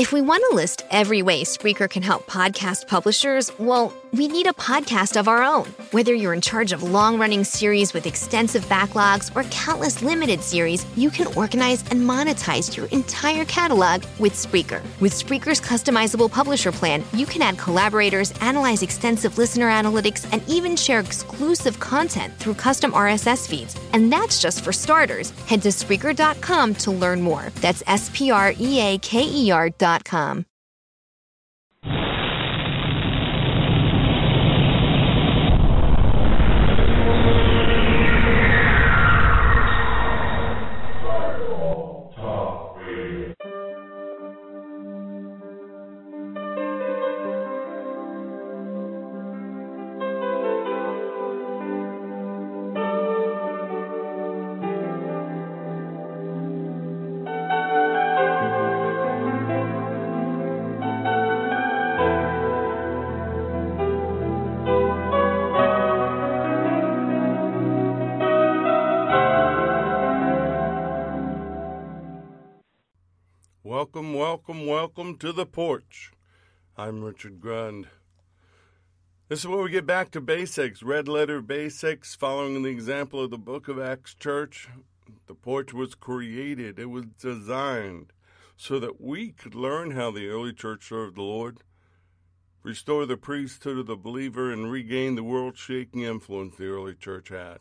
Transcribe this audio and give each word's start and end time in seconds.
If 0.00 0.14
we 0.14 0.22
want 0.22 0.42
to 0.48 0.56
list 0.56 0.82
every 0.90 1.20
way 1.20 1.44
Spreaker 1.44 1.86
can 1.86 2.02
help 2.02 2.26
podcast 2.26 2.86
publishers, 2.86 3.52
well, 3.58 3.92
we 4.12 4.26
need 4.26 4.46
a 4.46 4.52
podcast 4.52 5.18
of 5.18 5.28
our 5.28 5.42
own. 5.42 5.66
Whether 5.92 6.14
you're 6.14 6.34
in 6.34 6.40
charge 6.40 6.72
of 6.72 6.82
long 6.82 7.18
running 7.18 7.44
series 7.44 7.94
with 7.94 8.06
extensive 8.06 8.64
backlogs 8.66 9.34
or 9.36 9.44
countless 9.50 10.02
limited 10.02 10.40
series, 10.40 10.84
you 10.96 11.10
can 11.10 11.28
organize 11.36 11.82
and 11.90 12.00
monetize 12.00 12.76
your 12.76 12.86
entire 12.86 13.44
catalog 13.44 14.02
with 14.18 14.32
Spreaker. 14.32 14.82
With 15.00 15.12
Spreaker's 15.12 15.60
customizable 15.60 16.30
publisher 16.30 16.72
plan, 16.72 17.04
you 17.12 17.26
can 17.26 17.42
add 17.42 17.58
collaborators, 17.58 18.32
analyze 18.40 18.82
extensive 18.82 19.38
listener 19.38 19.70
analytics, 19.70 20.26
and 20.32 20.42
even 20.48 20.76
share 20.76 21.00
exclusive 21.00 21.78
content 21.78 22.34
through 22.38 22.54
custom 22.54 22.92
RSS 22.92 23.48
feeds. 23.48 23.76
And 23.92 24.12
that's 24.12 24.40
just 24.42 24.64
for 24.64 24.72
starters. 24.72 25.30
Head 25.46 25.62
to 25.62 25.68
Spreaker.com 25.68 26.74
to 26.76 26.90
learn 26.90 27.20
more. 27.20 27.50
That's 27.56 27.82
S 27.86 28.10
P 28.12 28.30
R 28.30 28.52
E 28.58 28.80
A 28.80 28.98
K 28.98 29.22
E 29.22 29.50
R.com. 29.50 30.46
welcome, 74.80 75.14
to 75.14 75.30
the 75.30 75.44
porch. 75.44 76.10
I'm 76.74 77.04
Richard 77.04 77.38
Grund. 77.38 77.84
This 79.28 79.40
is 79.40 79.46
where 79.46 79.60
we 79.60 79.70
get 79.70 79.84
back 79.84 80.10
to 80.12 80.22
basics, 80.22 80.82
red 80.82 81.06
letter 81.06 81.42
basics, 81.42 82.14
following 82.14 82.62
the 82.62 82.70
example 82.70 83.22
of 83.22 83.30
the 83.30 83.36
Book 83.36 83.68
of 83.68 83.78
Acts 83.78 84.14
Church. 84.14 84.70
The 85.26 85.34
porch 85.34 85.74
was 85.74 85.94
created, 85.94 86.78
it 86.78 86.86
was 86.86 87.04
designed 87.20 88.14
so 88.56 88.80
that 88.80 89.02
we 89.02 89.32
could 89.32 89.54
learn 89.54 89.90
how 89.90 90.10
the 90.10 90.28
early 90.28 90.54
church 90.54 90.88
served 90.88 91.18
the 91.18 91.22
Lord, 91.22 91.58
restore 92.62 93.04
the 93.04 93.18
priesthood 93.18 93.76
of 93.76 93.86
the 93.86 93.96
believer, 93.96 94.50
and 94.50 94.72
regain 94.72 95.14
the 95.14 95.22
world 95.22 95.58
shaking 95.58 96.04
influence 96.04 96.56
the 96.56 96.68
early 96.68 96.94
church 96.94 97.28
had. 97.28 97.58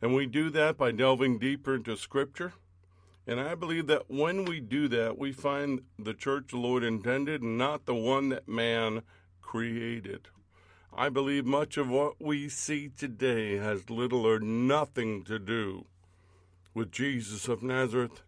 And 0.00 0.14
we 0.14 0.24
do 0.24 0.48
that 0.48 0.78
by 0.78 0.92
delving 0.92 1.38
deeper 1.38 1.74
into 1.74 1.94
Scripture 1.98 2.54
and 3.26 3.40
I 3.40 3.54
believe 3.54 3.86
that 3.86 4.10
when 4.10 4.44
we 4.44 4.60
do 4.60 4.88
that, 4.88 5.18
we 5.18 5.32
find 5.32 5.82
the 5.98 6.14
church 6.14 6.48
the 6.50 6.58
Lord 6.58 6.84
intended 6.84 7.42
and 7.42 7.56
not 7.56 7.86
the 7.86 7.94
one 7.94 8.28
that 8.28 8.48
man 8.48 9.02
created. 9.40 10.28
I 10.96 11.08
believe 11.08 11.44
much 11.44 11.76
of 11.76 11.88
what 11.88 12.20
we 12.20 12.48
see 12.48 12.88
today 12.88 13.56
has 13.56 13.90
little 13.90 14.26
or 14.26 14.38
nothing 14.38 15.24
to 15.24 15.38
do 15.38 15.86
with 16.74 16.92
Jesus 16.92 17.48
of 17.48 17.62
Nazareth 17.62 18.22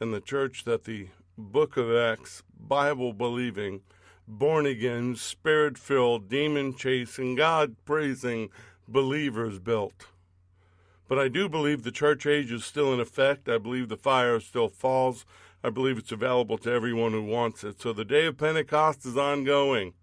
and 0.00 0.14
the 0.14 0.20
church 0.20 0.64
that 0.64 0.84
the 0.84 1.08
book 1.36 1.76
of 1.76 1.94
Acts, 1.94 2.42
Bible 2.58 3.12
believing, 3.12 3.82
born 4.28 4.64
again, 4.64 5.16
spirit 5.16 5.76
filled, 5.76 6.28
demon 6.28 6.74
chasing, 6.74 7.34
God 7.34 7.76
praising 7.84 8.50
believers 8.88 9.58
built. 9.58 10.06
But 11.08 11.18
I 11.18 11.28
do 11.28 11.48
believe 11.48 11.82
the 11.82 11.92
church 11.92 12.26
age 12.26 12.50
is 12.50 12.64
still 12.64 12.92
in 12.92 13.00
effect. 13.00 13.48
I 13.48 13.58
believe 13.58 13.88
the 13.88 13.96
fire 13.96 14.40
still 14.40 14.68
falls. 14.68 15.24
I 15.62 15.70
believe 15.70 15.98
it's 15.98 16.12
available 16.12 16.58
to 16.58 16.70
everyone 16.70 17.12
who 17.12 17.24
wants 17.24 17.64
it. 17.64 17.80
So 17.80 17.92
the 17.92 18.04
day 18.04 18.26
of 18.26 18.38
Pentecost 18.38 19.06
is 19.06 19.16
ongoing. 19.16 19.94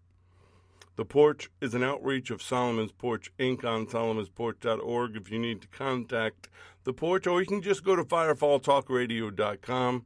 The 0.96 1.06
Porch 1.06 1.50
is 1.60 1.74
an 1.74 1.84
outreach 1.84 2.30
of 2.30 2.42
Solomon's 2.42 2.92
Porch 2.92 3.32
Inc. 3.40 3.66
on 3.66 3.88
solomonsporch.org 3.88 5.16
if 5.16 5.32
you 5.32 5.40
need 5.40 5.62
to 5.62 5.68
contact 5.68 6.50
the 6.84 6.94
Porch, 6.94 7.26
or 7.26 7.42
you 7.42 7.48
can 7.48 7.62
just 7.62 7.84
go 7.84 7.96
to 7.96 8.04
firefalltalkradio.com 8.04 10.06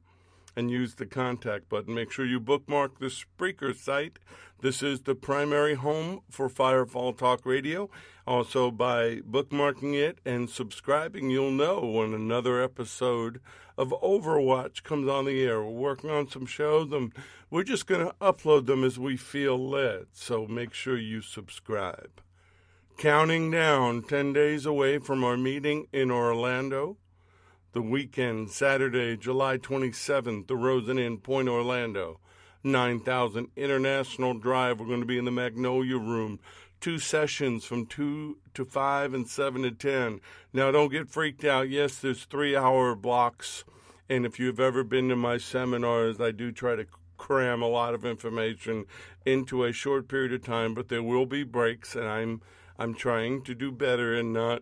and 0.58 0.72
use 0.72 0.96
the 0.96 1.06
contact 1.06 1.70
button. 1.70 1.94
Make 1.94 2.12
sure 2.12 2.26
you 2.26 2.40
bookmark 2.40 2.98
the 2.98 3.06
Spreaker 3.06 3.76
site. 3.76 4.18
This 4.62 4.82
is 4.82 5.02
the 5.02 5.14
primary 5.14 5.76
home 5.76 6.22
for 6.32 6.50
Firefall 6.50 7.16
Talk 7.16 7.46
Radio. 7.46 7.92
Also, 8.26 8.72
by 8.72 9.18
bookmarking 9.18 9.94
it 9.94 10.18
and 10.26 10.50
subscribing, 10.50 11.30
you'll 11.30 11.52
know 11.52 11.86
when 11.86 12.16
another 12.16 12.60
episode 12.62 13.40
of 13.78 13.90
Overwatch 14.02 14.82
comes 14.82 15.08
on 15.08 15.26
the 15.26 15.44
air. 15.44 15.62
We're 15.64 15.70
working 15.70 16.10
on 16.10 16.28
some 16.28 16.48
shows, 16.48 16.92
and 16.92 17.14
we're 17.52 17.62
just 17.62 17.86
going 17.86 18.08
to 18.08 18.16
upload 18.20 18.66
them 18.66 18.84
as 18.84 18.98
we 18.98 19.16
feel 19.16 19.58
led. 19.70 20.08
So 20.14 20.48
make 20.48 20.74
sure 20.74 20.98
you 20.98 21.22
subscribe. 21.22 22.20
Counting 22.98 23.52
down 23.52 24.02
10 24.02 24.34
days 24.34 24.66
away 24.66 24.98
from 24.98 25.24
our 25.24 25.38
meeting 25.38 25.86
in 25.94 26.10
Orlando 26.10 26.98
the 27.74 27.82
weekend, 27.82 28.50
Saturday, 28.50 29.18
July 29.18 29.58
27th, 29.58 30.48
the 30.48 30.56
Rosen 30.56 30.98
Inn, 30.98 31.18
Pointe 31.18 31.50
Orlando. 31.50 32.20
9000 32.64 33.48
International 33.56 34.34
Drive. 34.34 34.80
We're 34.80 34.88
going 34.88 35.00
to 35.00 35.06
be 35.06 35.18
in 35.18 35.26
the 35.26 35.32
Magnolia 35.32 35.98
Room. 35.98 36.40
Two 36.80 37.00
sessions 37.00 37.66
from 37.66 37.86
2 37.86 38.38
to 38.54 38.66
5 38.66 39.14
and 39.14 39.28
7 39.28 39.64
to 39.64 39.72
10. 39.72 40.20
Now, 40.54 40.72
don't 40.72 40.92
get 40.92 41.10
freaked 41.10 41.44
out. 41.44 41.70
Yes, 41.70 41.98
there's 41.98 42.26
three 42.26 42.56
hour 42.56 42.94
blocks. 42.96 43.64
And 44.10 44.26
if 44.26 44.40
you've 44.40 44.60
ever 44.60 44.84
been 44.84 45.10
to 45.10 45.16
my 45.16 45.38
seminars, 45.38 46.22
I 46.22 46.32
do 46.32 46.52
try 46.52 46.76
to 46.76 46.86
cram 47.18 47.62
a 47.62 47.68
lot 47.68 47.94
of 47.94 48.06
information 48.06 48.86
into 49.26 49.64
a 49.64 49.74
short 49.74 50.08
period 50.08 50.34
of 50.34 50.44
time, 50.44 50.74
but 50.74 50.88
there 50.88 51.04
will 51.04 51.26
be 51.26 51.44
breaks, 51.44 51.96
and 51.96 52.08
I'm 52.08 52.42
I'm 52.80 52.94
trying 52.94 53.42
to 53.44 53.56
do 53.56 53.72
better 53.72 54.14
and 54.14 54.32
not 54.32 54.62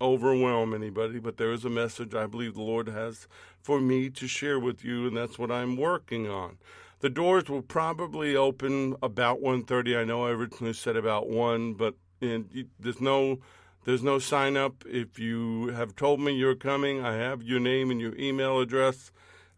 overwhelm 0.00 0.74
anybody, 0.74 1.18
but 1.18 1.36
there 1.36 1.52
is 1.52 1.64
a 1.64 1.70
message 1.70 2.14
I 2.14 2.26
believe 2.26 2.54
the 2.54 2.62
Lord 2.62 2.88
has 2.88 3.26
for 3.60 3.80
me 3.80 4.10
to 4.10 4.26
share 4.26 4.58
with 4.58 4.84
you, 4.84 5.06
and 5.06 5.16
that's 5.16 5.38
what 5.38 5.50
I'm 5.50 5.76
working 5.76 6.28
on. 6.28 6.58
The 7.00 7.10
doors 7.10 7.48
will 7.48 7.62
probably 7.62 8.34
open 8.34 8.96
about 9.02 9.40
1.30. 9.40 9.98
I 9.98 10.04
know 10.04 10.26
I 10.26 10.30
originally 10.30 10.72
said 10.72 10.96
about 10.96 11.28
1, 11.28 11.74
but 11.74 11.94
there's 12.20 13.00
no 13.00 13.38
there's 13.84 14.02
no 14.02 14.18
sign 14.18 14.56
up. 14.56 14.84
If 14.86 15.18
you 15.18 15.68
have 15.68 15.96
told 15.96 16.20
me 16.20 16.32
you're 16.32 16.54
coming, 16.54 17.02
I 17.02 17.14
have 17.14 17.42
your 17.42 17.60
name 17.60 17.90
and 17.90 18.00
your 18.00 18.14
email 18.16 18.60
address. 18.60 19.12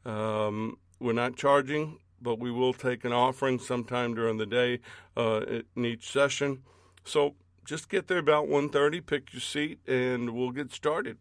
Um, 0.05 0.79
we're 1.01 1.15
not 1.15 1.35
charging, 1.35 1.99
but 2.21 2.39
we 2.39 2.51
will 2.51 2.73
take 2.73 3.05
an 3.05 3.13
offering 3.13 3.59
sometime 3.59 4.15
during 4.15 4.37
the 4.37 4.47
day 4.47 4.81
uh, 5.17 5.63
in 5.75 5.85
each 5.85 6.13
session. 6.13 6.63
So 7.05 7.35
just 7.65 7.89
get 7.89 8.09
there 8.09 8.19
about 8.19 8.49
1.30, 8.49 9.07
pick 9.07 9.33
your 9.33 9.41
seat, 9.41 9.79
and 9.87 10.31
we'll 10.31 10.51
get 10.51 10.73
started. 10.73 11.19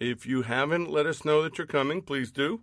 If 0.00 0.24
you 0.26 0.42
haven't 0.42 0.90
let 0.90 1.06
us 1.06 1.24
know 1.24 1.42
that 1.42 1.56
you're 1.58 1.66
coming, 1.66 2.02
please 2.02 2.30
do. 2.32 2.60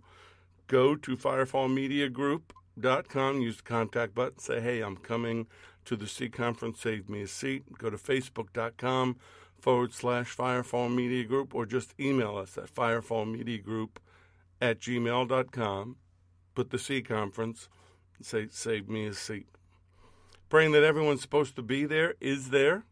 Go 0.66 0.96
to 0.96 1.16
firefallmediagroup.com, 1.16 3.40
use 3.40 3.56
the 3.56 3.62
contact 3.62 4.14
button, 4.14 4.38
say, 4.38 4.60
hey, 4.60 4.82
I'm 4.82 4.96
coming 4.96 5.46
to 5.84 5.96
the 5.96 6.06
C 6.06 6.28
conference, 6.28 6.80
save 6.80 7.08
me 7.08 7.22
a 7.22 7.26
seat. 7.26 7.64
Go 7.78 7.90
to 7.90 7.96
facebook.com 7.96 9.16
forward 9.58 9.92
slash 9.92 10.36
firefall 10.36 10.94
media 10.94 11.24
group 11.24 11.54
or 11.54 11.66
just 11.66 11.94
email 12.00 12.36
us 12.36 12.56
at 12.56 12.74
firefallmediagroup 12.74 13.90
at 14.60 14.80
gmail.com. 14.80 15.96
Put 16.54 16.70
the 16.70 16.78
C 16.78 17.02
conference, 17.02 17.68
say, 18.20 18.48
save 18.50 18.88
me 18.88 19.06
a 19.06 19.14
seat. 19.14 19.46
Praying 20.48 20.72
that 20.72 20.82
everyone's 20.82 21.22
supposed 21.22 21.56
to 21.56 21.62
be 21.62 21.84
there 21.84 22.14
is 22.20 22.50
there. 22.50 22.84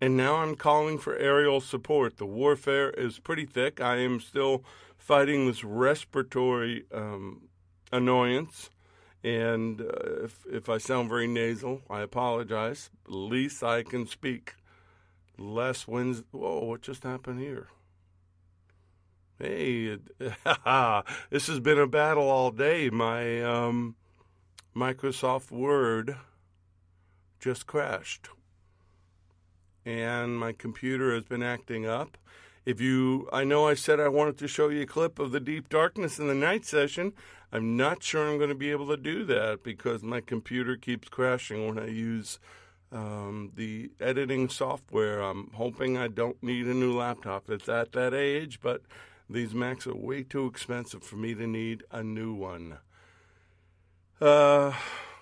And 0.00 0.16
now 0.16 0.36
I'm 0.36 0.54
calling 0.56 0.98
for 0.98 1.16
aerial 1.16 1.60
support. 1.60 2.16
The 2.16 2.26
warfare 2.26 2.90
is 2.90 3.18
pretty 3.18 3.46
thick. 3.46 3.80
I 3.80 3.96
am 3.96 4.20
still 4.20 4.64
fighting 4.96 5.46
this 5.46 5.62
respiratory 5.62 6.84
um, 6.92 7.48
annoyance. 7.92 8.70
And 9.22 9.80
uh, 9.80 10.24
if, 10.24 10.44
if 10.50 10.68
I 10.68 10.78
sound 10.78 11.08
very 11.08 11.26
nasal, 11.26 11.82
I 11.88 12.00
apologize. 12.00 12.90
At 13.06 13.12
least 13.12 13.62
I 13.62 13.82
can 13.82 14.06
speak. 14.06 14.54
Less 15.38 15.88
winds. 15.88 16.22
Whoa, 16.30 16.64
what 16.64 16.82
just 16.82 17.04
happened 17.04 17.40
here? 17.40 17.68
Hey, 19.38 19.98
this 21.30 21.46
has 21.48 21.60
been 21.60 21.78
a 21.78 21.86
battle 21.86 22.28
all 22.28 22.50
day. 22.50 22.90
My 22.90 23.42
um, 23.42 23.96
Microsoft 24.76 25.50
Word 25.50 26.16
just 27.40 27.66
crashed 27.66 28.28
and 29.84 30.38
my 30.38 30.52
computer 30.52 31.14
has 31.14 31.24
been 31.24 31.42
acting 31.42 31.86
up. 31.86 32.16
If 32.64 32.80
you, 32.80 33.28
I 33.32 33.44
know 33.44 33.68
I 33.68 33.74
said 33.74 34.00
I 34.00 34.08
wanted 34.08 34.38
to 34.38 34.48
show 34.48 34.68
you 34.68 34.82
a 34.82 34.86
clip 34.86 35.18
of 35.18 35.32
the 35.32 35.40
deep 35.40 35.68
darkness 35.68 36.18
in 36.18 36.28
the 36.28 36.34
night 36.34 36.64
session. 36.64 37.12
I'm 37.52 37.76
not 37.76 38.02
sure 38.02 38.28
I'm 38.28 38.38
going 38.38 38.48
to 38.48 38.54
be 38.54 38.70
able 38.70 38.88
to 38.88 38.96
do 38.96 39.24
that 39.26 39.62
because 39.62 40.02
my 40.02 40.20
computer 40.20 40.76
keeps 40.76 41.08
crashing 41.08 41.66
when 41.66 41.78
I 41.78 41.88
use 41.88 42.38
um, 42.90 43.52
the 43.54 43.90
editing 44.00 44.48
software. 44.48 45.20
I'm 45.20 45.50
hoping 45.54 45.98
I 45.98 46.08
don't 46.08 46.42
need 46.42 46.66
a 46.66 46.74
new 46.74 46.96
laptop. 46.96 47.50
It's 47.50 47.68
at 47.68 47.92
that 47.92 48.14
age, 48.14 48.60
but 48.62 48.82
these 49.28 49.54
Macs 49.54 49.86
are 49.86 49.94
way 49.94 50.22
too 50.22 50.46
expensive 50.46 51.02
for 51.02 51.16
me 51.16 51.34
to 51.34 51.46
need 51.46 51.82
a 51.90 52.02
new 52.02 52.32
one. 52.32 52.78
Uh, 54.20 54.72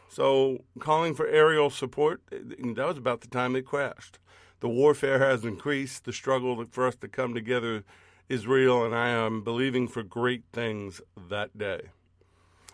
so 0.09 0.64
calling 0.79 1.14
for 1.14 1.26
aerial 1.26 1.70
support, 1.70 2.23
that 2.31 2.87
was 2.87 2.99
about 2.99 3.23
the 3.23 3.29
time 3.29 3.56
it 3.56 3.67
crashed. 3.67 4.19
The 4.62 4.69
warfare 4.69 5.19
has 5.19 5.44
increased. 5.44 6.05
The 6.05 6.12
struggle 6.12 6.64
for 6.70 6.87
us 6.87 6.94
to 7.00 7.09
come 7.09 7.35
together 7.35 7.82
is 8.29 8.47
real, 8.47 8.85
and 8.85 8.94
I 8.94 9.09
am 9.09 9.43
believing 9.43 9.88
for 9.88 10.05
great 10.05 10.44
things 10.53 11.00
that 11.17 11.59
day. 11.59 11.88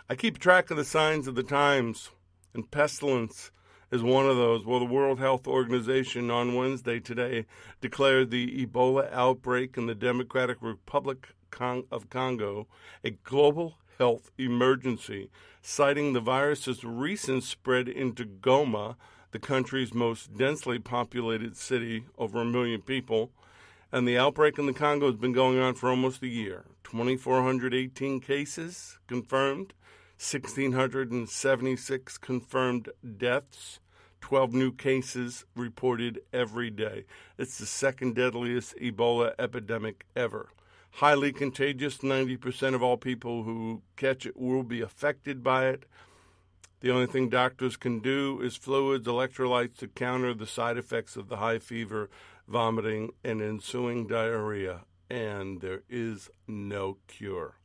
I 0.07 0.15
keep 0.15 0.39
track 0.39 0.71
of 0.71 0.77
the 0.77 0.85
signs 0.85 1.27
of 1.27 1.35
the 1.35 1.43
times, 1.43 2.11
and 2.53 2.71
pestilence 2.71 3.51
is 3.91 4.03
one 4.03 4.29
of 4.29 4.37
those. 4.37 4.67
Well, 4.67 4.81
the 4.81 4.85
World 4.85 5.19
Health 5.19 5.47
Organization 5.47 6.31
on 6.31 6.55
Wednesday 6.55 7.01
today 7.01 7.47
declared 7.81 8.31
the 8.31 8.67
Ebola 8.67 9.11
outbreak 9.11 9.79
in 9.79 9.87
the 9.87 9.95
Democratic 9.95 10.59
Republic 10.61 11.29
of 11.59 12.11
Congo 12.11 12.67
a 13.03 13.11
global 13.13 13.79
health 13.97 14.31
emergency, 14.37 15.31
citing 15.63 16.13
the 16.13 16.21
virus's 16.21 16.85
recent 16.85 17.45
spread 17.45 17.89
into 17.89 18.27
Goma, 18.27 18.97
the 19.31 19.39
country's 19.39 19.93
most 19.93 20.37
densely 20.37 20.79
populated 20.79 21.57
city, 21.57 22.05
over 22.17 22.41
a 22.41 22.45
million 22.45 22.81
people. 22.81 23.31
And 23.91 24.07
the 24.07 24.19
outbreak 24.19 24.59
in 24.59 24.67
the 24.67 24.73
Congo 24.73 25.07
has 25.07 25.17
been 25.17 25.33
going 25.33 25.59
on 25.59 25.75
for 25.75 25.89
almost 25.89 26.23
a 26.23 26.29
year. 26.29 26.65
2,418 26.85 28.21
cases 28.21 28.99
confirmed, 29.07 29.73
1,676 30.19 32.19
confirmed 32.19 32.89
deaths, 33.17 33.81
12 34.21 34.53
new 34.53 34.73
cases 34.73 35.45
reported 35.55 36.21
every 36.33 36.71
day. 36.71 37.05
It's 37.39 37.59
the 37.59 37.67
second 37.67 38.15
deadliest 38.15 38.77
Ebola 38.77 39.33
epidemic 39.39 40.05
ever. 40.17 40.51
Highly 40.93 41.33
contagious, 41.33 41.99
90% 41.99 42.75
of 42.75 42.83
all 42.83 42.97
people 42.97 43.45
who 43.45 43.83
catch 43.97 44.27
it 44.27 44.37
will 44.37 44.65
be 44.65 44.81
affected 44.81 45.45
by 45.45 45.69
it. 45.69 45.85
The 46.81 46.91
only 46.93 47.07
thing 47.07 47.29
doctors 47.29 47.77
can 47.77 47.99
do 47.99 48.41
is 48.41 48.57
fluids, 48.57 49.07
electrolytes 49.07 49.77
to 49.79 49.89
counter 49.89 50.33
the 50.33 50.47
side 50.47 50.77
effects 50.79 51.17
of 51.17 51.29
the 51.29 51.39
high 51.39 51.59
fever, 51.59 52.09
vomiting, 52.47 53.11
and 53.25 53.43
ensuing 53.43 54.07
diarrhea. 54.07 54.83
And 55.11 55.61
there 55.61 55.83
is 55.89 56.31
no 56.47 56.99
cure. 57.09 57.57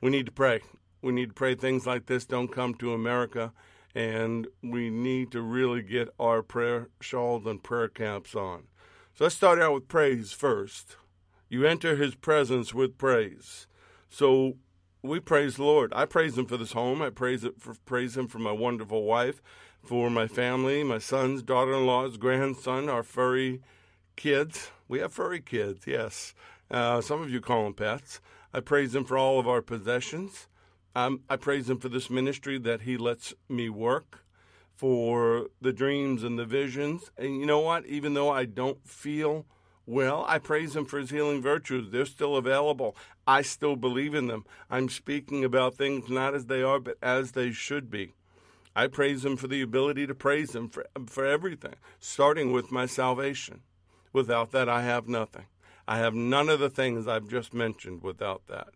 We 0.00 0.10
need 0.10 0.26
to 0.26 0.32
pray. 0.32 0.60
We 1.02 1.12
need 1.12 1.28
to 1.28 1.34
pray 1.34 1.54
things 1.54 1.86
like 1.86 2.06
this 2.06 2.24
don't 2.24 2.48
come 2.48 2.74
to 2.76 2.94
America. 2.94 3.52
And 3.94 4.48
we 4.62 4.90
need 4.90 5.30
to 5.32 5.42
really 5.42 5.82
get 5.82 6.08
our 6.18 6.42
prayer 6.42 6.88
shawls 7.00 7.44
and 7.46 7.62
prayer 7.62 7.88
caps 7.88 8.34
on. 8.34 8.64
So 9.14 9.24
let's 9.24 9.36
start 9.36 9.60
out 9.60 9.74
with 9.74 9.88
praise 9.88 10.32
first. 10.32 10.96
You 11.48 11.66
enter 11.66 11.96
his 11.96 12.14
presence 12.14 12.74
with 12.74 12.98
praise. 12.98 13.66
So 14.08 14.56
we 15.04 15.20
praise 15.20 15.56
the 15.56 15.64
Lord. 15.64 15.92
I 15.94 16.06
praise 16.06 16.38
him 16.38 16.46
for 16.46 16.56
this 16.56 16.72
home. 16.72 17.02
I 17.02 17.10
praise 17.10 17.44
it 17.44 17.60
for 17.60 17.74
praise 17.84 18.16
him 18.16 18.26
for 18.26 18.38
my 18.38 18.52
wonderful 18.52 19.04
wife, 19.04 19.42
for 19.84 20.08
my 20.08 20.26
family, 20.26 20.82
my 20.82 20.98
sons, 20.98 21.42
daughter-in-laws, 21.42 22.16
grandson, 22.16 22.88
our 22.88 23.02
furry 23.02 23.60
kids. 24.16 24.70
We 24.88 25.00
have 25.00 25.12
furry 25.12 25.40
kids, 25.40 25.86
yes. 25.86 26.34
Uh, 26.70 27.02
some 27.02 27.20
of 27.20 27.30
you 27.30 27.42
call 27.42 27.64
them 27.64 27.74
pets. 27.74 28.20
I 28.54 28.60
praise 28.60 28.94
him 28.94 29.04
for 29.04 29.18
all 29.18 29.38
of 29.38 29.46
our 29.46 29.60
possessions. 29.60 30.48
Um, 30.96 31.20
I 31.28 31.36
praise 31.36 31.68
him 31.68 31.78
for 31.78 31.90
this 31.90 32.08
ministry 32.08 32.58
that 32.60 32.82
he 32.82 32.96
lets 32.96 33.34
me 33.48 33.68
work, 33.68 34.24
for 34.74 35.48
the 35.60 35.72
dreams 35.72 36.24
and 36.24 36.38
the 36.38 36.46
visions. 36.46 37.10
And 37.18 37.38
you 37.40 37.46
know 37.46 37.60
what? 37.60 37.84
Even 37.84 38.14
though 38.14 38.30
I 38.30 38.46
don't 38.46 38.86
feel 38.88 39.44
well, 39.86 40.24
I 40.26 40.38
praise 40.38 40.74
him 40.74 40.86
for 40.86 40.98
his 40.98 41.10
healing 41.10 41.42
virtues. 41.42 41.90
They're 41.90 42.06
still 42.06 42.36
available. 42.36 42.96
I 43.26 43.42
still 43.42 43.76
believe 43.76 44.14
in 44.14 44.28
them. 44.28 44.44
I'm 44.70 44.88
speaking 44.88 45.44
about 45.44 45.74
things 45.74 46.08
not 46.08 46.34
as 46.34 46.46
they 46.46 46.62
are, 46.62 46.80
but 46.80 46.96
as 47.02 47.32
they 47.32 47.52
should 47.52 47.90
be. 47.90 48.14
I 48.76 48.88
praise 48.88 49.24
him 49.24 49.36
for 49.36 49.46
the 49.46 49.62
ability 49.62 50.06
to 50.06 50.14
praise 50.14 50.54
him 50.54 50.68
for, 50.68 50.86
for 51.06 51.24
everything, 51.24 51.74
starting 52.00 52.50
with 52.50 52.72
my 52.72 52.86
salvation. 52.86 53.60
Without 54.12 54.50
that, 54.52 54.68
I 54.68 54.82
have 54.82 55.06
nothing. 55.06 55.46
I 55.86 55.98
have 55.98 56.14
none 56.14 56.48
of 56.48 56.60
the 56.60 56.70
things 56.70 57.06
I've 57.06 57.28
just 57.28 57.52
mentioned 57.52 58.02
without 58.02 58.46
that. 58.48 58.68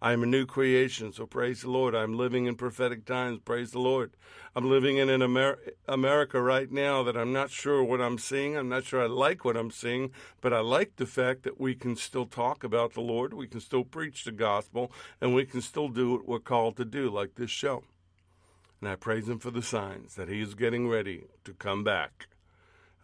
I 0.00 0.12
am 0.12 0.22
a 0.22 0.26
new 0.26 0.44
creation, 0.44 1.12
so 1.12 1.26
praise 1.26 1.62
the 1.62 1.70
Lord. 1.70 1.94
I'm 1.94 2.16
living 2.16 2.44
in 2.44 2.56
prophetic 2.56 3.06
times. 3.06 3.40
Praise 3.44 3.70
the 3.70 3.78
Lord. 3.78 4.12
I'm 4.54 4.68
living 4.68 4.98
in 4.98 5.08
an 5.08 5.22
Amer- 5.22 5.58
America 5.88 6.40
right 6.40 6.70
now 6.70 7.02
that 7.02 7.16
I'm 7.16 7.32
not 7.32 7.50
sure 7.50 7.82
what 7.82 8.00
I'm 8.00 8.18
seeing. 8.18 8.56
I'm 8.56 8.68
not 8.68 8.84
sure 8.84 9.02
I 9.02 9.06
like 9.06 9.44
what 9.44 9.56
I'm 9.56 9.70
seeing, 9.70 10.10
but 10.42 10.52
I 10.52 10.60
like 10.60 10.96
the 10.96 11.06
fact 11.06 11.44
that 11.44 11.58
we 11.58 11.74
can 11.74 11.96
still 11.96 12.26
talk 12.26 12.62
about 12.62 12.92
the 12.92 13.00
Lord, 13.00 13.32
we 13.32 13.46
can 13.46 13.60
still 13.60 13.84
preach 13.84 14.24
the 14.24 14.32
gospel, 14.32 14.92
and 15.20 15.34
we 15.34 15.46
can 15.46 15.62
still 15.62 15.88
do 15.88 16.12
what 16.12 16.28
we're 16.28 16.38
called 16.40 16.76
to 16.76 16.84
do, 16.84 17.08
like 17.10 17.36
this 17.36 17.50
show. 17.50 17.82
And 18.80 18.90
I 18.90 18.96
praise 18.96 19.28
Him 19.28 19.38
for 19.38 19.50
the 19.50 19.62
signs 19.62 20.14
that 20.16 20.28
He 20.28 20.42
is 20.42 20.54
getting 20.54 20.88
ready 20.88 21.24
to 21.44 21.54
come 21.54 21.84
back. 21.84 22.26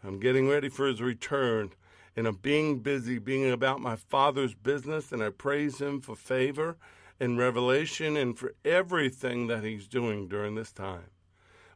I'm 0.05 0.21
getting 0.21 0.47
ready 0.47 0.69
for 0.69 0.87
His 0.87 1.01
return 1.01 1.73
and 2.17 2.27
I'm 2.27 2.37
being 2.37 2.81
busy, 2.81 3.19
being 3.19 3.51
about 3.51 3.81
my 3.81 3.97
Father's 3.97 4.55
business, 4.55 5.13
and 5.13 5.23
I 5.23 5.31
praise 5.31 5.81
Him 5.81 6.01
for 6.01 6.15
favor 6.15 6.77
and 7.19 7.39
revelation 7.39 8.17
and 8.17 8.39
for 8.39 8.55
everything 8.65 9.47
that 9.47 9.65
He's 9.65 9.89
doing 9.89 10.29
during 10.29 10.55
this 10.55 10.73
time. 10.73 11.11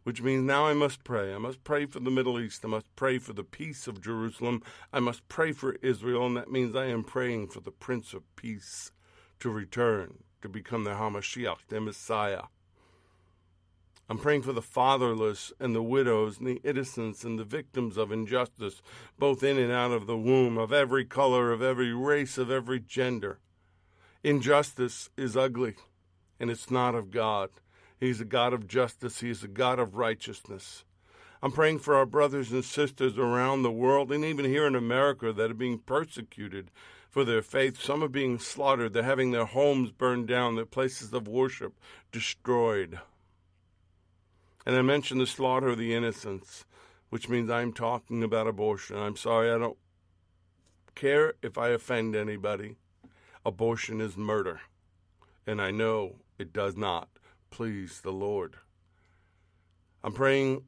Which 0.02 0.22
means 0.22 0.44
now 0.44 0.66
I 0.66 0.74
must 0.74 1.02
pray. 1.02 1.34
I 1.34 1.38
must 1.38 1.64
pray 1.64 1.86
for 1.86 2.00
the 2.00 2.10
Middle 2.10 2.38
East. 2.38 2.64
I 2.64 2.68
must 2.68 2.94
pray 2.94 3.18
for 3.18 3.32
the 3.32 3.42
peace 3.42 3.88
of 3.88 4.00
Jerusalem. 4.00 4.62
I 4.92 5.00
must 5.00 5.26
pray 5.28 5.52
for 5.52 5.76
Israel, 5.82 6.26
and 6.26 6.36
that 6.36 6.50
means 6.50 6.76
I 6.76 6.86
am 6.86 7.02
praying 7.02 7.48
for 7.48 7.60
the 7.60 7.72
Prince 7.72 8.14
of 8.14 8.22
Peace 8.36 8.92
to 9.40 9.50
return, 9.50 10.18
to 10.42 10.48
become 10.48 10.84
the 10.84 10.90
Hamashiach, 10.90 11.66
the 11.68 11.80
Messiah. 11.80 12.42
I'm 14.08 14.18
praying 14.18 14.42
for 14.42 14.52
the 14.52 14.62
fatherless 14.62 15.52
and 15.58 15.74
the 15.74 15.82
widows 15.82 16.38
and 16.38 16.46
the 16.46 16.60
innocents 16.62 17.24
and 17.24 17.38
the 17.38 17.44
victims 17.44 17.96
of 17.96 18.12
injustice, 18.12 18.80
both 19.18 19.42
in 19.42 19.58
and 19.58 19.72
out 19.72 19.90
of 19.90 20.06
the 20.06 20.16
womb, 20.16 20.56
of 20.58 20.72
every 20.72 21.04
color, 21.04 21.50
of 21.50 21.60
every 21.60 21.92
race, 21.92 22.38
of 22.38 22.48
every 22.48 22.78
gender. 22.78 23.40
Injustice 24.22 25.10
is 25.16 25.36
ugly, 25.36 25.74
and 26.38 26.50
it's 26.50 26.70
not 26.70 26.94
of 26.94 27.10
God. 27.10 27.50
He's 27.98 28.20
a 28.20 28.24
God 28.24 28.52
of 28.52 28.68
justice, 28.68 29.20
He's 29.20 29.42
a 29.42 29.48
God 29.48 29.80
of 29.80 29.96
righteousness. 29.96 30.84
I'm 31.42 31.52
praying 31.52 31.80
for 31.80 31.96
our 31.96 32.06
brothers 32.06 32.52
and 32.52 32.64
sisters 32.64 33.18
around 33.18 33.62
the 33.62 33.72
world 33.72 34.12
and 34.12 34.24
even 34.24 34.44
here 34.44 34.66
in 34.66 34.74
America 34.74 35.32
that 35.32 35.50
are 35.50 35.54
being 35.54 35.78
persecuted 35.80 36.70
for 37.10 37.24
their 37.24 37.42
faith. 37.42 37.80
Some 37.80 38.04
are 38.04 38.08
being 38.08 38.38
slaughtered. 38.38 38.92
They're 38.92 39.02
having 39.02 39.32
their 39.32 39.44
homes 39.46 39.90
burned 39.90 40.28
down, 40.28 40.54
their 40.54 40.64
places 40.64 41.12
of 41.12 41.26
worship 41.26 41.74
destroyed. 42.12 43.00
And 44.66 44.74
I 44.74 44.82
mentioned 44.82 45.20
the 45.20 45.26
slaughter 45.26 45.68
of 45.68 45.78
the 45.78 45.94
innocents, 45.94 46.64
which 47.08 47.28
means 47.28 47.48
I'm 47.48 47.72
talking 47.72 48.24
about 48.24 48.48
abortion. 48.48 48.96
I'm 48.96 49.16
sorry, 49.16 49.52
I 49.52 49.58
don't 49.58 49.78
care 50.96 51.34
if 51.40 51.56
I 51.56 51.68
offend 51.68 52.16
anybody. 52.16 52.74
Abortion 53.44 54.00
is 54.00 54.16
murder. 54.16 54.60
And 55.46 55.62
I 55.62 55.70
know 55.70 56.16
it 56.36 56.52
does 56.52 56.76
not 56.76 57.08
please 57.50 58.00
the 58.00 58.12
Lord. 58.12 58.56
I'm 60.02 60.12
praying 60.12 60.64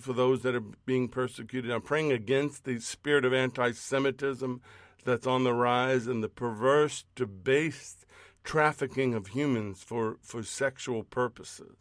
for 0.00 0.12
those 0.12 0.42
that 0.42 0.56
are 0.56 0.64
being 0.84 1.08
persecuted. 1.08 1.70
I'm 1.70 1.80
praying 1.82 2.10
against 2.10 2.64
the 2.64 2.80
spirit 2.80 3.24
of 3.24 3.32
anti 3.32 3.70
Semitism 3.70 4.60
that's 5.04 5.28
on 5.28 5.44
the 5.44 5.54
rise 5.54 6.08
and 6.08 6.24
the 6.24 6.28
perverse, 6.28 7.04
debased 7.14 8.04
trafficking 8.42 9.14
of 9.14 9.28
humans 9.28 9.82
for, 9.84 10.16
for 10.22 10.42
sexual 10.42 11.04
purposes. 11.04 11.76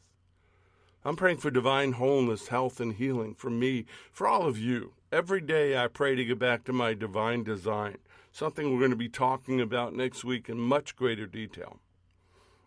I'm 1.03 1.15
praying 1.15 1.38
for 1.38 1.50
divine 1.50 1.93
wholeness, 1.93 2.50
health, 2.50 2.79
and 2.79 2.93
healing 2.93 3.34
for 3.34 3.50
me, 3.50 3.86
for 4.12 4.27
all 4.27 4.48
of 4.48 4.60
you. 4.60 4.93
Every 5.12 5.41
day 5.41 5.75
I 5.75 5.88
pray 5.88 6.13
to 6.13 6.24
get 6.24 6.38
back 6.38 6.63
to 6.65 6.74
my 6.74 6.93
divine 6.93 7.43
design, 7.43 7.98
something 8.31 8.72
we're 8.72 8.79
going 8.79 8.91
to 8.91 8.98
be 8.98 9.10
talking 9.10 9.60
about 9.60 9.96
next 9.96 10.24
week 10.24 10.48
in 10.48 10.60
much 10.60 10.96
greater 10.96 11.25
detail. 11.25 11.79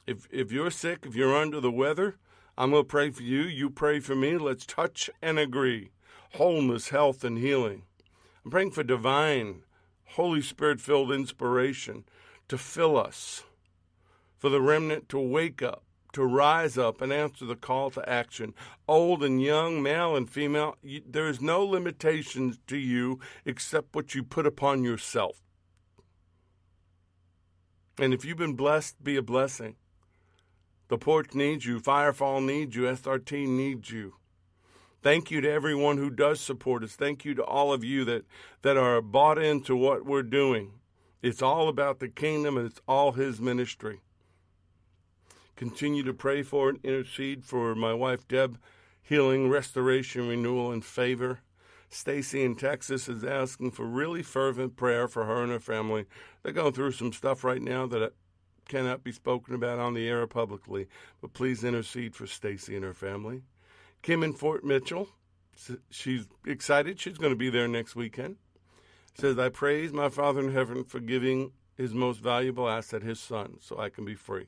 If, 0.05 0.27
if 0.33 0.51
you're 0.51 0.73
sick, 0.73 1.07
if 1.07 1.15
you're 1.15 1.37
under 1.37 1.61
the 1.61 1.71
weather, 1.71 2.17
I'm 2.59 2.71
going 2.71 2.83
to 2.83 2.89
pray 2.89 3.11
for 3.11 3.23
you. 3.23 3.43
You 3.43 3.71
pray 3.71 4.01
for 4.01 4.17
me. 4.17 4.37
Let's 4.37 4.67
touch 4.67 5.09
and 5.23 5.39
agree. 5.39 5.91
Wholeness, 6.35 6.89
health, 6.89 7.23
and 7.23 7.39
healing. 7.39 7.83
I'm 8.45 8.51
praying 8.51 8.73
for 8.73 8.83
divine, 8.83 9.63
Holy 10.07 10.43
Spirit 10.43 10.81
filled 10.81 11.13
inspiration 11.13 12.05
to 12.49 12.59
fill 12.59 12.97
us, 12.97 13.45
for 14.37 14.51
the 14.51 14.61
remnant 14.61 15.09
to 15.11 15.21
wake 15.21 15.63
up 15.63 15.85
to 16.15 16.25
rise 16.25 16.79
up 16.79 17.01
and 17.01 17.13
answer 17.13 17.45
the 17.45 17.57
call 17.57 17.91
to 17.91 18.09
action. 18.09 18.55
Old 18.89 19.23
and 19.23 19.43
young, 19.43 19.83
male 19.83 20.17
and 20.17 20.29
female, 20.29 20.77
you, 20.83 21.03
there 21.07 21.29
is 21.29 21.41
no 21.41 21.65
limitations 21.65 22.59
to 22.67 22.77
you 22.77 23.21
except 23.45 23.95
what 23.95 24.15
you 24.15 24.23
put 24.23 24.47
upon 24.47 24.83
yourself. 24.83 25.43
And 27.99 28.13
if 28.13 28.25
you've 28.25 28.39
been 28.39 28.55
blessed, 28.55 29.03
be 29.05 29.17
a 29.17 29.23
blessing. 29.23 29.77
The 30.89 30.99
porch 30.99 31.35
needs 31.35 31.65
you, 31.67 31.81
Firefall 31.81 32.45
needs 32.45 32.75
you, 32.75 32.83
SRT 32.83 33.47
needs 33.47 33.91
you. 33.91 34.15
Thank 35.03 35.31
you 35.31 35.41
to 35.41 35.51
everyone 35.51 35.99
who 35.99 36.11
does 36.11 36.41
support 36.41 36.83
us. 36.83 36.97
Thank 36.97 37.25
you 37.25 37.35
to 37.35 37.45
all 37.45 37.73
of 37.73 37.85
you 37.85 38.05
that, 38.07 38.25
that 38.63 38.77
are 38.77 39.03
bought 39.03 39.39
into 39.39 39.77
what 39.77 40.07
we're 40.07 40.23
doing. 40.23 40.73
It's 41.23 41.43
all 41.43 41.69
about 41.69 42.01
the 42.01 42.09
kingdom 42.09 42.57
and 42.57 42.67
it's 42.67 42.81
all 42.89 43.13
His 43.13 43.41
ministry 43.41 44.01
continue 45.57 46.03
to 46.03 46.15
pray 46.15 46.43
for 46.43 46.69
and 46.69 46.79
intercede 46.85 47.45
for 47.45 47.75
my 47.75 47.95
wife 47.95 48.27
Deb, 48.29 48.59
healing, 49.03 49.49
restoration, 49.49 50.29
renewal, 50.29 50.73
and 50.73 50.85
favor. 50.85 51.41
Stacy 51.89 52.43
in 52.43 52.57
Texas 52.57 53.09
is 53.09 53.23
asking 53.23 53.71
for 53.71 53.87
really 53.87 54.23
fervent 54.23 54.77
prayer 54.77 55.07
for 55.07 55.27
her 55.27 55.43
and 55.43 55.53
her 55.53 55.61
family. 55.61 56.07
They're 56.43 56.53
going 56.53 56.73
through 56.73 56.93
some 56.93 57.13
stuff 57.13 57.45
right 57.45 57.63
now 57.63 57.87
that 57.87 58.15
cannot 58.69 59.05
be 59.05 59.13
spoken 59.13 59.55
about 59.55 59.79
on 59.79 59.95
the 59.95 60.09
air 60.09 60.27
publicly, 60.27 60.89
but 61.21 61.35
please 61.35 61.63
intercede 61.63 62.15
for 62.15 62.27
Stacy 62.27 62.75
and 62.75 62.85
her 62.85 62.95
family. 62.95 63.43
Kim 64.03 64.23
in 64.23 64.33
Fort 64.33 64.65
Mitchell, 64.65 65.09
she's 65.91 66.27
excited. 66.47 66.99
She's 66.99 67.19
going 67.19 67.33
to 67.33 67.37
be 67.37 67.51
there 67.51 67.69
next 67.69 67.95
weekend. 67.95 68.37
Says, 69.15 69.39
I 69.39 69.49
praise 69.49 69.93
my 69.93 70.09
Father 70.09 70.41
in 70.41 70.53
heaven 70.53 70.85
for 70.85 70.99
giving 70.99 71.53
his 71.77 71.95
most 71.95 72.21
valuable 72.21 72.69
asset, 72.69 73.03
his 73.03 73.21
son, 73.21 73.59
so 73.61 73.79
I 73.79 73.89
can 73.89 74.05
be 74.05 74.15
free. 74.15 74.47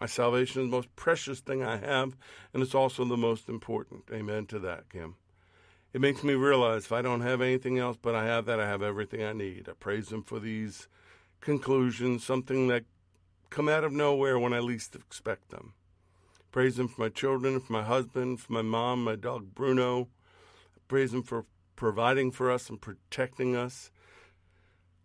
My 0.00 0.06
salvation 0.06 0.62
is 0.62 0.68
the 0.68 0.76
most 0.76 0.94
precious 0.94 1.40
thing 1.40 1.62
I 1.62 1.78
have, 1.78 2.16
and 2.52 2.62
it's 2.62 2.74
also 2.74 3.04
the 3.04 3.16
most 3.16 3.48
important. 3.48 4.04
Amen 4.12 4.46
to 4.46 4.58
that, 4.60 4.90
Kim. 4.90 5.16
It 5.92 6.00
makes 6.02 6.22
me 6.22 6.34
realize 6.34 6.84
if 6.84 6.92
I 6.92 7.00
don't 7.00 7.22
have 7.22 7.40
anything 7.40 7.78
else, 7.78 7.96
but 8.00 8.14
I 8.14 8.26
have 8.26 8.44
that, 8.46 8.60
I 8.60 8.68
have 8.68 8.82
everything 8.82 9.22
I 9.22 9.32
need. 9.32 9.68
I 9.68 9.72
praise 9.72 10.12
Him 10.12 10.22
for 10.22 10.38
these 10.38 10.88
conclusions, 11.40 12.22
something 12.22 12.68
that 12.68 12.84
come 13.48 13.68
out 13.68 13.84
of 13.84 13.92
nowhere 13.92 14.38
when 14.38 14.52
I 14.52 14.58
least 14.58 14.94
expect 14.94 15.50
them. 15.50 15.72
Praise 16.52 16.78
Him 16.78 16.88
for 16.88 17.00
my 17.00 17.08
children, 17.08 17.60
for 17.60 17.72
my 17.72 17.82
husband, 17.82 18.40
for 18.40 18.52
my 18.52 18.62
mom, 18.62 19.04
my 19.04 19.16
dog 19.16 19.54
Bruno. 19.54 20.08
Praise 20.88 21.14
Him 21.14 21.22
for 21.22 21.46
providing 21.76 22.30
for 22.30 22.50
us 22.50 22.68
and 22.68 22.80
protecting 22.80 23.56
us. 23.56 23.90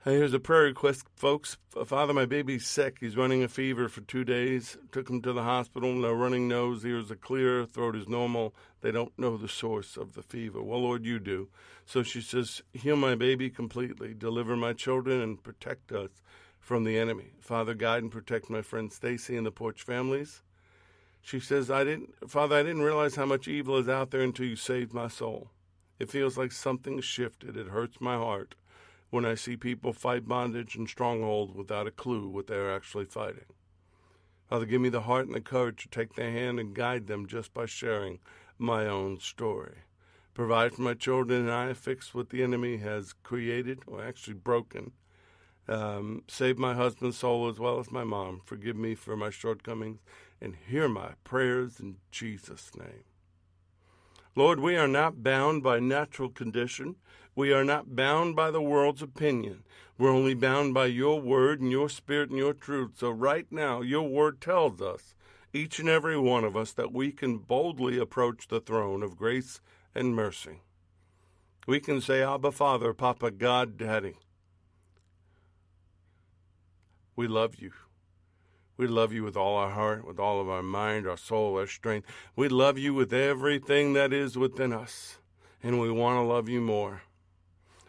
Here's 0.04 0.34
a 0.34 0.40
prayer 0.40 0.64
request, 0.64 1.06
folks. 1.16 1.58
Father, 1.86 2.12
my 2.12 2.26
baby's 2.26 2.66
sick. 2.66 2.98
He's 3.02 3.16
running 3.16 3.44
a 3.44 3.48
fever 3.48 3.88
for 3.88 4.02
two 4.02 4.24
days. 4.24 4.76
Took 4.92 5.08
him 5.12 5.22
to 5.22 5.32
the 5.32 5.44
hospital. 5.44 5.94
No 5.94 6.12
running 6.12 6.48
nose. 6.48 6.84
Ears 6.84 7.12
are 7.12 7.16
clear. 7.16 7.68
Throat 7.68 7.96
is 7.96 8.10
normal. 8.10 8.56
They 8.82 8.90
don't 8.90 9.16
know 9.20 9.38
the 9.38 9.48
source 9.48 9.98
of 9.98 10.14
the 10.14 10.24
fever. 10.24 10.60
Well, 10.60 10.82
Lord, 10.82 11.06
you 11.06 11.20
do. 11.20 11.50
So 11.86 12.02
she 12.02 12.20
says, 12.20 12.64
Heal 12.74 12.96
my 12.96 13.14
baby 13.14 13.52
completely. 13.52 14.16
Deliver 14.16 14.56
my 14.56 14.74
children 14.74 15.22
and 15.22 15.44
protect 15.44 15.92
us 15.92 16.10
from 16.60 16.84
the 16.84 16.98
enemy. 16.98 17.34
Father, 17.40 17.76
guide 17.76 18.02
and 18.02 18.12
protect 18.12 18.50
my 18.50 18.64
friend 18.64 18.92
Stacy 18.92 19.38
and 19.38 19.46
the 19.46 19.52
Porch 19.52 19.84
families. 19.84 20.42
She 21.22 21.40
says, 21.40 21.70
I 21.70 21.84
didn't, 21.84 22.28
Father, 22.28 22.56
I 22.56 22.64
didn't 22.64 22.82
realize 22.82 23.18
how 23.18 23.28
much 23.28 23.48
evil 23.48 23.78
is 23.78 23.88
out 23.88 24.10
there 24.10 24.22
until 24.22 24.48
you 24.48 24.56
saved 24.56 24.96
my 24.96 25.10
soul. 25.10 25.52
It 26.00 26.10
feels 26.10 26.40
like 26.40 26.54
something 26.54 27.02
shifted. 27.02 27.56
It 27.56 27.68
hurts 27.68 28.02
my 28.02 28.16
heart 28.16 28.56
when 29.12 29.26
I 29.26 29.36
see 29.36 29.56
people 29.56 29.94
fight 29.94 30.28
bondage 30.28 30.76
and 30.76 30.90
stronghold 30.90 31.56
without 31.56 31.86
a 31.86 31.92
clue 31.92 32.28
what 32.28 32.48
they're 32.48 32.74
actually 32.74 33.06
fighting. 33.06 33.46
Father, 34.50 34.66
give 34.66 34.82
me 34.82 34.90
the 34.90 35.02
heart 35.02 35.28
and 35.28 35.36
the 35.36 35.42
courage 35.42 35.84
to 35.84 35.90
take 35.90 36.16
their 36.16 36.32
hand 36.32 36.60
and 36.60 36.74
guide 36.74 37.08
them 37.08 37.28
just 37.28 37.54
by 37.54 37.66
sharing 37.66 38.20
my 38.58 38.88
own 38.88 39.20
story. 39.20 39.84
Provide 40.34 40.74
for 40.74 40.82
my 40.82 40.94
children 40.94 41.42
and 41.42 41.52
I, 41.52 41.74
fix 41.74 42.14
what 42.14 42.30
the 42.30 42.42
enemy 42.42 42.78
has 42.78 43.14
created 43.22 43.80
or 43.86 44.04
actually 44.04 44.34
broken. 44.34 44.94
Um, 45.68 46.24
save 46.28 46.58
my 46.58 46.74
husband's 46.74 47.18
soul 47.18 47.48
as 47.50 47.60
well 47.60 47.80
as 47.80 47.92
my 47.92 48.04
mom. 48.04 48.42
Forgive 48.46 48.76
me 48.76 48.96
for 48.96 49.16
my 49.16 49.30
shortcomings 49.30 50.00
and 50.42 50.56
hear 50.68 50.88
my 50.88 51.12
prayers 51.24 51.80
in 51.80 51.98
Jesus' 52.12 52.72
name. 52.78 53.04
Lord, 54.36 54.62
we 54.62 54.78
are 54.78 54.88
not 54.88 55.24
bound 55.24 55.62
by 55.62 55.80
natural 55.80 56.30
condition. 56.30 56.96
We 57.36 57.54
are 57.54 57.64
not 57.64 57.96
bound 57.96 58.36
by 58.36 58.52
the 58.52 58.62
world's 58.62 59.02
opinion. 59.02 59.64
We're 59.98 60.12
only 60.12 60.34
bound 60.34 60.74
by 60.74 60.88
your 60.88 61.22
word 61.22 61.62
and 61.62 61.72
your 61.72 61.88
spirit 61.88 62.30
and 62.30 62.38
your 62.38 62.54
truth. 62.54 62.94
So, 62.98 63.10
right 63.10 63.46
now, 63.50 63.82
your 63.82 64.08
word 64.08 64.42
tells 64.42 64.82
us, 64.82 65.16
each 65.54 65.80
and 65.80 65.88
every 65.88 66.18
one 66.18 66.44
of 66.44 66.58
us, 66.58 66.74
that 66.74 66.92
we 66.92 67.12
can 67.12 67.38
boldly 67.38 67.98
approach 67.98 68.48
the 68.48 68.60
throne 68.60 69.04
of 69.04 69.18
grace 69.18 69.62
and 69.96 70.16
mercy. 70.16 70.62
We 71.68 71.80
can 71.80 72.02
say, 72.02 72.24
Abba, 72.24 72.52
Father, 72.52 72.94
Papa, 72.94 73.32
God, 73.32 73.78
Daddy. 73.78 74.16
We 77.16 77.28
love 77.28 77.56
you. 77.56 77.72
We 78.78 78.88
love 78.88 79.14
you 79.14 79.24
with 79.24 79.38
all 79.38 79.58
our 79.58 79.70
heart, 79.70 80.08
with 80.08 80.20
all 80.20 80.42
of 80.42 80.50
our 80.50 80.64
mind, 80.64 81.08
our 81.08 81.18
soul, 81.18 81.58
our 81.58 81.68
strength. 81.68 82.08
We 82.36 82.50
love 82.50 82.78
you 82.78 82.94
with 82.94 83.14
everything 83.14 83.94
that 83.94 84.12
is 84.12 84.38
within 84.38 84.74
us, 84.74 85.20
and 85.62 85.80
we 85.80 85.92
want 85.92 86.18
to 86.18 86.24
love 86.24 86.50
you 86.50 86.62
more. 86.62 87.04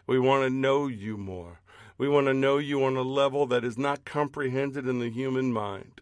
We 0.05 0.19
want 0.19 0.43
to 0.43 0.49
know 0.49 0.87
you 0.87 1.17
more. 1.17 1.61
We 1.97 2.09
want 2.09 2.27
to 2.27 2.33
know 2.33 2.57
you 2.57 2.83
on 2.83 2.97
a 2.97 3.01
level 3.01 3.45
that 3.47 3.63
is 3.63 3.77
not 3.77 4.05
comprehended 4.05 4.87
in 4.87 4.99
the 4.99 5.09
human 5.09 5.53
mind. 5.53 6.01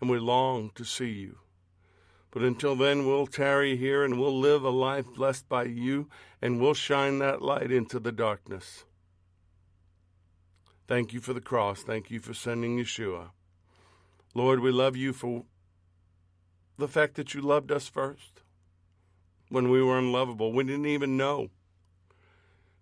And 0.00 0.08
we 0.08 0.18
long 0.18 0.70
to 0.76 0.84
see 0.84 1.10
you. 1.10 1.38
But 2.30 2.42
until 2.42 2.76
then, 2.76 3.06
we'll 3.06 3.26
tarry 3.26 3.76
here 3.76 4.04
and 4.04 4.18
we'll 4.18 4.38
live 4.38 4.62
a 4.62 4.70
life 4.70 5.06
blessed 5.14 5.48
by 5.48 5.64
you, 5.64 6.08
and 6.40 6.60
we'll 6.60 6.74
shine 6.74 7.18
that 7.18 7.42
light 7.42 7.72
into 7.72 7.98
the 7.98 8.12
darkness. 8.12 8.84
Thank 10.86 11.12
you 11.12 11.20
for 11.20 11.34
the 11.34 11.40
cross. 11.40 11.82
Thank 11.82 12.10
you 12.10 12.20
for 12.20 12.32
sending 12.32 12.78
Yeshua. 12.78 13.30
Lord, 14.34 14.60
we 14.60 14.70
love 14.70 14.96
you 14.96 15.12
for 15.12 15.44
the 16.78 16.88
fact 16.88 17.16
that 17.16 17.34
you 17.34 17.40
loved 17.40 17.70
us 17.70 17.88
first 17.88 18.42
when 19.48 19.68
we 19.68 19.82
were 19.82 19.98
unlovable. 19.98 20.52
We 20.52 20.64
didn't 20.64 20.86
even 20.86 21.16
know. 21.16 21.50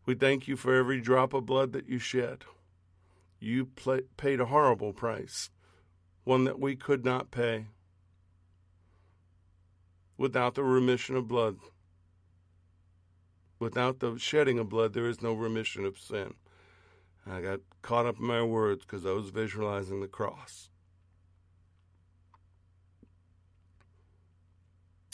We 0.09 0.15
thank 0.15 0.49
you 0.49 0.57
for 0.57 0.75
every 0.75 1.03
drop 1.03 1.35
of 1.35 1.45
blood 1.45 1.75
that 1.75 1.87
you 1.87 1.99
shed. 1.99 2.45
You 3.41 3.67
play, 3.67 4.01
paid 4.17 4.41
a 4.41 4.47
horrible 4.47 4.95
price, 4.95 5.51
one 6.25 6.45
that 6.45 6.59
we 6.59 6.77
could 6.77 7.05
not 7.05 7.31
pay. 7.31 7.67
Without 10.17 10.55
the 10.55 10.65
remission 10.65 11.15
of 11.15 11.29
blood, 11.29 11.59
without 13.59 14.01
the 14.01 14.17
shedding 14.17 14.59
of 14.59 14.71
blood, 14.71 14.95
there 14.95 15.07
is 15.07 15.21
no 15.21 15.35
remission 15.35 15.85
of 15.85 15.99
sin. 15.99 16.33
I 17.27 17.43
got 17.43 17.61
caught 17.83 18.07
up 18.07 18.19
in 18.19 18.25
my 18.25 18.43
words 18.43 18.87
because 18.87 19.05
I 19.05 19.11
was 19.11 19.29
visualizing 19.29 20.01
the 20.01 20.09
cross. 20.09 20.71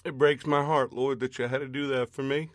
It 0.05 0.17
breaks 0.17 0.47
my 0.47 0.65
heart, 0.65 0.93
Lord, 0.93 1.19
that 1.19 1.37
you 1.37 1.49
had 1.49 1.63
to 1.63 1.69
do 1.69 1.89
that 1.89 2.11
for 2.11 2.23
me. 2.23 2.51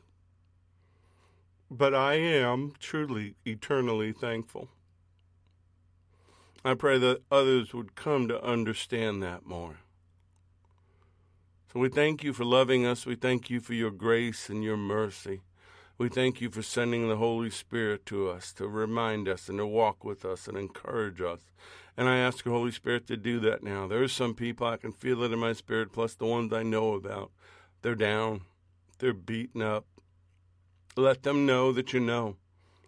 But 1.71 1.93
I 1.93 2.15
am 2.15 2.73
truly, 2.79 3.35
eternally 3.45 4.11
thankful. 4.11 4.69
I 6.65 6.73
pray 6.73 6.97
that 6.97 7.21
others 7.31 7.73
would 7.73 7.95
come 7.95 8.27
to 8.27 8.43
understand 8.43 9.23
that 9.23 9.45
more. 9.45 9.77
So 11.71 11.79
we 11.79 11.89
thank 11.89 12.23
you 12.23 12.33
for 12.33 12.43
loving 12.43 12.85
us. 12.85 13.05
We 13.05 13.15
thank 13.15 13.49
you 13.49 13.59
for 13.59 13.75
your 13.75 13.91
grace 13.91 14.49
and 14.49 14.63
your 14.63 14.77
mercy. 14.77 15.41
We 15.99 16.09
thank 16.09 16.41
you 16.41 16.49
for 16.49 16.61
sending 16.61 17.07
the 17.07 17.17
Holy 17.17 17.49
Spirit 17.49 18.05
to 18.07 18.29
us 18.29 18.51
to 18.53 18.67
remind 18.67 19.27
us 19.27 19.49
and 19.49 19.59
to 19.59 19.67
walk 19.67 20.03
with 20.03 20.25
us 20.25 20.47
and 20.47 20.57
encourage 20.57 21.21
us. 21.21 21.41
And 21.95 22.07
I 22.07 22.17
ask 22.17 22.43
the 22.43 22.49
Holy 22.49 22.71
Spirit 22.71 23.05
to 23.07 23.17
do 23.17 23.39
that 23.41 23.61
now. 23.61 23.85
There 23.85 24.01
are 24.01 24.07
some 24.07 24.33
people 24.33 24.65
I 24.65 24.77
can 24.77 24.93
feel 24.93 25.21
it 25.23 25.31
in 25.31 25.39
my 25.39 25.53
spirit, 25.53 25.91
plus 25.91 26.15
the 26.15 26.25
ones 26.25 26.51
I 26.53 26.63
know 26.63 26.93
about. 26.93 27.31
They're 27.81 27.95
down, 27.95 28.41
they're 28.97 29.13
beaten 29.13 29.61
up, 29.61 29.85
let 30.99 31.23
them 31.23 31.45
know 31.45 31.71
that 31.71 31.93
you 31.93 31.99
know. 31.99 32.35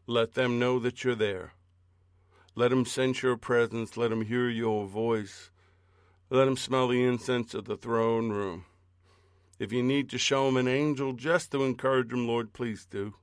Let 0.05 0.33
them 0.33 0.59
know 0.59 0.79
that 0.79 1.03
you're 1.03 1.15
there. 1.15 1.53
Let 2.55 2.69
them 2.69 2.85
sense 2.85 3.23
your 3.23 3.37
presence. 3.37 3.95
Let 3.95 4.09
them 4.09 4.23
hear 4.25 4.49
your 4.49 4.85
voice. 4.85 5.49
Let 6.29 6.45
them 6.45 6.57
smell 6.57 6.87
the 6.89 7.03
incense 7.03 7.53
of 7.53 7.65
the 7.65 7.77
throne 7.77 8.29
room. 8.29 8.65
If 9.59 9.71
you 9.71 9.83
need 9.83 10.09
to 10.09 10.17
show 10.17 10.45
them 10.45 10.57
an 10.57 10.67
angel 10.67 11.13
just 11.13 11.51
to 11.51 11.63
encourage 11.63 12.09
them, 12.09 12.27
Lord, 12.27 12.51
please 12.51 12.85
do. 12.85 13.13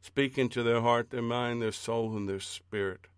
Speak 0.00 0.38
into 0.38 0.62
their 0.62 0.80
heart, 0.80 1.10
their 1.10 1.22
mind, 1.22 1.60
their 1.60 1.72
soul, 1.72 2.16
and 2.16 2.28
their 2.28 2.40
spirit. 2.40 3.08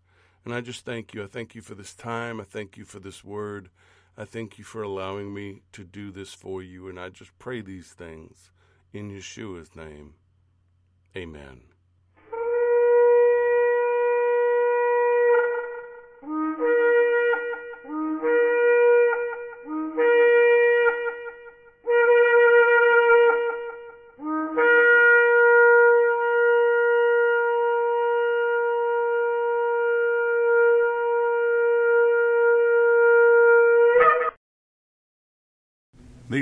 And 0.45 0.55
I 0.55 0.61
just 0.61 0.85
thank 0.85 1.13
you. 1.13 1.23
I 1.23 1.27
thank 1.27 1.55
you 1.55 1.61
for 1.61 1.75
this 1.75 1.95
time. 1.95 2.41
I 2.41 2.45
thank 2.45 2.77
you 2.77 2.85
for 2.85 2.99
this 2.99 3.23
word. 3.23 3.69
I 4.17 4.25
thank 4.25 4.59
you 4.59 4.65
for 4.65 4.83
allowing 4.83 5.35
me 5.35 5.63
to 5.73 5.85
do 5.85 6.11
this 6.11 6.33
for 6.33 6.63
you. 6.63 6.89
And 6.89 6.99
I 6.99 7.11
just 7.11 7.37
pray 7.39 7.61
these 7.61 7.89
things 7.89 8.51
in 8.97 9.11
Yeshua's 9.11 9.77
name, 9.77 10.15
amen. 11.15 11.61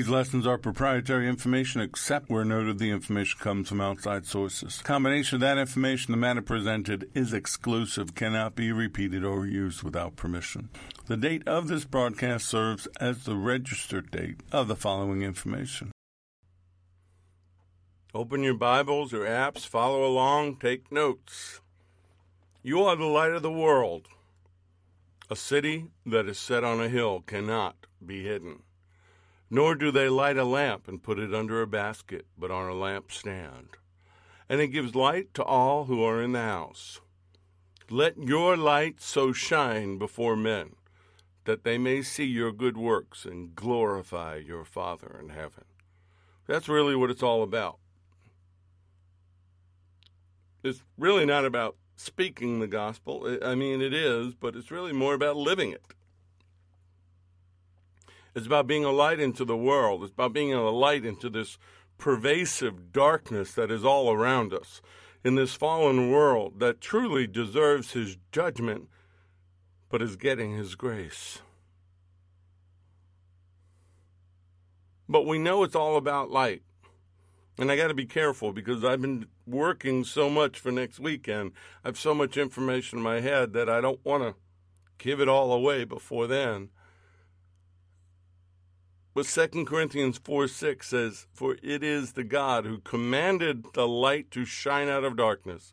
These 0.05 0.11
lessons 0.11 0.47
are 0.47 0.59
proprietary 0.59 1.27
information 1.27 1.81
except 1.81 2.29
where 2.29 2.45
noted 2.45 2.79
the 2.79 2.91
information 2.91 3.41
comes 3.41 3.71
from 3.71 3.81
outside 3.81 4.27
sources. 4.27 4.83
Combination 4.83 5.37
of 5.37 5.41
that 5.41 5.57
information, 5.57 6.13
the 6.13 6.19
matter 6.19 6.43
presented 6.43 7.09
is 7.15 7.33
exclusive, 7.33 8.15
cannot 8.15 8.55
be 8.55 8.71
repeated 8.71 9.25
or 9.25 9.47
used 9.47 9.83
without 9.83 10.15
permission. 10.15 10.69
The 11.07 11.17
date 11.17 11.49
of 11.49 11.69
this 11.69 11.87
broadcast 11.87 12.47
serves 12.47 12.87
as 13.01 13.25
the 13.25 13.35
registered 13.35 14.11
date 14.11 14.43
of 14.53 14.69
the 14.69 14.77
following 14.77 15.23
information. 15.23 15.91
Open 18.15 18.43
your 18.43 18.53
Bibles 18.53 19.15
or 19.15 19.25
apps, 19.25 19.67
follow 19.67 20.05
along, 20.05 20.57
take 20.57 20.93
notes. 20.93 21.63
You 22.63 22.83
are 22.83 22.95
the 22.95 23.07
light 23.07 23.33
of 23.33 23.41
the 23.41 23.51
world. 23.51 24.09
A 25.31 25.35
city 25.35 25.87
that 26.05 26.29
is 26.29 26.39
set 26.39 26.63
on 26.63 26.83
a 26.83 26.91
hill 26.91 27.23
cannot 27.27 27.87
be 28.05 28.23
hidden. 28.23 28.65
Nor 29.55 29.77
do 29.77 29.93
they 29.93 30.09
light 30.09 30.37
a 30.37 30.43
lamp 30.43 30.89
and 30.89 31.01
put 31.01 31.21
it 31.21 31.33
under 31.33 31.63
a 31.63 31.67
basket, 31.69 32.27
but 32.37 32.51
on 32.51 32.69
a 32.69 32.75
lampstand. 32.75 33.77
And 34.49 34.61
it 34.61 34.67
gives 34.67 34.97
light 34.97 35.33
to 35.35 35.45
all 35.45 35.85
who 35.85 36.03
are 36.03 36.21
in 36.21 36.33
the 36.33 36.41
house. 36.41 37.01
Let 37.89 38.19
your 38.19 38.57
light 38.57 39.01
so 39.01 39.33
shine 39.33 39.97
before 39.97 40.35
men, 40.35 40.75
that 41.45 41.63
they 41.63 41.79
may 41.79 42.03
see 42.03 42.25
your 42.25 42.51
good 42.51 42.77
works 42.77 43.25
and 43.25 43.55
glorify 43.55 44.39
your 44.45 44.65
Father 44.65 45.21
in 45.23 45.29
heaven. 45.29 45.67
That's 46.49 46.69
really 46.69 46.97
what 46.97 47.11
it's 47.11 47.23
all 47.23 47.45
about. 47.45 47.79
It's 50.65 50.83
really 50.99 51.27
not 51.27 51.45
about 51.45 51.77
speaking 51.95 52.59
the 52.59 52.67
gospel. 52.67 53.39
I 53.41 53.55
mean, 53.55 53.81
it 53.81 53.95
is, 53.95 54.35
but 54.35 54.57
it's 54.57 54.73
really 54.73 54.93
more 54.93 55.15
about 55.15 55.37
living 55.37 55.71
it. 55.71 55.94
It's 58.35 58.47
about 58.47 58.67
being 58.67 58.85
a 58.85 58.91
light 58.91 59.21
into 59.21 59.45
the 59.45 59.57
world. 59.57 60.03
It's 60.03 60.13
about 60.13 60.33
being 60.33 60.53
a 60.53 60.71
light 60.71 61.05
into 61.05 61.31
this 61.31 61.59
pervasive 61.99 62.93
darkness 62.93 63.53
that 63.53 63.71
is 63.71 63.85
all 63.85 64.13
around 64.13 64.53
us 64.53 64.83
in 65.25 65.37
this 65.37 65.55
fallen 65.55 66.11
world 66.11 66.61
that 66.61 66.81
truly 66.81 67.27
deserves 67.27 67.93
his 67.93 68.17
judgment 68.33 68.89
but 69.89 70.03
is 70.03 70.17
getting 70.17 70.57
his 70.57 70.75
grace. 70.75 71.39
But 75.09 75.27
we 75.27 75.39
know 75.39 75.63
it's 75.63 75.77
all 75.77 75.97
about 75.97 76.31
light. 76.31 76.63
And 77.59 77.71
I 77.71 77.77
got 77.77 77.89
to 77.89 77.95
be 77.95 78.07
careful 78.07 78.53
because 78.53 78.85
I've 78.85 79.01
been 79.01 79.27
working 79.47 80.03
so 80.03 80.29
much 80.29 80.59
for 80.59 80.73
next 80.73 80.99
weekend. 80.99 81.53
I 81.85 81.89
have 81.89 81.99
so 81.99 82.13
much 82.13 82.37
information 82.37 82.99
in 82.99 83.05
my 83.05 83.21
head 83.21 83.53
that 83.53 83.69
I 83.69 83.81
don't 83.81 84.05
want 84.05 84.25
to 84.25 84.35
give 84.99 85.21
it 85.21 85.29
all 85.29 85.53
away 85.53 85.85
before 85.85 86.27
then. 86.27 86.71
But 89.15 89.27
2 89.27 89.65
Corinthians 89.65 90.19
4 90.19 90.49
6 90.49 90.89
says, 90.89 91.27
For 91.33 91.57
it 91.63 91.85
is 91.85 92.13
the 92.13 92.25
God 92.25 92.65
who 92.65 92.79
commanded 92.79 93.65
the 93.73 93.87
light 93.87 94.33
to 94.33 94.45
shine 94.45 94.89
out 94.89 95.05
of 95.05 95.17
darkness, 95.17 95.73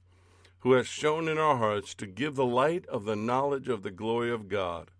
who 0.59 0.73
has 0.73 0.85
shown 0.85 1.27
in 1.27 1.39
our 1.39 1.57
hearts 1.57 1.95
to 1.95 2.05
give 2.05 2.35
the 2.35 2.45
light 2.45 2.85
of 2.85 3.05
the 3.05 3.15
knowledge 3.15 3.67
of 3.67 3.81
the 3.81 3.89
glory 3.89 4.31
of 4.31 4.47
God 4.47 4.91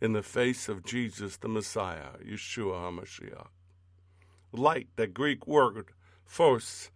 in 0.00 0.12
the 0.12 0.24
face 0.24 0.68
of 0.68 0.84
Jesus 0.84 1.36
the 1.36 1.48
Messiah, 1.48 2.18
Yeshua 2.20 2.90
HaMashiach. 2.90 3.46
Light, 4.52 4.88
that 4.96 5.14
Greek 5.14 5.46
word, 5.46 5.92
phos, 6.26 6.90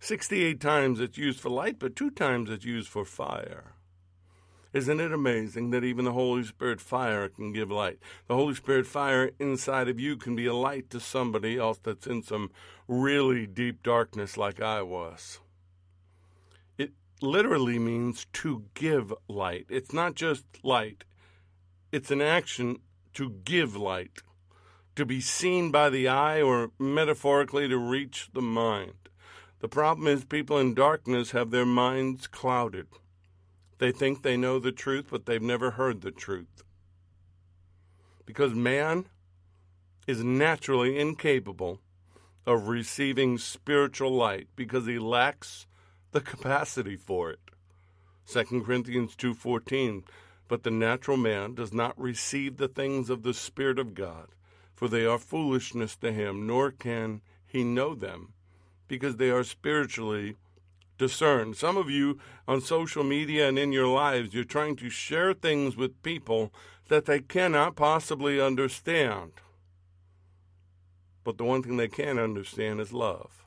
68 0.00 0.60
times 0.60 1.00
it's 1.00 1.16
used 1.16 1.40
for 1.40 1.48
light, 1.48 1.78
but 1.78 1.96
two 1.96 2.10
times 2.10 2.50
it's 2.50 2.66
used 2.66 2.88
for 2.88 3.06
fire. 3.06 3.73
Isn't 4.74 4.98
it 4.98 5.12
amazing 5.12 5.70
that 5.70 5.84
even 5.84 6.04
the 6.04 6.12
Holy 6.12 6.42
Spirit 6.42 6.80
fire 6.80 7.28
can 7.28 7.52
give 7.52 7.70
light? 7.70 8.00
The 8.26 8.34
Holy 8.34 8.56
Spirit 8.56 8.88
fire 8.88 9.30
inside 9.38 9.88
of 9.88 10.00
you 10.00 10.16
can 10.16 10.34
be 10.34 10.46
a 10.46 10.52
light 10.52 10.90
to 10.90 10.98
somebody 10.98 11.56
else 11.56 11.78
that's 11.80 12.08
in 12.08 12.24
some 12.24 12.50
really 12.88 13.46
deep 13.46 13.84
darkness 13.84 14.36
like 14.36 14.60
I 14.60 14.82
was. 14.82 15.38
It 16.76 16.90
literally 17.22 17.78
means 17.78 18.26
to 18.32 18.64
give 18.74 19.14
light. 19.28 19.66
It's 19.68 19.92
not 19.92 20.16
just 20.16 20.44
light, 20.64 21.04
it's 21.92 22.10
an 22.10 22.20
action 22.20 22.80
to 23.12 23.30
give 23.44 23.76
light, 23.76 24.22
to 24.96 25.06
be 25.06 25.20
seen 25.20 25.70
by 25.70 25.88
the 25.88 26.08
eye, 26.08 26.42
or 26.42 26.72
metaphorically, 26.80 27.68
to 27.68 27.78
reach 27.78 28.28
the 28.32 28.42
mind. 28.42 29.08
The 29.60 29.68
problem 29.68 30.08
is 30.08 30.24
people 30.24 30.58
in 30.58 30.74
darkness 30.74 31.30
have 31.30 31.52
their 31.52 31.64
minds 31.64 32.26
clouded. 32.26 32.88
They 33.84 33.92
think 33.92 34.22
they 34.22 34.38
know 34.38 34.58
the 34.58 34.72
truth, 34.72 35.08
but 35.10 35.26
they've 35.26 35.42
never 35.42 35.72
heard 35.72 36.00
the 36.00 36.10
truth. 36.10 36.64
Because 38.24 38.54
man 38.54 39.10
is 40.06 40.24
naturally 40.24 40.98
incapable 40.98 41.82
of 42.46 42.68
receiving 42.68 43.36
spiritual 43.36 44.10
light 44.10 44.48
because 44.56 44.86
he 44.86 44.98
lacks 44.98 45.66
the 46.12 46.22
capacity 46.22 46.96
for 46.96 47.30
it. 47.30 47.40
2 48.26 48.64
Corinthians 48.64 49.14
2:14 49.16 50.04
But 50.48 50.62
the 50.62 50.70
natural 50.70 51.18
man 51.18 51.54
does 51.54 51.74
not 51.74 52.00
receive 52.00 52.56
the 52.56 52.68
things 52.68 53.10
of 53.10 53.22
the 53.22 53.34
spirit 53.34 53.78
of 53.78 53.92
God 53.92 54.28
for 54.74 54.88
they 54.88 55.04
are 55.04 55.18
foolishness 55.18 55.94
to 55.96 56.10
him 56.10 56.46
nor 56.46 56.70
can 56.70 57.20
he 57.46 57.62
know 57.62 57.94
them 57.94 58.32
because 58.88 59.18
they 59.18 59.28
are 59.28 59.44
spiritually 59.44 60.36
discern. 60.98 61.54
Some 61.54 61.76
of 61.76 61.90
you 61.90 62.18
on 62.46 62.60
social 62.60 63.04
media 63.04 63.48
and 63.48 63.58
in 63.58 63.72
your 63.72 63.88
lives, 63.88 64.34
you're 64.34 64.44
trying 64.44 64.76
to 64.76 64.90
share 64.90 65.34
things 65.34 65.76
with 65.76 66.02
people 66.02 66.52
that 66.88 67.06
they 67.06 67.20
cannot 67.20 67.76
possibly 67.76 68.40
understand. 68.40 69.32
But 71.24 71.38
the 71.38 71.44
one 71.44 71.62
thing 71.62 71.76
they 71.76 71.88
can 71.88 72.18
understand 72.18 72.80
is 72.80 72.92
love. 72.92 73.44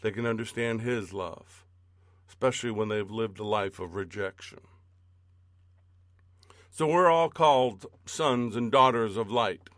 They 0.00 0.10
can 0.10 0.26
understand 0.26 0.80
His 0.80 1.12
love, 1.12 1.64
especially 2.28 2.70
when 2.70 2.88
they've 2.88 3.10
lived 3.10 3.38
a 3.38 3.44
life 3.44 3.78
of 3.78 3.94
rejection. 3.94 4.60
So 6.70 6.86
we're 6.86 7.10
all 7.10 7.28
called 7.28 7.86
sons 8.04 8.56
and 8.56 8.72
daughters 8.72 9.16
of 9.16 9.30
light, 9.30 9.68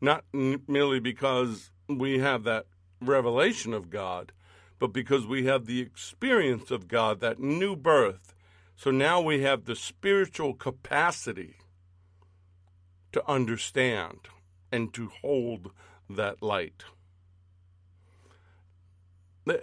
not 0.00 0.24
merely 0.32 0.98
because 0.98 1.70
we 1.88 2.20
have 2.20 2.44
that 2.44 2.66
revelation 3.00 3.74
of 3.74 3.90
God, 3.90 4.32
but 4.78 4.92
because 4.92 5.26
we 5.26 5.46
have 5.46 5.66
the 5.66 5.80
experience 5.80 6.70
of 6.70 6.88
God, 6.88 7.20
that 7.20 7.40
new 7.40 7.74
birth. 7.74 8.34
So 8.76 8.90
now 8.90 9.20
we 9.20 9.42
have 9.42 9.64
the 9.64 9.74
spiritual 9.74 10.54
capacity 10.54 11.56
to 13.12 13.28
understand 13.28 14.28
and 14.70 14.92
to 14.94 15.08
hold 15.08 15.72
that 16.08 16.42
light. 16.42 16.84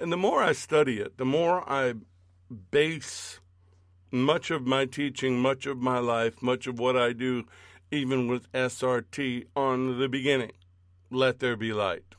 And 0.01 0.12
the 0.12 0.17
more 0.17 0.43
I 0.43 0.51
study 0.51 0.99
it, 0.99 1.17
the 1.17 1.25
more 1.25 1.63
I 1.69 1.93
base 2.71 3.39
much 4.12 4.51
of 4.51 4.65
my 4.65 4.86
teaching, 4.86 5.39
much 5.39 5.65
of 5.65 5.78
my 5.78 5.99
life, 5.99 6.41
much 6.41 6.67
of 6.67 6.80
what 6.80 6.97
I 6.97 7.13
do, 7.13 7.45
even 7.91 8.28
with 8.28 8.51
SRT, 8.51 9.45
on 9.56 9.99
the 9.99 10.10
beginning. 10.10 10.54
Let 11.12 11.39
there 11.39 11.56
be 11.56 11.71
light. 11.71 12.15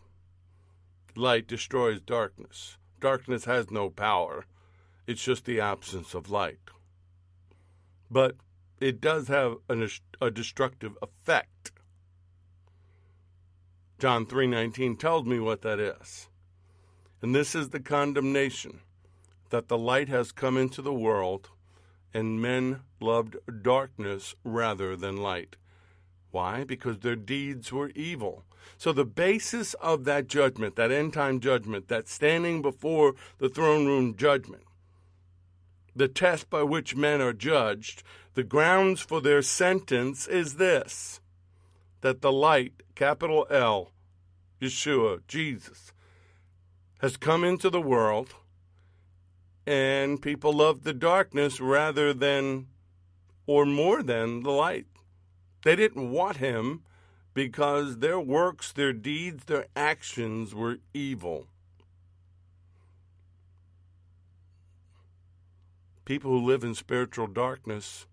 Light 1.16 1.46
destroys 1.46 2.00
darkness. 2.00 2.76
Darkness 3.06 3.44
has 3.44 3.70
no 3.70 3.88
power, 3.88 4.46
it's 5.06 5.22
just 5.22 5.44
the 5.44 5.60
absence 5.60 6.12
of 6.12 6.28
light. 6.28 6.58
But 8.10 8.34
it 8.80 9.00
does 9.00 9.28
have 9.28 9.58
an, 9.68 9.88
a 10.20 10.28
destructive 10.28 10.98
effect. 11.00 11.70
John 14.00 14.26
3:19 14.26 14.98
tells 14.98 15.24
me 15.24 15.38
what 15.38 15.62
that 15.62 15.78
is. 15.78 16.28
And 17.22 17.32
this 17.32 17.54
is 17.54 17.68
the 17.68 17.78
condemnation 17.78 18.80
that 19.50 19.68
the 19.68 19.78
light 19.78 20.08
has 20.08 20.32
come 20.32 20.56
into 20.56 20.82
the 20.82 20.92
world 20.92 21.50
and 22.12 22.42
men 22.42 22.80
loved 22.98 23.36
darkness 23.62 24.34
rather 24.42 24.96
than 24.96 25.16
light. 25.18 25.54
Why? 26.36 26.64
Because 26.64 26.98
their 26.98 27.16
deeds 27.16 27.72
were 27.72 27.92
evil. 27.94 28.44
So, 28.76 28.92
the 28.92 29.06
basis 29.06 29.72
of 29.72 30.04
that 30.04 30.26
judgment, 30.26 30.76
that 30.76 30.92
end 30.92 31.14
time 31.14 31.40
judgment, 31.40 31.88
that 31.88 32.08
standing 32.08 32.60
before 32.60 33.14
the 33.38 33.48
throne 33.48 33.86
room 33.86 34.14
judgment, 34.14 34.64
the 35.94 36.08
test 36.08 36.50
by 36.50 36.62
which 36.62 36.94
men 36.94 37.22
are 37.22 37.32
judged, 37.32 38.02
the 38.34 38.42
grounds 38.42 39.00
for 39.00 39.22
their 39.22 39.40
sentence 39.40 40.26
is 40.26 40.56
this 40.56 41.22
that 42.02 42.20
the 42.20 42.30
light, 42.30 42.82
capital 42.94 43.46
L, 43.48 43.92
Yeshua, 44.60 45.20
Jesus, 45.26 45.94
has 46.98 47.16
come 47.16 47.44
into 47.44 47.70
the 47.70 47.80
world, 47.80 48.34
and 49.66 50.20
people 50.20 50.52
love 50.52 50.84
the 50.84 50.92
darkness 50.92 51.62
rather 51.62 52.12
than 52.12 52.66
or 53.46 53.64
more 53.64 54.02
than 54.02 54.42
the 54.42 54.50
light. 54.50 54.84
They 55.66 55.74
didn't 55.74 56.12
want 56.12 56.36
him 56.36 56.84
because 57.34 57.98
their 57.98 58.20
works, 58.20 58.70
their 58.70 58.92
deeds, 58.92 59.46
their 59.46 59.66
actions 59.74 60.54
were 60.54 60.78
evil. 60.94 61.48
People 66.04 66.30
who 66.30 66.46
live 66.46 66.62
in 66.62 66.76
spiritual 66.76 67.26
darkness 67.26 68.06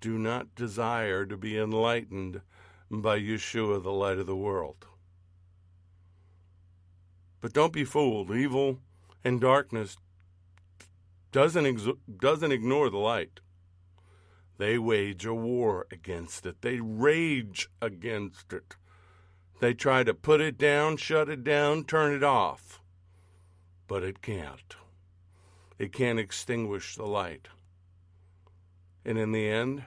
do 0.00 0.18
not 0.18 0.54
desire 0.54 1.26
to 1.26 1.36
be 1.36 1.58
enlightened 1.58 2.42
by 2.92 3.18
Yeshua, 3.18 3.82
the 3.82 3.90
light 3.90 4.18
of 4.18 4.26
the 4.26 4.36
world. 4.36 4.86
But 7.40 7.54
don't 7.54 7.72
be 7.72 7.84
fooled. 7.84 8.30
Evil 8.30 8.78
and 9.24 9.40
darkness 9.40 9.96
doesn't, 11.32 12.20
doesn't 12.20 12.52
ignore 12.52 12.88
the 12.88 12.98
light. 12.98 13.40
They 14.58 14.78
wage 14.78 15.26
a 15.26 15.34
war 15.34 15.86
against 15.90 16.46
it. 16.46 16.62
They 16.62 16.80
rage 16.80 17.68
against 17.82 18.52
it. 18.52 18.76
They 19.60 19.74
try 19.74 20.04
to 20.04 20.14
put 20.14 20.40
it 20.40 20.58
down, 20.58 20.96
shut 20.96 21.28
it 21.28 21.44
down, 21.44 21.84
turn 21.84 22.14
it 22.14 22.22
off. 22.22 22.80
But 23.86 24.02
it 24.02 24.22
can't. 24.22 24.76
It 25.78 25.92
can't 25.92 26.18
extinguish 26.18 26.96
the 26.96 27.06
light. 27.06 27.48
And 29.04 29.18
in 29.18 29.32
the 29.32 29.48
end, 29.48 29.84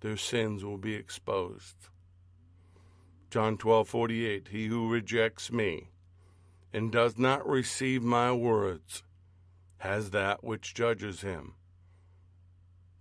their 0.00 0.16
sins 0.16 0.64
will 0.64 0.78
be 0.78 0.94
exposed. 0.94 1.88
John 3.30 3.58
12:48 3.58 4.48
He 4.48 4.66
who 4.68 4.88
rejects 4.88 5.50
me 5.50 5.90
and 6.72 6.92
does 6.92 7.18
not 7.18 7.46
receive 7.46 8.02
my 8.02 8.32
words 8.32 9.02
has 9.78 10.10
that 10.10 10.42
which 10.42 10.74
judges 10.74 11.20
him. 11.20 11.54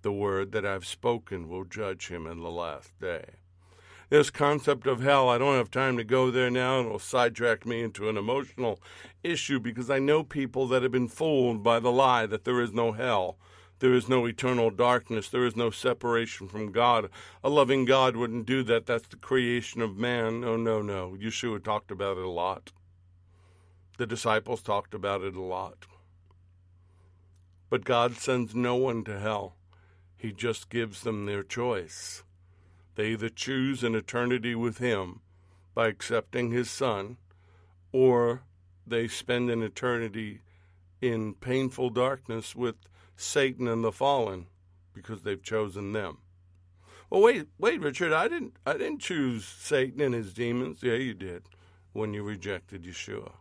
The 0.05 0.11
word 0.11 0.51
that 0.51 0.67
I've 0.67 0.85
spoken 0.85 1.49
will 1.49 1.63
judge 1.63 2.09
him 2.09 2.27
in 2.27 2.41
the 2.41 2.51
last 2.51 2.91
day. 3.01 3.25
This 4.09 4.29
concept 4.29 4.85
of 4.85 5.01
hell, 5.01 5.29
I 5.29 5.39
don't 5.39 5.57
have 5.57 5.71
time 5.71 5.97
to 5.97 6.03
go 6.03 6.29
there 6.29 6.51
now, 6.51 6.77
and 6.77 6.87
it 6.87 6.91
will 6.91 6.99
sidetrack 6.99 7.65
me 7.65 7.81
into 7.81 8.07
an 8.07 8.15
emotional 8.15 8.79
issue 9.23 9.59
because 9.59 9.89
I 9.89 9.97
know 9.97 10.23
people 10.23 10.67
that 10.67 10.83
have 10.83 10.91
been 10.91 11.07
fooled 11.07 11.63
by 11.63 11.79
the 11.79 11.91
lie 11.91 12.27
that 12.27 12.43
there 12.43 12.61
is 12.61 12.71
no 12.71 12.91
hell. 12.91 13.39
There 13.79 13.95
is 13.95 14.07
no 14.07 14.27
eternal 14.27 14.69
darkness. 14.69 15.27
There 15.27 15.43
is 15.43 15.55
no 15.55 15.71
separation 15.71 16.47
from 16.47 16.71
God. 16.71 17.09
A 17.43 17.49
loving 17.49 17.83
God 17.83 18.15
wouldn't 18.15 18.45
do 18.45 18.61
that. 18.61 18.85
That's 18.85 19.07
the 19.07 19.15
creation 19.15 19.81
of 19.81 19.97
man. 19.97 20.39
No, 20.41 20.55
no, 20.55 20.83
no. 20.83 21.17
Yeshua 21.19 21.63
talked 21.63 21.89
about 21.89 22.19
it 22.19 22.25
a 22.25 22.29
lot. 22.29 22.71
The 23.97 24.05
disciples 24.05 24.61
talked 24.61 24.93
about 24.93 25.23
it 25.23 25.35
a 25.35 25.41
lot. 25.41 25.87
But 27.71 27.85
God 27.85 28.17
sends 28.17 28.53
no 28.53 28.75
one 28.75 29.03
to 29.05 29.19
hell, 29.19 29.54
He 30.25 30.31
just 30.31 30.71
gives 30.71 31.01
them 31.01 31.27
their 31.27 31.43
choice. 31.43 32.23
They 32.95 33.09
either 33.09 33.29
choose 33.29 33.83
an 33.83 33.93
eternity 33.93 34.55
with 34.55 34.79
Him 34.79 35.21
by 35.75 35.85
accepting 35.87 36.49
His 36.49 36.67
Son, 36.67 37.17
or 37.91 38.41
they 38.87 39.07
spend 39.07 39.51
an 39.51 39.61
eternity 39.61 40.41
in 40.99 41.35
painful 41.35 41.91
darkness 41.91 42.55
with 42.55 42.73
Satan 43.15 43.67
and 43.67 43.83
the 43.83 43.91
fallen 43.91 44.47
because 44.93 45.21
they've 45.21 45.43
chosen 45.43 45.91
them. 45.91 46.17
Well, 47.11 47.21
wait, 47.21 47.45
wait, 47.59 47.81
Richard. 47.81 48.11
I 48.11 48.27
didn't. 48.27 48.55
I 48.65 48.73
didn't 48.73 49.01
choose 49.01 49.45
Satan 49.45 50.01
and 50.01 50.15
his 50.15 50.33
demons. 50.33 50.81
Yeah, 50.81 50.93
you 50.95 51.13
did 51.13 51.43
when 51.93 52.15
you 52.15 52.23
rejected 52.23 52.81
Yeshua. 52.81 53.33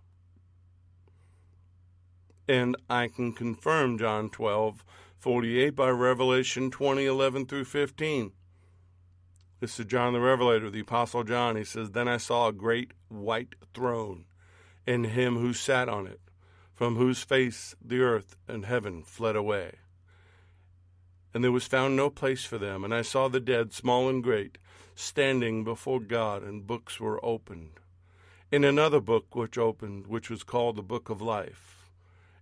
And 2.46 2.76
I 2.90 3.08
can 3.08 3.32
confirm 3.32 3.96
John 3.96 4.28
12, 4.28 4.84
48 5.24 5.70
by 5.70 5.88
Revelation 5.88 6.70
20, 6.70 7.06
11 7.06 7.46
through 7.46 7.64
15. 7.64 8.32
This 9.58 9.80
is 9.80 9.86
John 9.86 10.12
the 10.12 10.20
Revelator, 10.20 10.68
the 10.68 10.80
Apostle 10.80 11.24
John. 11.24 11.56
He 11.56 11.64
says, 11.64 11.92
Then 11.92 12.08
I 12.08 12.18
saw 12.18 12.48
a 12.48 12.52
great 12.52 12.92
white 13.08 13.54
throne, 13.72 14.26
and 14.86 15.06
him 15.06 15.38
who 15.38 15.54
sat 15.54 15.88
on 15.88 16.06
it, 16.06 16.20
from 16.74 16.96
whose 16.96 17.22
face 17.22 17.74
the 17.82 18.00
earth 18.00 18.36
and 18.46 18.66
heaven 18.66 19.02
fled 19.02 19.34
away. 19.34 19.76
And 21.32 21.42
there 21.42 21.50
was 21.50 21.64
found 21.64 21.96
no 21.96 22.10
place 22.10 22.44
for 22.44 22.58
them. 22.58 22.84
And 22.84 22.94
I 22.94 23.00
saw 23.00 23.28
the 23.28 23.40
dead, 23.40 23.72
small 23.72 24.10
and 24.10 24.22
great, 24.22 24.58
standing 24.94 25.64
before 25.64 26.00
God, 26.00 26.42
and 26.42 26.66
books 26.66 27.00
were 27.00 27.24
opened. 27.24 27.80
In 28.52 28.62
another 28.62 29.00
book 29.00 29.34
which 29.34 29.56
opened, 29.56 30.06
which 30.06 30.28
was 30.28 30.44
called 30.44 30.76
the 30.76 30.82
Book 30.82 31.08
of 31.08 31.22
Life. 31.22 31.83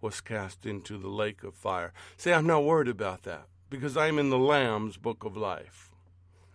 was 0.00 0.20
cast 0.20 0.66
into 0.66 0.98
the 0.98 1.08
lake 1.08 1.42
of 1.42 1.54
fire. 1.54 1.92
See, 2.16 2.32
I'm 2.32 2.46
not 2.46 2.64
worried 2.64 2.88
about 2.88 3.22
that 3.24 3.46
because 3.70 3.96
I'm 3.96 4.18
in 4.18 4.30
the 4.30 4.38
Lamb's 4.38 4.96
book 4.96 5.24
of 5.24 5.36
life. 5.36 5.90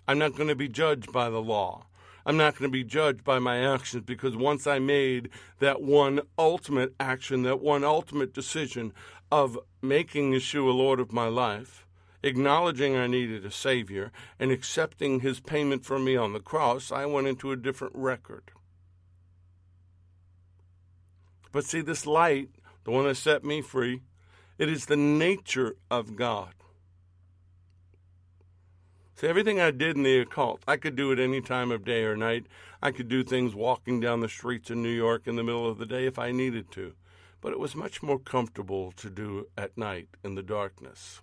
I'm 0.08 0.20
not 0.20 0.36
going 0.36 0.50
to 0.50 0.56
be 0.56 0.68
judged 0.68 1.12
by 1.12 1.30
the 1.30 1.42
law. 1.42 1.86
I'm 2.26 2.38
not 2.38 2.58
going 2.58 2.70
to 2.70 2.72
be 2.72 2.84
judged 2.84 3.24
by 3.24 3.40
my 3.40 3.58
actions 3.58 4.04
because 4.06 4.36
once 4.36 4.68
I 4.68 4.80
made 4.80 5.30
that 5.60 5.82
one 5.82 6.22
ultimate 6.38 6.94
action, 7.00 7.44
that 7.44 7.62
one 7.62 7.84
ultimate 7.84 8.34
decision 8.34 8.94
of 9.32 9.58
making 9.82 10.32
Yeshua 10.32 10.74
Lord 10.76 11.00
of 11.00 11.12
my 11.12 11.28
life, 11.28 11.88
acknowledging 12.22 12.96
I 12.96 13.08
needed 13.08 13.46
a 13.46 13.52
Savior, 13.52 14.12
and 14.40 14.52
accepting 14.52 15.22
His 15.22 15.40
payment 15.40 15.84
for 15.84 15.98
me 15.98 16.16
on 16.16 16.34
the 16.34 16.40
cross, 16.40 16.92
I 16.92 17.06
went 17.06 17.28
into 17.28 17.52
a 17.52 17.58
different 17.58 17.96
record. 17.96 18.52
But 21.52 21.66
see, 21.66 21.82
this 21.82 22.06
light, 22.06 22.50
the 22.84 22.92
one 22.92 23.06
that 23.06 23.16
set 23.16 23.44
me 23.44 23.62
free, 23.62 24.02
it 24.58 24.70
is 24.70 24.86
the 24.86 24.98
nature 24.98 25.76
of 25.90 26.16
God. 26.16 26.54
See, 29.16 29.28
everything 29.28 29.60
I 29.60 29.70
did 29.70 29.98
in 29.98 30.04
the 30.04 30.20
occult, 30.20 30.64
I 30.68 30.78
could 30.78 30.96
do 30.96 31.12
at 31.12 31.20
any 31.20 31.42
time 31.42 31.72
of 31.72 31.86
day 31.86 32.04
or 32.04 32.16
night. 32.18 32.48
I 32.82 32.90
could 32.92 33.08
do 33.08 33.24
things 33.24 33.54
walking 33.54 34.00
down 34.00 34.20
the 34.20 34.28
streets 34.28 34.72
in 34.72 34.82
New 34.82 34.90
York 34.90 35.28
in 35.28 35.36
the 35.36 35.44
middle 35.44 35.70
of 35.70 35.78
the 35.78 35.86
day 35.86 36.06
if 36.08 36.18
I 36.18 36.32
needed 36.32 36.72
to. 36.72 36.94
But 37.40 37.52
it 37.52 37.60
was 37.60 37.76
much 37.76 38.02
more 38.02 38.18
comfortable 38.18 38.92
to 38.94 39.10
do 39.12 39.48
at 39.56 39.78
night 39.78 40.10
in 40.24 40.34
the 40.34 40.42
darkness. 40.42 41.22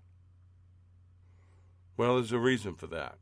Well, 1.97 2.15
there's 2.15 2.31
a 2.31 2.39
reason 2.39 2.75
for 2.75 2.87
that. 2.87 3.19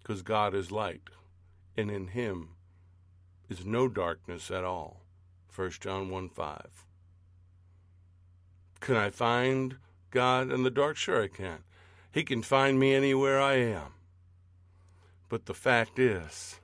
Because 0.00 0.22
God 0.22 0.54
is 0.54 0.70
light, 0.70 1.02
and 1.76 1.90
in 1.90 2.08
Him 2.08 2.50
is 3.48 3.66
no 3.66 3.88
darkness 3.88 4.50
at 4.50 4.62
all. 4.62 5.03
1 5.54 5.70
John 5.80 6.10
1 6.10 6.28
5. 6.30 6.84
Can 8.80 8.96
I 8.96 9.10
find 9.10 9.76
God 10.10 10.50
in 10.50 10.62
the 10.62 10.70
dark? 10.70 10.96
Sure, 10.96 11.22
I 11.22 11.28
can. 11.28 11.58
He 12.12 12.24
can 12.24 12.42
find 12.42 12.78
me 12.78 12.94
anywhere 12.94 13.40
I 13.40 13.54
am. 13.54 13.94
But 15.28 15.46
the 15.46 15.54
fact 15.54 15.98
is, 15.98 16.60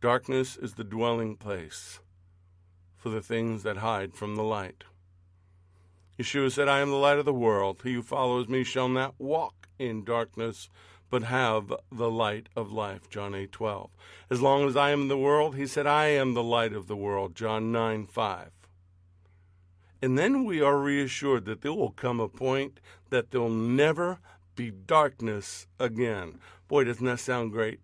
darkness 0.00 0.56
is 0.56 0.74
the 0.74 0.84
dwelling 0.84 1.36
place 1.36 2.00
for 2.96 3.08
the 3.08 3.22
things 3.22 3.62
that 3.62 3.78
hide 3.78 4.14
from 4.14 4.36
the 4.36 4.42
light. 4.42 4.84
Yeshua 6.18 6.52
said, 6.52 6.68
I 6.68 6.80
am 6.80 6.90
the 6.90 6.96
light 6.96 7.18
of 7.18 7.24
the 7.24 7.32
world. 7.32 7.80
He 7.82 7.94
who 7.94 8.02
follows 8.02 8.46
me 8.46 8.62
shall 8.62 8.88
not 8.88 9.14
walk 9.18 9.68
in 9.78 10.04
darkness, 10.04 10.68
but 11.10 11.24
have 11.24 11.72
the 11.90 12.10
light 12.10 12.48
of 12.56 12.72
life. 12.72 13.10
John 13.10 13.34
8 13.34 13.52
12. 13.52 13.90
As 14.30 14.40
long 14.40 14.66
as 14.68 14.76
I 14.76 14.90
am 14.90 15.02
in 15.02 15.08
the 15.08 15.18
world, 15.18 15.56
he 15.56 15.66
said, 15.66 15.86
I 15.86 16.06
am 16.06 16.34
the 16.34 16.42
light 16.42 16.72
of 16.72 16.86
the 16.86 16.96
world. 16.96 17.34
John 17.34 17.72
9 17.72 18.06
5. 18.06 18.50
And 20.02 20.16
then 20.16 20.44
we 20.44 20.62
are 20.62 20.78
reassured 20.78 21.44
that 21.44 21.60
there 21.60 21.72
will 21.72 21.90
come 21.90 22.20
a 22.20 22.28
point 22.28 22.80
that 23.10 23.30
there'll 23.30 23.50
never 23.50 24.18
be 24.54 24.70
darkness 24.70 25.66
again. 25.78 26.38
Boy, 26.68 26.84
doesn't 26.84 27.04
that 27.04 27.20
sound 27.20 27.52
great? 27.52 27.80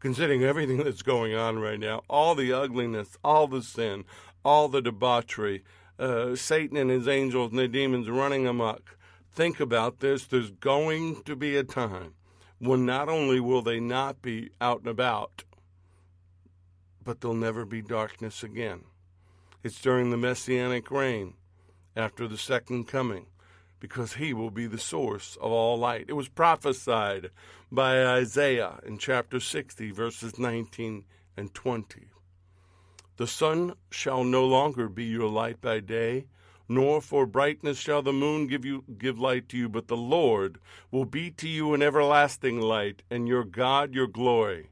Considering 0.00 0.42
everything 0.42 0.78
that's 0.84 1.02
going 1.02 1.34
on 1.34 1.58
right 1.58 1.78
now, 1.78 2.02
all 2.08 2.34
the 2.34 2.52
ugliness, 2.52 3.18
all 3.22 3.46
the 3.46 3.62
sin, 3.62 4.04
all 4.44 4.68
the 4.68 4.82
debauchery, 4.82 5.62
uh, 5.98 6.34
Satan 6.34 6.76
and 6.76 6.90
his 6.90 7.06
angels 7.06 7.50
and 7.50 7.58
the 7.58 7.68
demons 7.68 8.08
running 8.08 8.46
amok. 8.46 8.96
Think 9.32 9.60
about 9.60 10.00
this. 10.00 10.24
There's 10.24 10.50
going 10.50 11.22
to 11.22 11.36
be 11.36 11.56
a 11.56 11.64
time 11.64 12.14
when 12.58 12.84
not 12.84 13.08
only 13.08 13.40
will 13.40 13.62
they 13.62 13.80
not 13.80 14.20
be 14.20 14.50
out 14.60 14.80
and 14.80 14.88
about, 14.88 15.44
but 17.02 17.20
there'll 17.20 17.36
never 17.36 17.64
be 17.64 17.80
darkness 17.80 18.42
again. 18.42 18.84
It's 19.62 19.80
during 19.80 20.10
the 20.10 20.16
messianic 20.16 20.90
reign 20.90 21.34
after 21.96 22.26
the 22.26 22.38
second 22.38 22.88
coming 22.88 23.26
because 23.78 24.14
he 24.14 24.34
will 24.34 24.50
be 24.50 24.66
the 24.66 24.78
source 24.78 25.36
of 25.40 25.50
all 25.50 25.78
light. 25.78 26.06
It 26.08 26.12
was 26.12 26.28
prophesied 26.28 27.30
by 27.72 28.04
Isaiah 28.04 28.78
in 28.84 28.98
chapter 28.98 29.40
60, 29.40 29.90
verses 29.90 30.38
19 30.38 31.04
and 31.36 31.54
20. 31.54 32.08
The 33.16 33.26
sun 33.26 33.74
shall 33.90 34.24
no 34.24 34.44
longer 34.44 34.88
be 34.88 35.04
your 35.04 35.28
light 35.28 35.60
by 35.60 35.80
day, 35.80 36.26
nor 36.70 37.00
for 37.00 37.26
brightness 37.26 37.76
shall 37.76 38.00
the 38.00 38.12
moon 38.12 38.46
give 38.46 38.64
you 38.64 38.84
give 38.96 39.18
light 39.18 39.48
to 39.48 39.56
you, 39.58 39.68
but 39.68 39.88
the 39.88 39.96
Lord 39.96 40.60
will 40.92 41.04
be 41.04 41.28
to 41.32 41.48
you 41.48 41.74
an 41.74 41.82
everlasting 41.82 42.60
light, 42.60 43.02
and 43.10 43.26
your 43.26 43.42
God 43.42 43.92
your 43.92 44.06
glory. 44.06 44.70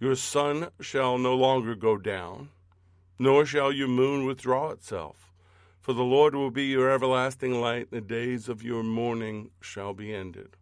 Your 0.00 0.16
sun 0.16 0.70
shall 0.80 1.18
no 1.18 1.34
longer 1.34 1.74
go 1.74 1.98
down, 1.98 2.48
nor 3.18 3.44
shall 3.44 3.70
your 3.70 3.88
moon 3.88 4.24
withdraw 4.24 4.70
itself. 4.70 5.30
For 5.82 5.92
the 5.92 6.02
Lord 6.02 6.34
will 6.34 6.50
be 6.50 6.64
your 6.64 6.90
everlasting 6.90 7.60
light, 7.60 7.88
and 7.92 8.00
the 8.02 8.14
days 8.14 8.48
of 8.48 8.62
your 8.62 8.82
mourning 8.82 9.50
shall 9.60 9.92
be 9.92 10.14
ended. 10.14 10.56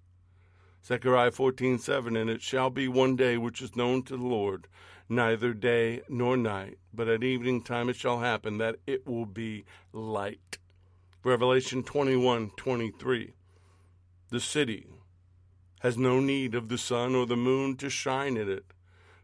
Zechariah 0.84 1.30
14:7 1.30 2.20
And 2.20 2.28
it 2.28 2.42
shall 2.42 2.70
be 2.70 2.88
one 2.88 3.14
day 3.14 3.36
which 3.36 3.62
is 3.62 3.76
known 3.76 4.02
to 4.02 4.16
the 4.16 4.26
Lord, 4.26 4.66
neither 5.10 5.52
day 5.52 6.00
nor 6.08 6.36
night, 6.36 6.78
but 6.94 7.08
at 7.08 7.24
evening 7.24 7.60
time 7.60 7.88
it 7.88 7.96
shall 7.96 8.20
happen 8.20 8.58
that 8.58 8.76
it 8.86 9.06
will 9.06 9.26
be 9.26 9.64
light. 9.92 10.56
Revelation 11.24 11.82
21:23 11.82 13.32
The 14.30 14.40
city 14.40 14.86
has 15.80 15.98
no 15.98 16.20
need 16.20 16.54
of 16.54 16.68
the 16.68 16.78
sun 16.78 17.14
or 17.14 17.26
the 17.26 17.36
moon 17.36 17.76
to 17.76 17.90
shine 17.90 18.36
in 18.36 18.48
it, 18.48 18.66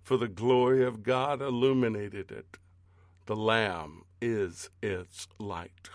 for 0.03 0.16
the 0.16 0.29
glory 0.29 0.85
of 0.85 1.05
God 1.05 1.40
illuminated 1.40 2.33
it. 2.33 2.59
The 3.27 3.37
Lamb 3.37 4.05
is 4.20 4.70
its 4.83 5.29
light. 5.38 5.90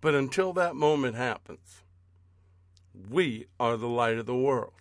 But 0.00 0.14
until 0.14 0.52
that 0.54 0.74
moment 0.74 1.16
happens, 1.16 1.82
we 3.08 3.46
are 3.60 3.76
the 3.76 3.88
light 3.88 4.18
of 4.18 4.26
the 4.26 4.36
world. 4.36 4.72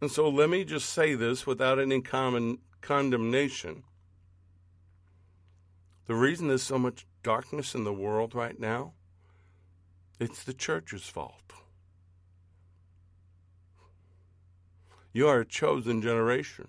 And 0.00 0.10
so 0.10 0.28
let 0.28 0.50
me 0.50 0.64
just 0.64 0.90
say 0.90 1.14
this 1.14 1.46
without 1.46 1.78
any 1.78 2.00
common 2.00 2.58
condemnation. 2.80 3.84
The 6.06 6.14
reason 6.14 6.48
there's 6.48 6.62
so 6.62 6.78
much 6.78 7.06
darkness 7.22 7.74
in 7.74 7.84
the 7.84 7.92
world 7.92 8.34
right 8.34 8.58
now, 8.58 8.94
it's 10.18 10.42
the 10.42 10.52
church's 10.52 11.04
fault. 11.04 11.52
You 15.12 15.28
are 15.28 15.40
a 15.40 15.46
chosen 15.46 16.02
generation, 16.02 16.68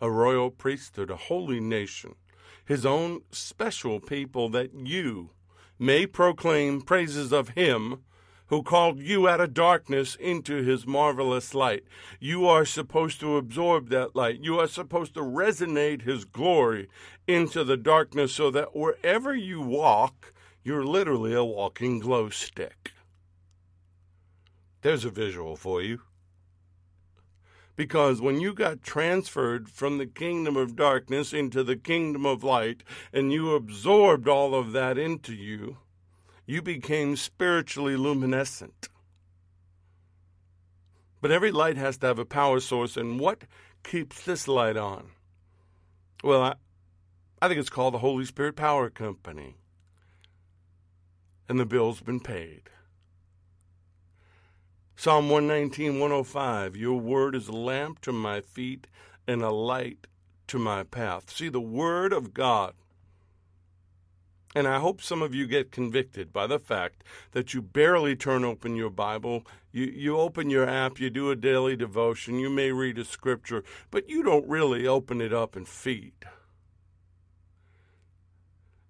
a 0.00 0.10
royal 0.10 0.50
priesthood, 0.50 1.10
a 1.10 1.16
holy 1.16 1.60
nation, 1.60 2.14
his 2.64 2.84
own 2.84 3.22
special 3.30 4.00
people 4.00 4.48
that 4.50 4.74
you 4.74 5.30
may 5.78 6.06
proclaim 6.06 6.80
praises 6.82 7.32
of 7.32 7.50
him 7.50 8.02
who 8.48 8.62
called 8.62 9.00
you 9.00 9.28
out 9.28 9.40
of 9.40 9.54
darkness 9.54 10.14
into 10.16 10.62
his 10.62 10.86
marvelous 10.86 11.54
light. 11.54 11.84
You 12.20 12.46
are 12.46 12.64
supposed 12.64 13.20
to 13.20 13.36
absorb 13.36 13.88
that 13.88 14.14
light. 14.14 14.40
You 14.40 14.58
are 14.60 14.68
supposed 14.68 15.14
to 15.14 15.20
resonate 15.20 16.02
his 16.02 16.24
glory 16.24 16.88
into 17.26 17.64
the 17.64 17.76
darkness 17.76 18.32
so 18.34 18.50
that 18.50 18.76
wherever 18.76 19.34
you 19.34 19.60
walk, 19.60 20.34
you're 20.62 20.84
literally 20.84 21.34
a 21.34 21.44
walking 21.44 21.98
glow 21.98 22.28
stick. 22.28 22.92
There's 24.82 25.04
a 25.04 25.10
visual 25.10 25.56
for 25.56 25.80
you. 25.80 26.00
Because 27.76 28.20
when 28.20 28.40
you 28.40 28.54
got 28.54 28.82
transferred 28.82 29.68
from 29.68 29.98
the 29.98 30.06
kingdom 30.06 30.56
of 30.56 30.76
darkness 30.76 31.32
into 31.32 31.64
the 31.64 31.76
kingdom 31.76 32.24
of 32.24 32.44
light, 32.44 32.84
and 33.12 33.32
you 33.32 33.54
absorbed 33.54 34.28
all 34.28 34.54
of 34.54 34.72
that 34.72 34.96
into 34.96 35.34
you, 35.34 35.78
you 36.46 36.62
became 36.62 37.16
spiritually 37.16 37.96
luminescent. 37.96 38.88
But 41.20 41.30
every 41.30 41.50
light 41.50 41.76
has 41.76 41.96
to 41.98 42.06
have 42.06 42.18
a 42.18 42.26
power 42.26 42.60
source, 42.60 42.96
and 42.96 43.18
what 43.18 43.44
keeps 43.82 44.22
this 44.24 44.46
light 44.46 44.76
on? 44.76 45.10
Well, 46.22 46.42
I, 46.42 46.54
I 47.40 47.48
think 47.48 47.60
it's 47.60 47.70
called 47.70 47.94
the 47.94 47.98
Holy 47.98 48.24
Spirit 48.24 48.56
Power 48.56 48.90
Company. 48.90 49.56
And 51.48 51.58
the 51.58 51.66
bill's 51.66 52.00
been 52.00 52.20
paid. 52.20 52.70
Psalm 54.96 55.28
119, 55.28 55.98
105 55.98 56.76
Your 56.76 56.98
word 56.98 57.34
is 57.34 57.48
a 57.48 57.52
lamp 57.52 58.00
to 58.02 58.12
my 58.12 58.40
feet 58.40 58.86
and 59.26 59.42
a 59.42 59.50
light 59.50 60.06
to 60.46 60.58
my 60.58 60.84
path. 60.84 61.30
See, 61.30 61.48
the 61.48 61.60
word 61.60 62.12
of 62.12 62.32
God 62.32 62.74
and 64.54 64.68
I 64.68 64.78
hope 64.78 65.02
some 65.02 65.20
of 65.20 65.34
you 65.34 65.46
get 65.46 65.72
convicted 65.72 66.32
by 66.32 66.46
the 66.46 66.60
fact 66.60 67.02
that 67.32 67.52
you 67.52 67.60
barely 67.60 68.14
turn 68.14 68.44
open 68.44 68.76
your 68.76 68.90
Bible. 68.90 69.44
You, 69.72 69.86
you 69.86 70.18
open 70.18 70.48
your 70.48 70.68
app, 70.68 71.00
you 71.00 71.10
do 71.10 71.30
a 71.30 71.36
daily 71.36 71.74
devotion, 71.74 72.38
you 72.38 72.48
may 72.48 72.70
read 72.70 72.98
a 72.98 73.04
scripture, 73.04 73.64
but 73.90 74.08
you 74.08 74.22
don't 74.22 74.48
really 74.48 74.86
open 74.86 75.20
it 75.20 75.32
up 75.32 75.56
and 75.56 75.66
feed. 75.66 76.12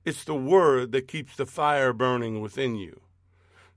It's 0.05 0.25
the 0.25 0.35
Word 0.35 0.93
that 0.93 1.09
keeps 1.09 1.35
the 1.35 1.47
fire 1.47 1.95
burning 1.95 2.43
within 2.43 2.77
you. 2.77 3.01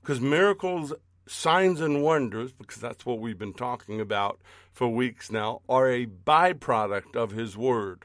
Because 0.02 0.19
miracles, 0.19 0.93
signs, 1.26 1.80
and 1.80 2.04
wonders, 2.04 2.52
because 2.52 2.82
that's 2.82 3.06
what 3.06 3.19
we've 3.19 3.38
been 3.38 3.54
talking 3.54 4.02
about 4.02 4.41
for 4.73 4.89
weeks 4.89 5.32
now, 5.32 5.62
are 5.69 5.89
a 5.89 6.06
byproduct 6.06 7.15
of 7.15 7.32
His 7.32 7.56
Word. 7.56 8.04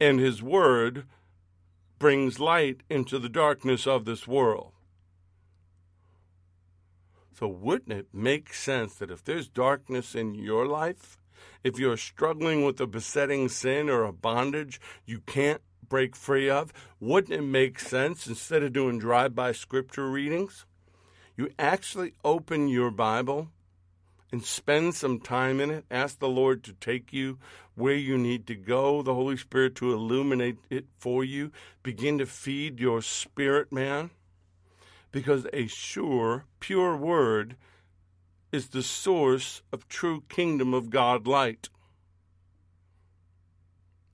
And 0.00 0.18
His 0.18 0.42
Word 0.42 1.04
brings 2.00 2.40
light 2.40 2.82
into 2.90 3.20
the 3.20 3.28
darkness 3.28 3.86
of 3.86 4.04
this 4.04 4.26
world. 4.26 4.72
So, 7.38 7.46
wouldn't 7.46 7.92
it 7.92 8.08
make 8.12 8.52
sense 8.52 8.96
that 8.96 9.10
if 9.10 9.22
there's 9.22 9.48
darkness 9.48 10.14
in 10.16 10.34
your 10.34 10.66
life, 10.66 11.16
if 11.62 11.78
you're 11.78 11.96
struggling 11.96 12.64
with 12.64 12.80
a 12.80 12.86
besetting 12.86 13.48
sin 13.48 13.88
or 13.88 14.04
a 14.04 14.12
bondage 14.12 14.80
you 15.06 15.20
can't 15.20 15.62
break 15.88 16.16
free 16.16 16.50
of, 16.50 16.72
wouldn't 16.98 17.32
it 17.32 17.42
make 17.42 17.78
sense 17.78 18.26
instead 18.26 18.62
of 18.62 18.72
doing 18.72 18.98
drive 18.98 19.34
by 19.34 19.52
scripture 19.52 20.10
readings, 20.10 20.66
you 21.36 21.50
actually 21.58 22.14
open 22.24 22.68
your 22.68 22.90
Bible 22.90 23.48
and 24.32 24.44
spend 24.44 24.94
some 24.94 25.18
time 25.18 25.60
in 25.60 25.70
it. 25.70 25.84
Ask 25.90 26.18
the 26.18 26.28
Lord 26.28 26.62
to 26.64 26.72
take 26.72 27.12
you 27.12 27.38
where 27.74 27.94
you 27.94 28.16
need 28.18 28.46
to 28.46 28.54
go, 28.54 29.02
the 29.02 29.14
Holy 29.14 29.36
Spirit 29.36 29.74
to 29.76 29.92
illuminate 29.92 30.58
it 30.68 30.86
for 30.98 31.24
you. 31.24 31.50
Begin 31.82 32.18
to 32.18 32.26
feed 32.26 32.78
your 32.78 33.02
spirit, 33.02 33.72
man, 33.72 34.10
because 35.10 35.46
a 35.52 35.66
sure, 35.66 36.44
pure 36.60 36.96
word 36.96 37.56
is 38.52 38.68
the 38.68 38.82
source 38.82 39.62
of 39.72 39.88
true 39.88 40.22
kingdom 40.28 40.74
of 40.74 40.90
God 40.90 41.26
light. 41.26 41.68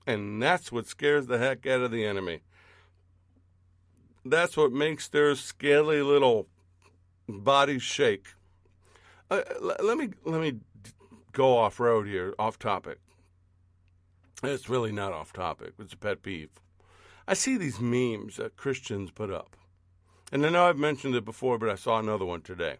And 0.05 0.41
that's 0.41 0.71
what 0.71 0.87
scares 0.87 1.27
the 1.27 1.37
heck 1.37 1.67
out 1.67 1.81
of 1.81 1.91
the 1.91 2.05
enemy. 2.05 2.41
That's 4.23 4.55
what 4.55 4.71
makes 4.71 5.07
their 5.07 5.35
scaly 5.35 6.01
little 6.01 6.47
bodies 7.27 7.83
shake. 7.83 8.27
Uh, 9.29 9.41
let 9.59 9.97
me 9.97 10.09
let 10.25 10.39
me 10.41 10.59
go 11.33 11.57
off 11.57 11.79
road 11.79 12.07
here, 12.07 12.33
off 12.39 12.57
topic. 12.57 12.99
It's 14.43 14.69
really 14.69 14.91
not 14.91 15.11
off 15.11 15.33
topic. 15.33 15.73
It's 15.79 15.93
a 15.93 15.97
pet 15.97 16.21
peeve. 16.21 16.49
I 17.27 17.33
see 17.33 17.57
these 17.57 17.81
memes 17.81 18.37
that 18.37 18.55
Christians 18.55 19.11
put 19.11 19.31
up, 19.31 19.57
and 20.31 20.45
I 20.45 20.49
know 20.49 20.65
I've 20.65 20.77
mentioned 20.77 21.15
it 21.15 21.25
before, 21.25 21.57
but 21.57 21.69
I 21.69 21.75
saw 21.75 21.99
another 21.99 22.23
one 22.23 22.41
today. 22.41 22.77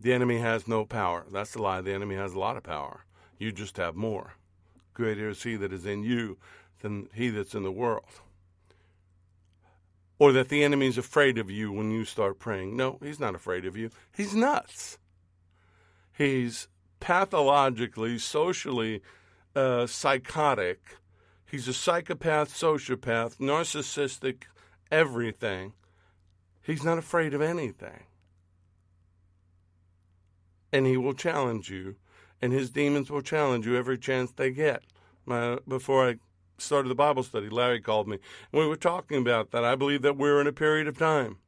The 0.00 0.14
enemy 0.14 0.38
has 0.38 0.66
no 0.66 0.86
power. 0.86 1.26
That's 1.30 1.54
a 1.54 1.62
lie. 1.62 1.82
The 1.82 1.92
enemy 1.92 2.14
has 2.14 2.32
a 2.32 2.38
lot 2.38 2.56
of 2.56 2.62
power. 2.62 3.04
You 3.38 3.52
just 3.52 3.76
have 3.76 3.94
more. 3.94 4.34
Greater 4.94 5.28
is 5.28 5.42
he 5.42 5.56
that 5.56 5.74
is 5.74 5.84
in 5.84 6.02
you 6.02 6.38
than 6.80 7.10
he 7.12 7.28
that's 7.28 7.54
in 7.54 7.64
the 7.64 7.72
world 7.72 8.04
or 10.20 10.32
that 10.32 10.50
the 10.50 10.62
enemy's 10.62 10.98
afraid 10.98 11.38
of 11.38 11.50
you 11.50 11.72
when 11.72 11.90
you 11.90 12.04
start 12.04 12.38
praying. 12.38 12.76
No, 12.76 12.98
he's 13.02 13.18
not 13.18 13.34
afraid 13.34 13.64
of 13.64 13.74
you. 13.74 13.90
He's 14.14 14.34
nuts. 14.34 14.98
He's 16.12 16.68
pathologically, 17.00 18.18
socially 18.18 19.00
uh, 19.56 19.86
psychotic. 19.86 20.98
He's 21.50 21.66
a 21.66 21.72
psychopath, 21.72 22.52
sociopath, 22.52 23.38
narcissistic, 23.38 24.42
everything. 24.90 25.72
He's 26.62 26.84
not 26.84 26.98
afraid 26.98 27.32
of 27.32 27.40
anything. 27.40 28.04
And 30.70 30.86
he 30.86 30.98
will 30.98 31.14
challenge 31.14 31.70
you, 31.70 31.96
and 32.42 32.52
his 32.52 32.68
demons 32.68 33.10
will 33.10 33.22
challenge 33.22 33.66
you 33.66 33.74
every 33.74 33.96
chance 33.96 34.30
they 34.30 34.50
get. 34.50 34.82
My, 35.24 35.58
before 35.66 36.06
I 36.06 36.16
started 36.60 36.88
the 36.88 36.94
Bible 36.94 37.22
study, 37.22 37.48
Larry 37.48 37.80
called 37.80 38.08
me, 38.08 38.18
and 38.52 38.60
we 38.60 38.66
were 38.66 38.76
talking 38.76 39.20
about 39.20 39.50
that. 39.50 39.64
I 39.64 39.74
believe 39.74 40.02
that 40.02 40.16
we're 40.16 40.40
in 40.40 40.46
a 40.46 40.52
period 40.52 40.86
of 40.86 40.98
time 40.98 41.38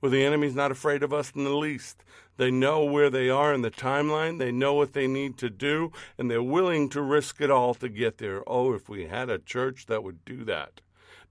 where 0.00 0.10
the 0.10 0.24
enemy's 0.24 0.54
not 0.54 0.70
afraid 0.70 1.02
of 1.02 1.12
us 1.12 1.32
in 1.34 1.44
the 1.44 1.50
least. 1.50 2.04
They 2.36 2.50
know 2.50 2.84
where 2.84 3.10
they 3.10 3.28
are 3.28 3.52
in 3.52 3.62
the 3.62 3.70
timeline, 3.70 4.38
they 4.38 4.52
know 4.52 4.74
what 4.74 4.92
they 4.92 5.08
need 5.08 5.36
to 5.38 5.50
do, 5.50 5.92
and 6.16 6.30
they're 6.30 6.42
willing 6.42 6.88
to 6.90 7.02
risk 7.02 7.40
it 7.40 7.50
all 7.50 7.74
to 7.74 7.88
get 7.88 8.18
there. 8.18 8.42
Oh, 8.46 8.74
if 8.74 8.88
we 8.88 9.06
had 9.06 9.28
a 9.28 9.38
church 9.38 9.86
that 9.86 10.04
would 10.04 10.24
do 10.24 10.44
that. 10.44 10.80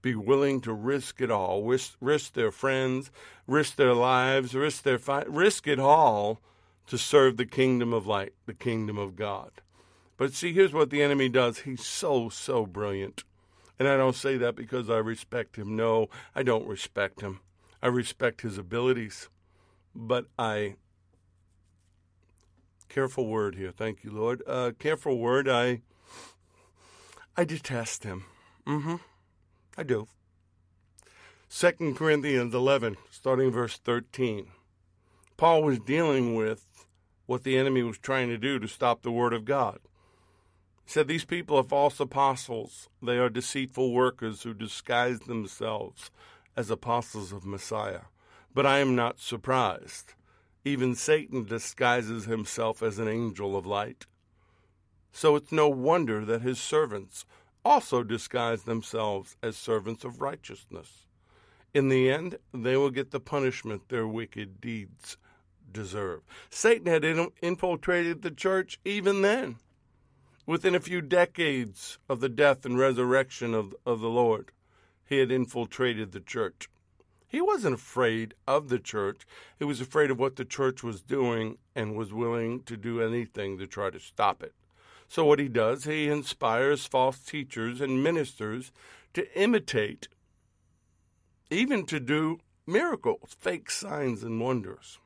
Be 0.00 0.14
willing 0.14 0.60
to 0.60 0.72
risk 0.72 1.20
it 1.20 1.30
all, 1.30 1.64
risk, 1.64 1.96
risk 2.00 2.34
their 2.34 2.52
friends, 2.52 3.10
risk 3.46 3.76
their 3.76 3.94
lives, 3.94 4.54
risk 4.54 4.82
their 4.84 4.98
fi- 4.98 5.24
risk 5.26 5.66
it 5.66 5.80
all 5.80 6.40
to 6.86 6.96
serve 6.96 7.36
the 7.36 7.46
kingdom 7.46 7.92
of 7.92 8.06
light, 8.06 8.34
the 8.46 8.54
kingdom 8.54 8.96
of 8.96 9.16
God. 9.16 9.50
But 10.18 10.34
see, 10.34 10.52
here's 10.52 10.74
what 10.74 10.90
the 10.90 11.00
enemy 11.00 11.30
does. 11.30 11.60
He's 11.60 11.86
so, 11.86 12.28
so 12.28 12.66
brilliant. 12.66 13.24
And 13.78 13.86
I 13.86 13.96
don't 13.96 14.16
say 14.16 14.36
that 14.36 14.56
because 14.56 14.90
I 14.90 14.98
respect 14.98 15.56
him. 15.56 15.76
No, 15.76 16.08
I 16.34 16.42
don't 16.42 16.66
respect 16.66 17.20
him. 17.20 17.40
I 17.80 17.86
respect 17.86 18.40
his 18.40 18.58
abilities. 18.58 19.28
But 19.94 20.26
I, 20.36 20.74
careful 22.88 23.28
word 23.28 23.54
here. 23.54 23.70
Thank 23.70 24.02
you, 24.02 24.10
Lord. 24.10 24.42
Uh, 24.46 24.72
careful 24.76 25.18
word. 25.18 25.48
I, 25.48 25.82
I 27.36 27.44
detest 27.44 28.02
him. 28.02 28.24
Mm-hmm. 28.66 28.96
I 29.76 29.82
do. 29.84 30.08
2 31.48 31.94
Corinthians 31.94 32.52
11, 32.52 32.96
starting 33.10 33.52
verse 33.52 33.78
13. 33.78 34.48
Paul 35.36 35.62
was 35.62 35.78
dealing 35.78 36.34
with 36.34 36.64
what 37.26 37.44
the 37.44 37.56
enemy 37.56 37.84
was 37.84 37.98
trying 37.98 38.28
to 38.30 38.36
do 38.36 38.58
to 38.58 38.66
stop 38.66 39.02
the 39.02 39.12
word 39.12 39.32
of 39.32 39.44
God. 39.44 39.78
Said, 40.88 41.06
These 41.06 41.26
people 41.26 41.58
are 41.58 41.64
false 41.64 42.00
apostles. 42.00 42.88
They 43.02 43.18
are 43.18 43.28
deceitful 43.28 43.92
workers 43.92 44.42
who 44.42 44.54
disguise 44.54 45.20
themselves 45.20 46.10
as 46.56 46.70
apostles 46.70 47.30
of 47.30 47.44
Messiah. 47.44 48.06
But 48.54 48.64
I 48.64 48.78
am 48.78 48.96
not 48.96 49.20
surprised. 49.20 50.14
Even 50.64 50.94
Satan 50.94 51.44
disguises 51.44 52.24
himself 52.24 52.82
as 52.82 52.98
an 52.98 53.06
angel 53.06 53.54
of 53.54 53.66
light. 53.66 54.06
So 55.12 55.36
it's 55.36 55.52
no 55.52 55.68
wonder 55.68 56.24
that 56.24 56.40
his 56.40 56.58
servants 56.58 57.26
also 57.66 58.02
disguise 58.02 58.62
themselves 58.62 59.36
as 59.42 59.58
servants 59.58 60.04
of 60.04 60.22
righteousness. 60.22 61.04
In 61.74 61.90
the 61.90 62.10
end, 62.10 62.38
they 62.54 62.78
will 62.78 62.90
get 62.90 63.10
the 63.10 63.20
punishment 63.20 63.90
their 63.90 64.08
wicked 64.08 64.58
deeds 64.58 65.18
deserve. 65.70 66.22
Satan 66.48 66.86
had 66.86 67.04
infiltrated 67.42 68.22
the 68.22 68.30
church 68.30 68.80
even 68.86 69.20
then. 69.20 69.56
Within 70.48 70.74
a 70.74 70.80
few 70.80 71.02
decades 71.02 71.98
of 72.08 72.20
the 72.20 72.28
death 72.30 72.64
and 72.64 72.78
resurrection 72.78 73.52
of, 73.52 73.74
of 73.84 74.00
the 74.00 74.08
Lord, 74.08 74.50
he 75.04 75.18
had 75.18 75.30
infiltrated 75.30 76.12
the 76.12 76.20
church. 76.20 76.70
He 77.26 77.42
wasn't 77.42 77.74
afraid 77.74 78.32
of 78.46 78.70
the 78.70 78.78
church. 78.78 79.26
He 79.58 79.66
was 79.66 79.82
afraid 79.82 80.10
of 80.10 80.18
what 80.18 80.36
the 80.36 80.46
church 80.46 80.82
was 80.82 81.02
doing 81.02 81.58
and 81.74 81.96
was 81.96 82.14
willing 82.14 82.62
to 82.62 82.78
do 82.78 83.02
anything 83.02 83.58
to 83.58 83.66
try 83.66 83.90
to 83.90 84.00
stop 84.00 84.42
it. 84.42 84.54
So, 85.06 85.22
what 85.22 85.38
he 85.38 85.48
does, 85.48 85.84
he 85.84 86.08
inspires 86.08 86.86
false 86.86 87.18
teachers 87.18 87.82
and 87.82 88.02
ministers 88.02 88.72
to 89.12 89.38
imitate, 89.38 90.08
even 91.50 91.84
to 91.84 92.00
do 92.00 92.40
miracles, 92.66 93.36
fake 93.38 93.70
signs 93.70 94.22
and 94.22 94.40
wonders. 94.40 94.98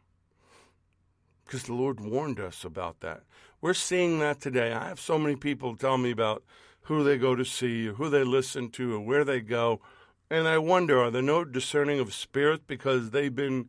Because 1.45 1.65
the 1.65 1.75
Lord 1.75 1.99
warned 1.99 2.39
us 2.39 2.63
about 2.65 3.01
that. 3.01 3.25
We're 3.63 3.75
seeing 3.75 4.19
that 4.19 4.41
today. 4.41 4.73
I 4.73 4.89
have 4.89 4.99
so 4.99 5.21
many 5.21 5.37
people 5.37 5.77
tell 5.77 5.97
me 5.97 6.11
about 6.11 6.43
who 6.87 7.05
they 7.05 7.17
go 7.17 7.37
to 7.37 7.45
see, 7.45 7.87
who 7.87 8.11
they 8.11 8.25
listen 8.25 8.71
to, 8.71 8.97
or 8.97 9.01
where 9.01 9.25
they 9.25 9.41
go. 9.41 9.81
And 10.29 10.49
I 10.49 10.59
wonder, 10.59 11.01
are 11.01 11.13
there 11.13 11.23
no 11.23 11.45
discerning 11.45 12.01
of 12.01 12.13
spirits 12.13 12.65
because 12.67 13.11
they've 13.11 13.35
been 13.35 13.69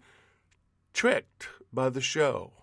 tricked 0.96 1.48
by 1.72 1.90
the 1.90 2.02
show? 2.02 2.54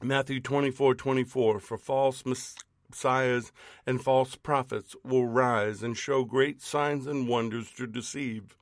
Matthew 0.00 0.38
24 0.38 0.94
24, 0.94 1.58
for 1.58 1.76
false 1.76 2.22
messiahs 2.24 3.50
and 3.84 4.00
false 4.00 4.36
prophets 4.36 4.94
will 5.02 5.26
rise 5.26 5.82
and 5.82 5.96
show 5.96 6.22
great 6.22 6.62
signs 6.62 7.04
and 7.08 7.26
wonders 7.26 7.72
to 7.72 7.88
deceive, 7.88 8.56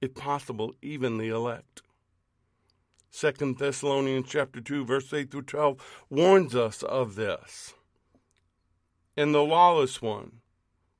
if 0.00 0.16
possible, 0.16 0.74
even 0.82 1.18
the 1.18 1.28
elect. 1.28 1.82
Second 3.10 3.58
Thessalonians 3.58 4.26
chapter 4.28 4.60
2, 4.60 4.84
verse 4.84 5.12
8 5.12 5.30
through 5.30 5.42
12 5.42 6.04
warns 6.10 6.54
us 6.54 6.82
of 6.82 7.14
this. 7.14 7.74
And 9.16 9.34
the 9.34 9.42
lawless 9.42 10.00
one 10.00 10.40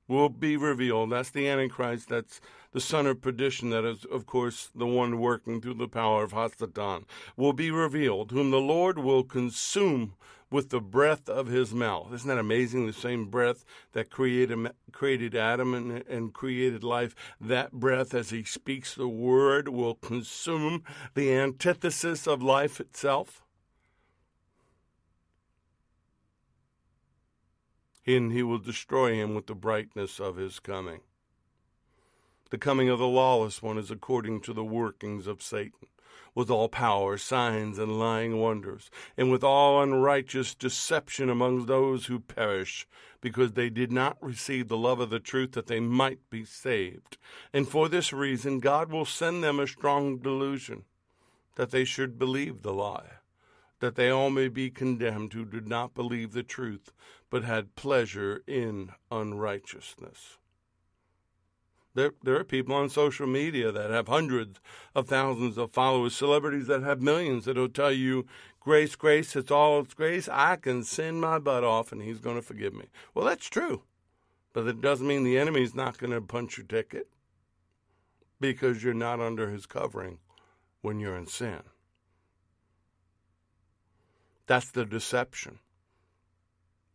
will 0.08 0.30
be 0.30 0.56
revealed. 0.56 1.10
That's 1.10 1.30
the 1.30 1.48
Antichrist. 1.48 2.08
That's 2.08 2.40
the 2.72 2.80
son 2.80 3.06
of 3.06 3.20
perdition. 3.20 3.70
That 3.70 3.84
is, 3.84 4.04
of 4.06 4.26
course, 4.26 4.70
the 4.74 4.86
one 4.86 5.20
working 5.20 5.60
through 5.60 5.74
the 5.74 5.88
power 5.88 6.24
of 6.24 6.32
Hasatan. 6.32 7.04
Will 7.36 7.52
be 7.52 7.70
revealed, 7.70 8.32
whom 8.32 8.50
the 8.50 8.60
Lord 8.60 8.98
will 8.98 9.22
consume 9.22 10.14
with 10.50 10.70
the 10.70 10.80
breath 10.80 11.28
of 11.28 11.48
his 11.48 11.74
mouth. 11.74 12.12
Isn't 12.12 12.28
that 12.28 12.38
amazing? 12.38 12.86
The 12.86 12.92
same 12.92 13.26
breath 13.26 13.64
that 13.92 14.10
created 14.10 14.70
created 14.92 15.34
Adam 15.34 15.74
and, 15.74 16.04
and 16.08 16.32
created 16.32 16.82
life. 16.82 17.14
That 17.40 17.72
breath, 17.72 18.14
as 18.14 18.30
he 18.30 18.44
speaks 18.44 18.94
the 18.94 19.08
word, 19.08 19.68
will 19.68 19.94
consume 19.94 20.84
the 21.14 21.32
antithesis 21.32 22.26
of 22.26 22.42
life 22.42 22.80
itself. 22.80 23.42
and 28.16 28.32
he 28.32 28.42
will 28.42 28.58
destroy 28.58 29.14
him 29.14 29.34
with 29.34 29.46
the 29.46 29.54
brightness 29.54 30.18
of 30.18 30.36
his 30.36 30.60
coming. 30.60 31.00
The 32.50 32.58
coming 32.58 32.88
of 32.88 32.98
the 32.98 33.06
lawless 33.06 33.62
one 33.62 33.76
is 33.76 33.90
according 33.90 34.40
to 34.42 34.54
the 34.54 34.64
workings 34.64 35.26
of 35.26 35.42
Satan, 35.42 35.88
with 36.38 36.50
all 36.52 36.68
power, 36.68 37.18
signs, 37.18 37.80
and 37.80 37.98
lying 37.98 38.38
wonders, 38.38 38.92
and 39.16 39.28
with 39.28 39.42
all 39.42 39.82
unrighteous 39.82 40.54
deception 40.54 41.28
among 41.28 41.66
those 41.66 42.06
who 42.06 42.20
perish, 42.20 42.86
because 43.20 43.54
they 43.54 43.68
did 43.68 43.90
not 43.90 44.16
receive 44.22 44.68
the 44.68 44.76
love 44.76 45.00
of 45.00 45.10
the 45.10 45.18
truth 45.18 45.50
that 45.50 45.66
they 45.66 45.80
might 45.80 46.20
be 46.30 46.44
saved. 46.44 47.16
And 47.52 47.68
for 47.68 47.88
this 47.88 48.12
reason, 48.12 48.60
God 48.60 48.92
will 48.92 49.04
send 49.04 49.42
them 49.42 49.58
a 49.58 49.66
strong 49.66 50.18
delusion, 50.18 50.84
that 51.56 51.72
they 51.72 51.84
should 51.84 52.20
believe 52.20 52.62
the 52.62 52.72
lie 52.72 53.14
that 53.80 53.94
they 53.94 54.10
all 54.10 54.30
may 54.30 54.48
be 54.48 54.70
condemned 54.70 55.32
who 55.32 55.44
did 55.44 55.68
not 55.68 55.94
believe 55.94 56.32
the 56.32 56.42
truth, 56.42 56.92
but 57.30 57.44
had 57.44 57.76
pleasure 57.76 58.42
in 58.46 58.90
unrighteousness. 59.10 60.38
There, 61.98 62.12
there 62.22 62.38
are 62.38 62.44
people 62.44 62.76
on 62.76 62.90
social 62.90 63.26
media 63.26 63.72
that 63.72 63.90
have 63.90 64.06
hundreds 64.06 64.60
of 64.94 65.08
thousands 65.08 65.58
of 65.58 65.72
followers, 65.72 66.14
celebrities 66.14 66.68
that 66.68 66.84
have 66.84 67.02
millions 67.02 67.44
that 67.46 67.56
will 67.56 67.68
tell 67.68 67.90
you, 67.90 68.24
grace, 68.60 68.94
grace, 68.94 69.34
it's 69.34 69.50
all 69.50 69.80
it's 69.80 69.94
grace. 69.94 70.28
I 70.30 70.54
can 70.54 70.84
sin 70.84 71.18
my 71.18 71.40
butt 71.40 71.64
off 71.64 71.90
and 71.90 72.00
he's 72.00 72.20
going 72.20 72.36
to 72.36 72.42
forgive 72.42 72.72
me. 72.72 72.84
Well, 73.14 73.26
that's 73.26 73.48
true. 73.48 73.82
But 74.52 74.68
it 74.68 74.80
doesn't 74.80 75.08
mean 75.08 75.24
the 75.24 75.38
enemy's 75.38 75.74
not 75.74 75.98
going 75.98 76.12
to 76.12 76.20
punch 76.20 76.56
your 76.56 76.68
ticket 76.68 77.08
because 78.38 78.84
you're 78.84 78.94
not 78.94 79.18
under 79.18 79.50
his 79.50 79.66
covering 79.66 80.18
when 80.82 81.00
you're 81.00 81.16
in 81.16 81.26
sin. 81.26 81.62
That's 84.46 84.70
the 84.70 84.84
deception. 84.84 85.58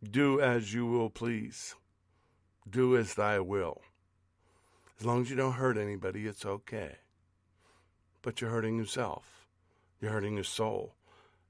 Do 0.02 0.40
as 0.40 0.72
you 0.72 0.86
will 0.86 1.10
please. 1.10 1.74
Do 2.66 2.96
as 2.96 3.12
thy 3.12 3.38
will. 3.40 3.82
As 5.04 5.06
long 5.06 5.20
as 5.20 5.28
you 5.28 5.36
don't 5.36 5.52
hurt 5.52 5.76
anybody, 5.76 6.26
it's 6.26 6.46
okay. 6.46 6.92
But 8.22 8.40
you're 8.40 8.48
hurting 8.48 8.78
yourself. 8.78 9.46
You're 10.00 10.12
hurting 10.12 10.32
your 10.32 10.44
soul. 10.44 10.94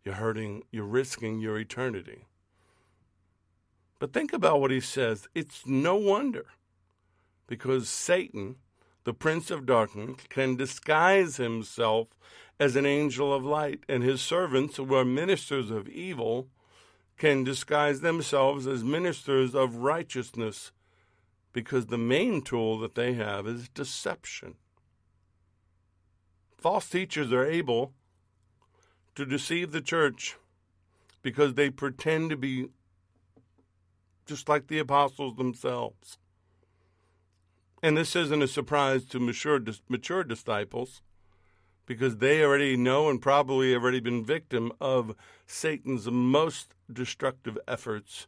You're 0.02 0.16
hurting, 0.16 0.64
you're 0.72 0.84
risking 0.84 1.38
your 1.38 1.56
eternity. 1.60 2.26
But 4.00 4.12
think 4.12 4.32
about 4.32 4.60
what 4.60 4.72
he 4.72 4.80
says. 4.80 5.28
It's 5.36 5.68
no 5.68 5.94
wonder 5.94 6.46
because 7.46 7.88
Satan, 7.88 8.56
the 9.04 9.14
prince 9.14 9.52
of 9.52 9.66
darkness, 9.66 10.16
can 10.28 10.56
disguise 10.56 11.36
himself 11.36 12.08
as 12.58 12.74
an 12.74 12.86
angel 12.86 13.32
of 13.32 13.44
light, 13.44 13.84
and 13.88 14.02
his 14.02 14.20
servants, 14.20 14.78
who 14.78 14.92
are 14.96 15.04
ministers 15.04 15.70
of 15.70 15.88
evil, 15.88 16.48
can 17.18 17.44
disguise 17.44 18.00
themselves 18.00 18.66
as 18.66 18.82
ministers 18.82 19.54
of 19.54 19.76
righteousness 19.76 20.72
because 21.54 21.86
the 21.86 21.96
main 21.96 22.42
tool 22.42 22.78
that 22.80 22.96
they 22.96 23.14
have 23.14 23.46
is 23.46 23.70
deception. 23.70 24.56
False 26.58 26.90
teachers 26.90 27.32
are 27.32 27.46
able 27.46 27.92
to 29.14 29.24
deceive 29.24 29.70
the 29.70 29.80
church 29.80 30.36
because 31.22 31.54
they 31.54 31.70
pretend 31.70 32.28
to 32.28 32.36
be 32.36 32.66
just 34.26 34.48
like 34.48 34.66
the 34.66 34.78
apostles 34.78 35.36
themselves. 35.36 36.18
And 37.82 37.96
this 37.96 38.16
isn't 38.16 38.42
a 38.42 38.48
surprise 38.48 39.04
to 39.06 39.20
mature, 39.20 39.60
mature 39.88 40.24
disciples 40.24 41.02
because 41.86 42.16
they 42.16 42.42
already 42.42 42.76
know 42.76 43.08
and 43.10 43.20
probably 43.20 43.72
have 43.72 43.82
already 43.82 44.00
been 44.00 44.24
victim 44.24 44.72
of 44.80 45.14
Satan's 45.46 46.10
most 46.10 46.74
destructive 46.90 47.58
efforts 47.68 48.26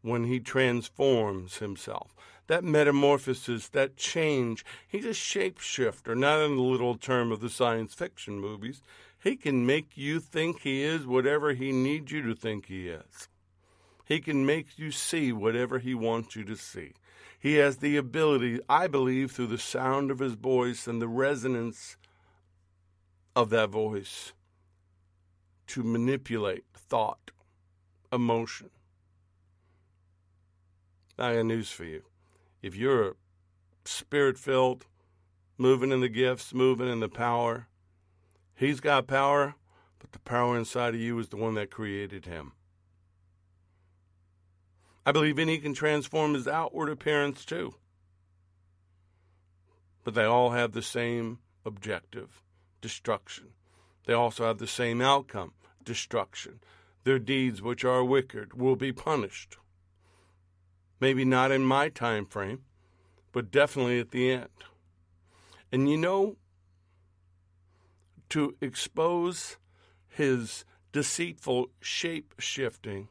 when 0.00 0.24
he 0.24 0.40
transforms 0.40 1.58
himself. 1.58 2.14
That 2.46 2.64
metamorphosis, 2.64 3.68
that 3.70 3.96
change, 3.96 4.64
he's 4.86 5.06
a 5.06 5.10
shapeshifter, 5.10 6.16
not 6.16 6.40
in 6.40 6.56
the 6.56 6.62
little 6.62 6.96
term 6.96 7.32
of 7.32 7.40
the 7.40 7.48
science 7.48 7.94
fiction 7.94 8.38
movies. 8.38 8.82
He 9.22 9.36
can 9.36 9.64
make 9.64 9.96
you 9.96 10.20
think 10.20 10.60
he 10.60 10.82
is 10.82 11.06
whatever 11.06 11.54
he 11.54 11.72
needs 11.72 12.12
you 12.12 12.20
to 12.22 12.34
think 12.34 12.66
he 12.66 12.88
is. 12.88 13.28
He 14.04 14.20
can 14.20 14.44
make 14.44 14.78
you 14.78 14.90
see 14.90 15.32
whatever 15.32 15.78
he 15.78 15.94
wants 15.94 16.36
you 16.36 16.44
to 16.44 16.56
see. 16.56 16.92
He 17.40 17.54
has 17.54 17.78
the 17.78 17.96
ability, 17.96 18.60
I 18.68 18.86
believe, 18.86 19.32
through 19.32 19.46
the 19.46 19.58
sound 19.58 20.10
of 20.10 20.18
his 20.18 20.34
voice 20.34 20.86
and 20.86 21.00
the 21.00 21.08
resonance 21.08 21.96
of 23.34 23.50
that 23.50 23.70
voice 23.70 24.32
to 25.68 25.82
manipulate 25.82 26.64
thought, 26.74 27.30
emotion. 28.12 28.70
I 31.18 31.34
got 31.34 31.46
news 31.46 31.70
for 31.70 31.84
you. 31.84 32.02
If 32.64 32.74
you're 32.74 33.16
spirit 33.84 34.38
filled, 34.38 34.86
moving 35.58 35.92
in 35.92 36.00
the 36.00 36.08
gifts, 36.08 36.54
moving 36.54 36.88
in 36.88 37.00
the 37.00 37.10
power, 37.10 37.68
he's 38.54 38.80
got 38.80 39.06
power, 39.06 39.56
but 39.98 40.12
the 40.12 40.18
power 40.20 40.56
inside 40.56 40.94
of 40.94 41.00
you 41.02 41.18
is 41.18 41.28
the 41.28 41.36
one 41.36 41.52
that 41.56 41.70
created 41.70 42.24
him. 42.24 42.52
I 45.04 45.12
believe 45.12 45.38
any 45.38 45.58
can 45.58 45.74
transform 45.74 46.32
his 46.32 46.48
outward 46.48 46.88
appearance 46.88 47.44
too. 47.44 47.74
But 50.02 50.14
they 50.14 50.24
all 50.24 50.52
have 50.52 50.72
the 50.72 50.80
same 50.80 51.40
objective 51.66 52.42
destruction. 52.80 53.48
They 54.06 54.14
also 54.14 54.46
have 54.46 54.56
the 54.56 54.66
same 54.66 55.02
outcome 55.02 55.52
destruction. 55.84 56.60
Their 57.04 57.18
deeds, 57.18 57.60
which 57.60 57.84
are 57.84 58.02
wicked, 58.02 58.54
will 58.54 58.76
be 58.76 58.90
punished. 58.90 59.58
Maybe 61.00 61.24
not 61.24 61.50
in 61.50 61.62
my 61.62 61.88
time 61.88 62.26
frame, 62.26 62.62
but 63.32 63.50
definitely 63.50 63.98
at 64.00 64.10
the 64.10 64.30
end. 64.30 64.48
And 65.72 65.90
you 65.90 65.96
know, 65.96 66.36
to 68.30 68.56
expose 68.60 69.56
his 70.08 70.64
deceitful 70.92 71.70
shape 71.80 72.34
shifting, 72.38 73.08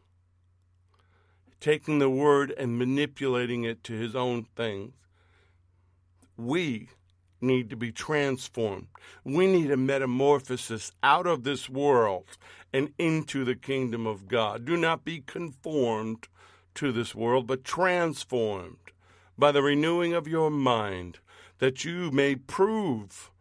taking 1.60 2.00
the 2.00 2.10
word 2.10 2.52
and 2.58 2.78
manipulating 2.78 3.64
it 3.64 3.84
to 3.84 3.94
his 3.94 4.16
own 4.16 4.48
things, 4.56 4.94
we 6.38 6.90
need 7.42 7.70
to 7.70 7.76
be 7.76 7.92
transformed. 7.92 8.88
We 9.24 9.48
need 9.48 9.70
a 9.70 9.78
metamorphosis 9.78 10.92
out 11.04 11.28
of 11.28 11.44
this 11.44 11.70
world 11.70 12.38
and 12.72 12.94
into 12.98 13.44
the 13.44 13.56
kingdom 13.56 14.08
of 14.08 14.28
God. 14.28 14.66
Do 14.66 14.78
not 14.78 15.06
be 15.06 15.20
conformed 15.20 16.28
to 16.76 16.92
this 16.92 17.14
world, 17.16 17.48
but 17.48 17.64
transformed 17.64 18.78
by 19.38 19.52
the 19.52 19.62
renewing 19.62 20.14
of 20.14 20.28
your 20.28 20.50
mind, 20.50 21.20
that 21.60 21.84
you 21.84 22.12
may 22.12 22.36
prove 22.36 23.32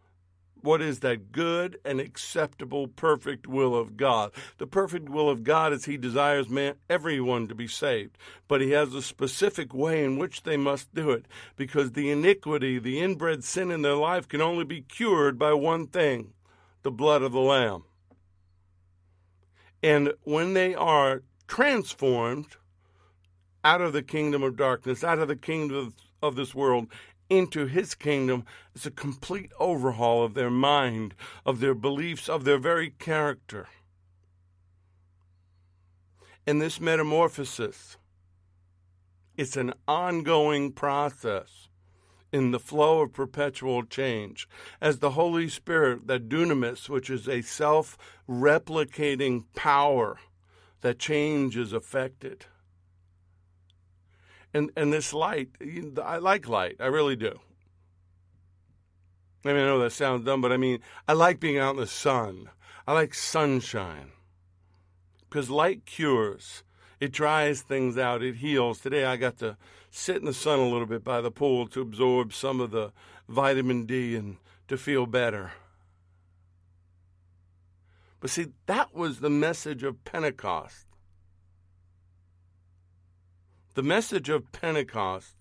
what 0.63 0.81
is 0.81 1.01
that 1.01 1.31
good 1.31 1.77
and 1.83 1.99
acceptable 1.99 2.87
perfect 2.87 3.47
will 3.47 3.75
of 3.75 3.97
God. 3.97 4.31
The 4.57 4.67
perfect 4.67 5.09
will 5.09 5.29
of 5.29 5.43
God 5.43 5.73
is 5.73 5.85
he 5.85 5.97
desires 5.97 6.47
man 6.47 6.75
everyone 6.89 7.49
to 7.49 7.55
be 7.55 7.67
saved, 7.67 8.17
but 8.47 8.61
he 8.61 8.71
has 8.71 8.93
a 8.93 9.01
specific 9.01 9.73
way 9.73 10.03
in 10.03 10.17
which 10.17 10.43
they 10.43 10.55
must 10.55 10.93
do 10.95 11.11
it 11.11 11.25
because 11.57 11.91
the 11.91 12.09
iniquity, 12.09 12.79
the 12.79 13.01
inbred 13.01 13.43
sin 13.43 13.71
in 13.71 13.81
their 13.81 13.95
life 13.95 14.27
can 14.27 14.41
only 14.41 14.63
be 14.63 14.81
cured 14.81 15.37
by 15.37 15.53
one 15.53 15.85
thing, 15.85 16.31
the 16.81 16.91
blood 16.91 17.21
of 17.21 17.33
the 17.33 17.41
lamb. 17.41 17.83
And 19.83 20.13
when 20.23 20.53
they 20.53 20.73
are 20.73 21.23
transformed 21.45 22.55
out 23.63 23.81
of 23.81 23.93
the 23.93 24.03
kingdom 24.03 24.43
of 24.43 24.57
darkness, 24.57 25.03
out 25.03 25.19
of 25.19 25.27
the 25.27 25.35
kingdom 25.35 25.93
of, 26.21 26.35
this 26.35 26.53
world, 26.53 26.87
into 27.29 27.65
his 27.65 27.95
kingdom 27.95 28.45
is 28.75 28.85
a 28.85 28.91
complete 28.91 29.51
overhaul 29.59 30.23
of 30.23 30.33
their 30.33 30.49
mind, 30.49 31.13
of 31.45 31.59
their 31.59 31.73
beliefs, 31.73 32.27
of 32.27 32.43
their 32.43 32.57
very 32.57 32.89
character. 32.91 33.67
And 36.45 36.61
this 36.61 36.81
metamorphosis, 36.81 37.97
it's 39.37 39.55
an 39.55 39.73
ongoing 39.87 40.73
process 40.73 41.69
in 42.33 42.51
the 42.51 42.59
flow 42.59 43.01
of 43.01 43.13
perpetual 43.13 43.83
change. 43.83 44.47
As 44.81 44.99
the 44.99 45.11
Holy 45.11 45.47
Spirit, 45.47 46.07
that 46.07 46.27
dunamis, 46.27 46.89
which 46.89 47.09
is 47.09 47.29
a 47.29 47.41
self 47.41 47.97
replicating 48.27 49.45
power, 49.55 50.17
that 50.81 50.99
change 50.99 51.55
is 51.55 51.71
affected 51.71 52.45
and 54.53 54.71
and 54.75 54.93
this 54.93 55.13
light, 55.13 55.49
I 56.03 56.17
like 56.17 56.47
light. 56.47 56.77
I 56.79 56.87
really 56.87 57.15
do. 57.15 57.39
I 59.45 59.49
mean, 59.49 59.57
I 59.57 59.65
know 59.65 59.79
that 59.79 59.91
sounds 59.91 60.25
dumb, 60.25 60.41
but 60.41 60.51
I 60.51 60.57
mean, 60.57 60.79
I 61.07 61.13
like 61.13 61.39
being 61.39 61.57
out 61.57 61.75
in 61.75 61.81
the 61.81 61.87
sun. 61.87 62.49
I 62.87 62.93
like 62.93 63.13
sunshine 63.13 64.11
because 65.29 65.49
light 65.49 65.85
cures. 65.85 66.63
It 66.99 67.11
dries 67.11 67.61
things 67.61 67.97
out. 67.97 68.23
It 68.23 68.35
heals. 68.35 68.79
Today 68.79 69.03
I 69.03 69.17
got 69.17 69.37
to 69.39 69.57
sit 69.89 70.17
in 70.17 70.25
the 70.25 70.33
sun 70.33 70.59
a 70.59 70.67
little 70.69 70.85
bit 70.85 71.03
by 71.03 71.19
the 71.21 71.31
pool 71.31 71.67
to 71.67 71.81
absorb 71.81 72.33
some 72.33 72.61
of 72.61 72.71
the 72.71 72.93
vitamin 73.27 73.85
D 73.85 74.15
and 74.15 74.37
to 74.67 74.77
feel 74.77 75.05
better. 75.05 75.51
But 78.19 78.29
see, 78.29 78.47
that 78.67 78.95
was 78.95 79.19
the 79.19 79.29
message 79.29 79.83
of 79.83 80.05
Pentecost. 80.05 80.85
The 83.75 83.81
message 83.81 84.29
of 84.29 84.51
Pentecost 84.51 85.35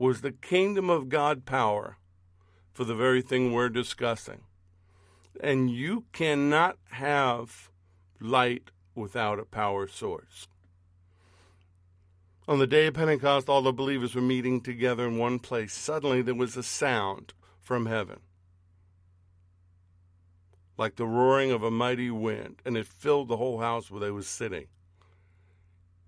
was 0.00 0.20
the 0.20 0.32
kingdom 0.32 0.90
of 0.90 1.08
God 1.08 1.44
power 1.44 1.96
for 2.72 2.84
the 2.84 2.94
very 2.94 3.22
thing 3.22 3.52
we're 3.52 3.68
discussing. 3.68 4.40
And 5.40 5.70
you 5.70 6.06
cannot 6.12 6.76
have 6.90 7.70
light 8.20 8.72
without 8.96 9.38
a 9.38 9.44
power 9.44 9.86
source. 9.86 10.48
On 12.48 12.58
the 12.58 12.66
day 12.66 12.88
of 12.88 12.94
Pentecost, 12.94 13.48
all 13.48 13.62
the 13.62 13.72
believers 13.72 14.16
were 14.16 14.20
meeting 14.20 14.60
together 14.60 15.06
in 15.06 15.16
one 15.16 15.38
place. 15.38 15.72
Suddenly, 15.72 16.22
there 16.22 16.34
was 16.34 16.56
a 16.56 16.64
sound 16.64 17.32
from 17.60 17.86
heaven, 17.86 18.18
like 20.76 20.96
the 20.96 21.06
roaring 21.06 21.52
of 21.52 21.62
a 21.62 21.70
mighty 21.70 22.10
wind, 22.10 22.60
and 22.64 22.76
it 22.76 22.88
filled 22.88 23.28
the 23.28 23.36
whole 23.36 23.60
house 23.60 23.88
where 23.88 24.00
they 24.00 24.10
were 24.10 24.22
sitting 24.22 24.66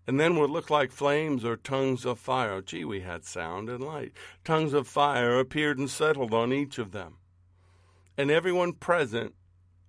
and 0.07 0.19
then 0.19 0.37
what 0.37 0.51
looked 0.51 0.71
like 0.71 0.91
flames 0.91 1.45
or 1.45 1.57
tongues 1.57 2.05
of 2.05 2.19
fire. 2.19 2.61
Gee, 2.61 2.85
we 2.85 3.01
had 3.01 3.25
sound 3.25 3.69
and 3.69 3.83
light. 3.83 4.13
Tongues 4.45 4.73
of 4.73 4.89
fire 4.89 5.39
appeared 5.39 5.79
and 5.79 5.89
settled 5.89 6.35
on 6.35 6.53
each 6.53 6.79
of 6.79 6.93
them. 6.93 7.19
And 8.19 8.31
everyone 8.31 8.73
present 8.73 9.35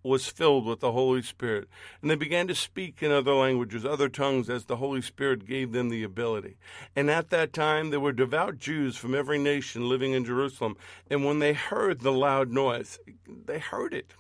was 0.04 0.28
filled 0.28 0.66
with 0.66 0.82
the 0.82 0.92
Holy 0.92 1.22
Spirit. 1.22 1.68
And 2.02 2.12
they 2.12 2.16
began 2.16 2.48
to 2.48 2.56
speak 2.56 3.02
in 3.02 3.12
other 3.12 3.34
languages, 3.34 3.86
other 3.86 4.10
tongues, 4.10 4.50
as 4.50 4.66
the 4.66 4.76
Holy 4.76 5.02
Spirit 5.02 5.48
gave 5.48 5.72
them 5.72 5.90
the 5.90 6.04
ability. 6.04 6.58
And 6.96 7.10
at 7.10 7.30
that 7.30 7.54
time, 7.54 7.90
there 7.90 8.00
were 8.00 8.12
devout 8.12 8.58
Jews 8.58 8.98
from 8.98 9.16
every 9.16 9.40
nation 9.40 9.88
living 9.90 10.12
in 10.12 10.26
Jerusalem. 10.26 10.76
And 11.10 11.24
when 11.24 11.40
they 11.40 11.54
heard 11.54 12.02
the 12.02 12.12
loud 12.12 12.52
noise, 12.52 13.00
they 13.28 13.60
heard 13.60 13.94
it. 13.94 14.14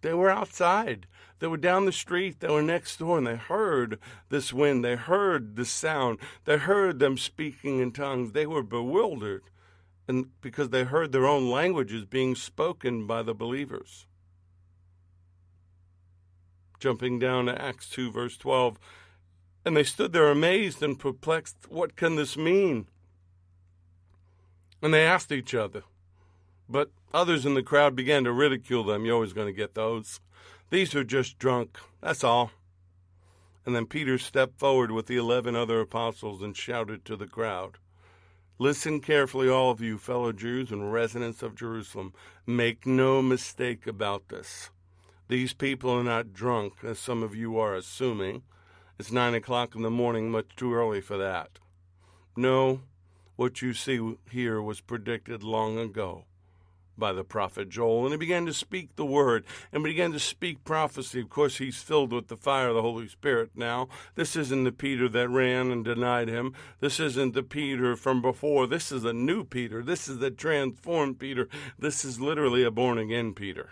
They 0.00 0.14
were 0.14 0.30
outside. 0.30 1.06
They 1.38 1.46
were 1.46 1.56
down 1.56 1.84
the 1.84 1.92
street. 1.92 2.40
They 2.40 2.48
were 2.48 2.62
next 2.62 2.98
door, 2.98 3.18
and 3.18 3.26
they 3.26 3.36
heard 3.36 3.98
this 4.28 4.52
wind. 4.52 4.84
They 4.84 4.96
heard 4.96 5.56
the 5.56 5.64
sound. 5.64 6.18
They 6.44 6.58
heard 6.58 6.98
them 6.98 7.16
speaking 7.16 7.80
in 7.80 7.92
tongues. 7.92 8.32
They 8.32 8.46
were 8.46 8.62
bewildered, 8.62 9.44
and 10.08 10.26
because 10.40 10.70
they 10.70 10.84
heard 10.84 11.12
their 11.12 11.26
own 11.26 11.50
languages 11.50 12.04
being 12.04 12.34
spoken 12.34 13.06
by 13.06 13.22
the 13.22 13.34
believers. 13.34 14.06
Jumping 16.80 17.18
down 17.18 17.46
to 17.46 17.60
Acts 17.60 17.88
2, 17.90 18.10
verse 18.10 18.36
12. 18.36 18.78
And 19.64 19.76
they 19.76 19.84
stood 19.84 20.12
there 20.12 20.30
amazed 20.30 20.82
and 20.82 20.98
perplexed. 20.98 21.56
What 21.68 21.96
can 21.96 22.16
this 22.16 22.36
mean? 22.36 22.86
And 24.80 24.94
they 24.94 25.04
asked 25.04 25.32
each 25.32 25.54
other. 25.54 25.82
But 26.68 26.90
others 27.12 27.44
in 27.44 27.54
the 27.54 27.62
crowd 27.62 27.96
began 27.96 28.24
to 28.24 28.32
ridicule 28.32 28.84
them. 28.84 29.04
You're 29.04 29.16
always 29.16 29.32
going 29.32 29.48
to 29.48 29.52
get 29.52 29.74
those. 29.74 30.20
These 30.70 30.94
are 30.94 31.04
just 31.04 31.38
drunk. 31.38 31.78
That's 32.02 32.22
all. 32.22 32.50
And 33.64 33.74
then 33.74 33.86
Peter 33.86 34.18
stepped 34.18 34.58
forward 34.58 34.90
with 34.90 35.06
the 35.06 35.16
eleven 35.16 35.56
other 35.56 35.80
apostles 35.80 36.42
and 36.42 36.56
shouted 36.56 37.04
to 37.06 37.16
the 37.16 37.26
crowd 37.26 37.78
Listen 38.58 39.00
carefully, 39.00 39.48
all 39.48 39.70
of 39.70 39.80
you 39.80 39.98
fellow 39.98 40.32
Jews 40.32 40.72
and 40.72 40.92
residents 40.92 41.42
of 41.42 41.54
Jerusalem. 41.54 42.12
Make 42.44 42.86
no 42.86 43.22
mistake 43.22 43.86
about 43.86 44.28
this. 44.28 44.70
These 45.28 45.54
people 45.54 45.90
are 45.90 46.02
not 46.02 46.32
drunk, 46.32 46.74
as 46.82 46.98
some 46.98 47.22
of 47.22 47.36
you 47.36 47.58
are 47.58 47.74
assuming. 47.74 48.42
It's 48.98 49.12
nine 49.12 49.34
o'clock 49.34 49.76
in 49.76 49.82
the 49.82 49.90
morning, 49.90 50.30
much 50.30 50.56
too 50.56 50.74
early 50.74 51.00
for 51.00 51.16
that. 51.16 51.60
No, 52.36 52.80
what 53.36 53.62
you 53.62 53.72
see 53.74 54.16
here 54.30 54.60
was 54.60 54.80
predicted 54.80 55.44
long 55.44 55.78
ago 55.78 56.24
by 56.98 57.12
the 57.12 57.24
prophet 57.24 57.68
Joel, 57.68 58.04
and 58.04 58.12
he 58.12 58.18
began 58.18 58.46
to 58.46 58.52
speak 58.52 58.96
the 58.96 59.04
word 59.04 59.44
and 59.72 59.84
began 59.84 60.12
to 60.12 60.18
speak 60.18 60.64
prophecy. 60.64 61.20
Of 61.20 61.28
course, 61.28 61.58
he's 61.58 61.82
filled 61.82 62.12
with 62.12 62.28
the 62.28 62.36
fire 62.36 62.68
of 62.68 62.74
the 62.74 62.82
Holy 62.82 63.08
Spirit 63.08 63.50
now. 63.54 63.88
This 64.14 64.36
isn't 64.36 64.64
the 64.64 64.72
Peter 64.72 65.08
that 65.08 65.28
ran 65.28 65.70
and 65.70 65.84
denied 65.84 66.28
him. 66.28 66.54
This 66.80 67.00
isn't 67.00 67.34
the 67.34 67.42
Peter 67.42 67.96
from 67.96 68.20
before. 68.20 68.66
This 68.66 68.90
is 68.90 69.04
a 69.04 69.12
new 69.12 69.44
Peter. 69.44 69.82
This 69.82 70.08
is 70.08 70.18
the 70.18 70.30
transformed 70.30 71.18
Peter. 71.18 71.48
This 71.78 72.04
is 72.04 72.20
literally 72.20 72.64
a 72.64 72.70
born 72.70 72.98
again 72.98 73.34
Peter. 73.34 73.70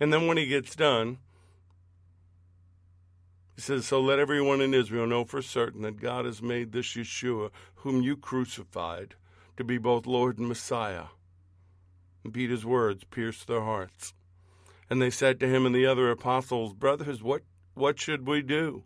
And 0.00 0.12
then 0.12 0.26
when 0.26 0.36
he 0.36 0.46
gets 0.46 0.74
done, 0.74 1.18
he 3.54 3.60
says, 3.60 3.86
So 3.86 4.00
let 4.00 4.18
everyone 4.18 4.60
in 4.60 4.74
Israel 4.74 5.06
know 5.06 5.24
for 5.24 5.42
certain 5.42 5.82
that 5.82 6.00
God 6.00 6.24
has 6.24 6.42
made 6.42 6.72
this 6.72 6.94
Yeshua, 6.94 7.50
whom 7.76 8.02
you 8.02 8.16
crucified, 8.16 9.14
to 9.56 9.64
be 9.64 9.78
both 9.78 10.06
Lord 10.06 10.38
and 10.38 10.48
Messiah. 10.48 11.04
Peter's 12.30 12.64
words 12.64 13.04
pierced 13.04 13.46
their 13.48 13.62
hearts. 13.62 14.14
And 14.88 15.00
they 15.00 15.10
said 15.10 15.40
to 15.40 15.48
him 15.48 15.66
and 15.66 15.74
the 15.74 15.86
other 15.86 16.10
apostles, 16.10 16.74
Brothers, 16.74 17.22
what, 17.22 17.42
what 17.74 17.98
should 17.98 18.26
we 18.26 18.42
do? 18.42 18.84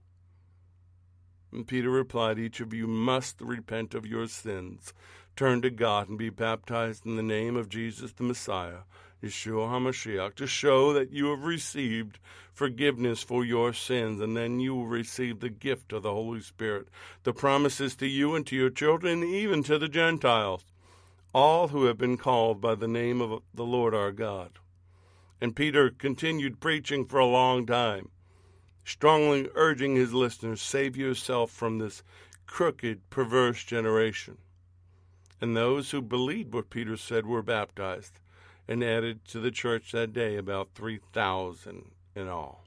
And 1.53 1.67
Peter 1.67 1.91
replied, 1.91 2.39
Each 2.39 2.61
of 2.61 2.73
you 2.73 2.87
must 2.87 3.41
repent 3.41 3.95
of 3.95 4.07
your 4.07 4.27
sins, 4.27 4.93
turn 5.37 5.63
to 5.63 5.71
God, 5.71 6.09
and 6.09 6.19
be 6.19 6.31
baptized 6.31 7.07
in 7.07 7.17
the 7.17 7.23
name 7.23 7.57
of 7.57 7.69
Jesus 7.69 8.13
the 8.13 8.25
Messiah, 8.25 8.81
Yeshua 9.23 9.69
HaMashiach, 9.71 10.35
to 10.37 10.47
show 10.47 10.93
that 10.93 11.13
you 11.13 11.31
have 11.31 11.45
received 11.45 12.19
forgiveness 12.53 13.23
for 13.23 13.45
your 13.45 13.73
sins, 13.73 14.21
and 14.21 14.37
then 14.37 14.61
you 14.61 14.75
will 14.75 14.87
receive 14.87 15.41
the 15.41 15.51
gift 15.51 15.93
of 15.93 16.03
the 16.03 16.13
Holy 16.13 16.41
Spirit. 16.41 16.89
The 17.23 17.33
promises 17.33 17.97
to 17.97 18.07
you 18.07 18.35
and 18.35 18.47
to 18.47 18.57
your 18.57 18.71
children, 18.71 19.23
even 19.23 19.63
to 19.65 19.79
the 19.79 19.89
Gentiles, 19.89 20.65
all 21.35 21.69
who 21.69 21.85
have 21.85 21.99
been 21.99 22.17
called 22.17 22.61
by 22.61 22.75
the 22.75 22.89
name 22.89 23.21
of 23.21 23.43
the 23.55 23.65
Lord 23.65 23.95
our 23.95 24.13
God. 24.13 24.59
And 25.41 25.55
Peter 25.55 25.91
continued 25.91 26.61
preaching 26.61 27.05
for 27.07 27.19
a 27.19 27.27
long 27.27 27.67
time, 27.67 28.09
strongly 28.85 29.49
urging 29.55 29.97
his 29.97 30.15
listeners 30.15 30.63
save 30.63 30.97
yourself 30.97 31.51
from 31.51 31.79
this 31.79 32.03
crooked, 32.47 33.11
perverse 33.11 33.63
generation. 33.65 34.39
And 35.41 35.57
those 35.57 35.91
who 35.91 36.01
believed 36.01 36.55
what 36.55 36.71
Peter 36.71 36.97
said 36.97 37.27
were 37.27 37.43
baptized 37.43 38.21
and 38.69 38.83
added 38.83 39.25
to 39.27 39.41
the 39.41 39.51
church 39.51 39.93
that 39.93 40.13
day 40.13 40.37
about 40.37 40.71
3,000 40.75 41.91
in 42.15 42.29
all. 42.29 42.65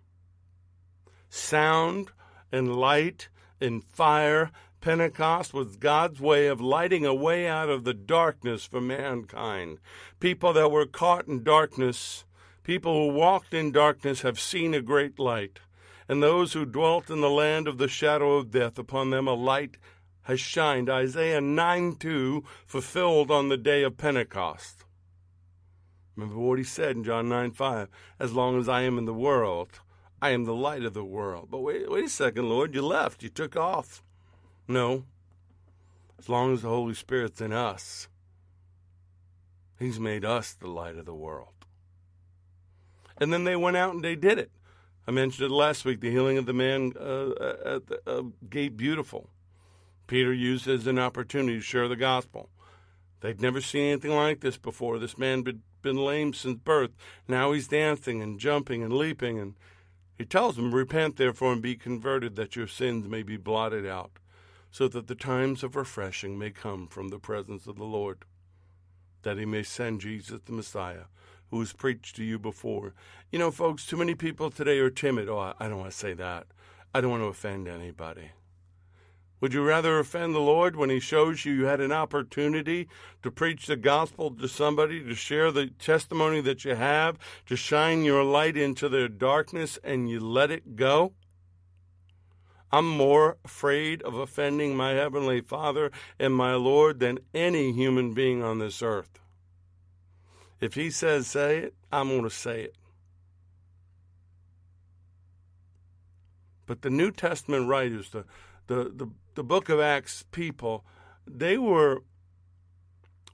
Sound 1.30 2.12
and 2.52 2.76
light 2.76 3.30
and 3.60 3.84
fire, 3.84 4.52
Pentecost 4.82 5.54
was 5.54 5.76
God's 5.76 6.22
way 6.22 6.48
of 6.48 6.62
lighting 6.62 7.06
a 7.06 7.14
way 7.14 7.48
out 7.48 7.68
of 7.68 7.84
the 7.84 7.94
darkness 7.94 8.66
for 8.66 8.80
mankind. 8.80 9.80
People 10.22 10.54
that 10.54 10.72
were 10.72 10.86
caught 10.86 11.28
in 11.28 11.44
darkness, 11.44 12.24
people 12.64 12.94
who 12.94 13.14
walked 13.14 13.54
in 13.54 13.74
darkness, 13.74 14.22
have 14.22 14.40
seen 14.40 14.74
a 14.74 14.82
great 14.82 15.20
light. 15.20 15.60
And 16.08 16.24
those 16.24 16.54
who 16.54 16.66
dwelt 16.66 17.10
in 17.10 17.20
the 17.20 17.30
land 17.30 17.68
of 17.68 17.78
the 17.78 17.90
shadow 17.90 18.38
of 18.38 18.52
death, 18.52 18.80
upon 18.80 19.10
them 19.10 19.28
a 19.28 19.34
light 19.34 19.78
has 20.24 20.40
shined. 20.40 20.90
Isaiah 20.90 21.42
9 21.42 21.96
2 21.96 22.44
fulfilled 22.66 23.32
on 23.32 23.50
the 23.50 23.58
day 23.58 23.84
of 23.84 23.98
Pentecost. 23.98 24.86
Remember 26.16 26.40
what 26.40 26.58
he 26.58 26.64
said 26.64 26.96
in 26.96 27.04
John 27.04 27.28
9 27.28 27.52
5 27.52 27.90
As 28.18 28.34
long 28.34 28.58
as 28.58 28.70
I 28.70 28.84
am 28.84 28.98
in 28.98 29.06
the 29.06 29.14
world, 29.14 29.82
I 30.22 30.30
am 30.30 30.46
the 30.46 30.56
light 30.56 30.84
of 30.84 30.94
the 30.94 31.04
world. 31.04 31.50
But 31.52 31.60
wait, 31.60 31.92
wait 31.92 32.06
a 32.06 32.10
second, 32.10 32.48
Lord, 32.48 32.74
you 32.74 32.82
left, 32.82 33.24
you 33.24 33.30
took 33.30 33.58
off. 33.58 34.02
No. 34.70 35.04
As 36.18 36.30
long 36.30 36.54
as 36.54 36.62
the 36.62 36.70
Holy 36.70 36.94
Spirit's 36.94 37.42
in 37.42 37.52
us, 37.52 38.08
He's 39.80 40.00
made 40.00 40.26
us 40.26 40.54
the 40.54 40.68
light 40.68 40.98
of 40.98 41.06
the 41.06 41.14
world. 41.16 41.54
And 43.18 43.32
then 43.32 43.46
they 43.46 43.56
went 43.56 43.78
out 43.78 43.94
and 43.94 44.04
they 44.04 44.16
did 44.16 44.38
it. 44.38 44.52
I 45.08 45.12
mentioned 45.12 45.50
it 45.50 45.54
last 45.54 45.86
week 45.86 46.02
the 46.02 46.12
healing 46.12 46.38
of 46.38 46.46
the 46.46 46.54
man 46.54 46.94
uh, 47.00 47.30
at 47.66 47.88
the 47.88 48.02
uh, 48.06 48.24
Gate 48.50 48.78
Beautiful. 48.78 49.30
Peter 50.06 50.34
used 50.34 50.68
it 50.68 50.74
as 50.74 50.88
an 50.88 51.00
opportunity 51.00 51.58
to 51.58 51.64
share 51.64 51.88
the 51.88 51.96
gospel. 51.96 52.50
They'd 53.22 53.42
never 53.42 53.62
seen 53.62 53.92
anything 53.92 54.16
like 54.16 54.42
this 54.42 54.58
before. 54.58 55.00
This 55.00 55.18
man 55.18 55.46
had 55.46 55.62
been 55.82 55.98
lame 55.98 56.34
since 56.34 56.60
birth. 56.60 56.92
Now 57.28 57.54
he's 57.54 57.68
dancing 57.68 58.22
and 58.22 58.40
jumping 58.40 58.84
and 58.84 58.94
leaping. 58.94 59.40
And 59.40 59.56
he 60.18 60.26
tells 60.26 60.56
them, 60.56 60.76
Repent 60.76 61.16
therefore 61.16 61.54
and 61.54 61.62
be 61.62 61.76
converted, 61.76 62.36
that 62.36 62.56
your 62.56 62.68
sins 62.68 63.08
may 63.08 63.24
be 63.24 63.38
blotted 63.38 63.86
out, 63.86 64.12
so 64.72 64.88
that 64.88 65.08
the 65.08 65.16
times 65.16 65.64
of 65.64 65.76
refreshing 65.76 66.38
may 66.38 66.52
come 66.52 66.88
from 66.88 67.10
the 67.10 67.20
presence 67.20 67.68
of 67.68 67.78
the 67.78 67.86
Lord, 67.86 68.26
that 69.24 69.38
he 69.38 69.46
may 69.46 69.64
send 69.64 70.02
Jesus 70.02 70.42
the 70.46 70.52
Messiah, 70.52 71.06
who 71.50 71.58
was 71.58 71.74
preached 71.74 72.16
to 72.16 72.24
you 72.24 72.38
before. 72.38 72.94
You 73.32 73.40
know, 73.40 73.52
folks, 73.52 73.86
too 73.86 73.98
many 73.98 74.16
people 74.16 74.50
today 74.50 74.80
are 74.80 74.90
timid. 74.90 75.28
Oh, 75.28 75.54
I 75.60 75.68
don't 75.68 75.80
want 75.80 75.92
to 75.92 75.98
say 75.98 76.14
that. 76.14 76.48
I 76.94 77.02
don't 77.02 77.12
want 77.12 77.24
to 77.24 77.28
offend 77.28 77.68
anybody. 77.68 78.32
Would 79.42 79.54
you 79.54 79.64
rather 79.64 80.00
offend 80.00 80.36
the 80.36 80.40
Lord 80.40 80.76
when 80.76 80.90
He 80.90 81.00
shows 81.00 81.46
you 81.46 81.54
you 81.54 81.66
had 81.66 81.80
an 81.80 81.94
opportunity 81.94 82.90
to 83.24 83.32
preach 83.32 83.68
the 83.68 83.78
gospel 83.78 84.32
to 84.32 84.48
somebody, 84.50 85.02
to 85.02 85.16
share 85.16 85.52
the 85.52 85.68
testimony 85.68 86.42
that 86.42 86.66
you 86.66 86.76
have, 86.76 87.18
to 87.46 87.56
shine 87.56 88.04
your 88.04 88.24
light 88.24 88.58
into 88.58 88.90
their 88.90 89.08
darkness, 89.08 89.80
and 89.82 90.10
you 90.10 90.20
let 90.20 90.52
it 90.52 90.76
go? 90.76 91.14
I'm 92.72 92.88
more 92.88 93.38
afraid 93.44 94.02
of 94.04 94.16
offending 94.16 94.76
my 94.76 94.92
Heavenly 94.92 95.42
Father 95.42 95.92
and 96.20 96.36
my 96.36 96.54
Lord 96.54 97.00
than 97.00 97.20
any 97.34 97.72
human 97.72 98.14
being 98.14 98.44
on 98.44 98.60
this 98.60 98.82
earth. 98.82 99.20
If 100.62 100.76
He 100.76 100.92
says 100.92 101.28
say 101.28 101.60
it, 101.60 101.74
I'm 101.92 102.10
going 102.10 102.24
to 102.24 102.30
say 102.30 102.62
it. 102.62 102.76
But 106.66 106.84
the 106.84 106.92
New 106.92 107.12
Testament 107.12 107.68
writers, 107.68 108.12
the 108.12 108.26
the, 108.70 108.92
the, 108.96 109.08
the 109.34 109.44
book 109.44 109.68
of 109.70 109.80
Acts 109.80 110.24
people, 110.32 110.86
they 111.26 111.58
were 111.58 112.04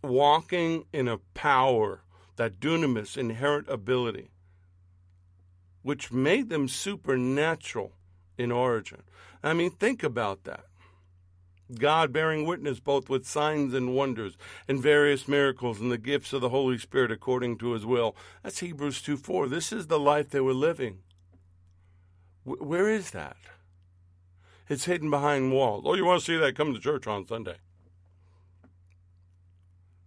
walking 0.01 0.85
in 0.93 1.09
a 1.09 1.17
power, 1.33 2.03
that 2.37 2.61
dunamis, 2.61 3.17
inherent 3.17 3.67
ability, 3.67 4.31
which 5.81 6.11
made 6.11 6.49
them 6.49 6.69
supernatural 6.69 7.91
in 8.37 8.51
origin. 8.51 9.03
I 9.43 9.53
mean, 9.53 9.71
think 9.71 10.03
about 10.03 10.43
that. 10.43 10.65
God 11.73 12.13
bearing 12.13 12.45
witness 12.45 12.79
both 12.79 13.09
with 13.09 13.25
signs 13.25 13.73
and 13.73 13.95
wonders 13.95 14.37
and 14.67 14.81
various 14.81 15.27
miracles 15.27 15.79
and 15.79 15.91
the 15.91 15.97
gifts 15.97 16.31
of 16.31 16.41
the 16.41 16.49
Holy 16.49 16.77
Spirit 16.77 17.11
according 17.11 17.57
to 17.57 17.71
his 17.71 17.85
will. 17.85 18.15
That's 18.43 18.59
Hebrews 18.59 19.01
2 19.01 19.17
4. 19.17 19.47
This 19.47 19.71
is 19.71 19.87
the 19.87 19.99
life 19.99 20.29
they 20.29 20.41
were 20.41 20.53
living. 20.53 20.99
Where 22.43 22.87
is 22.87 23.11
that? 23.11 23.37
It's 24.69 24.85
hidden 24.85 25.09
behind 25.09 25.51
walls. 25.51 25.83
Oh, 25.85 25.95
you 25.95 26.05
want 26.05 26.19
to 26.19 26.25
see 26.25 26.37
that? 26.37 26.55
Come 26.55 26.73
to 26.73 26.79
church 26.79 27.07
on 27.07 27.27
Sunday. 27.27 27.57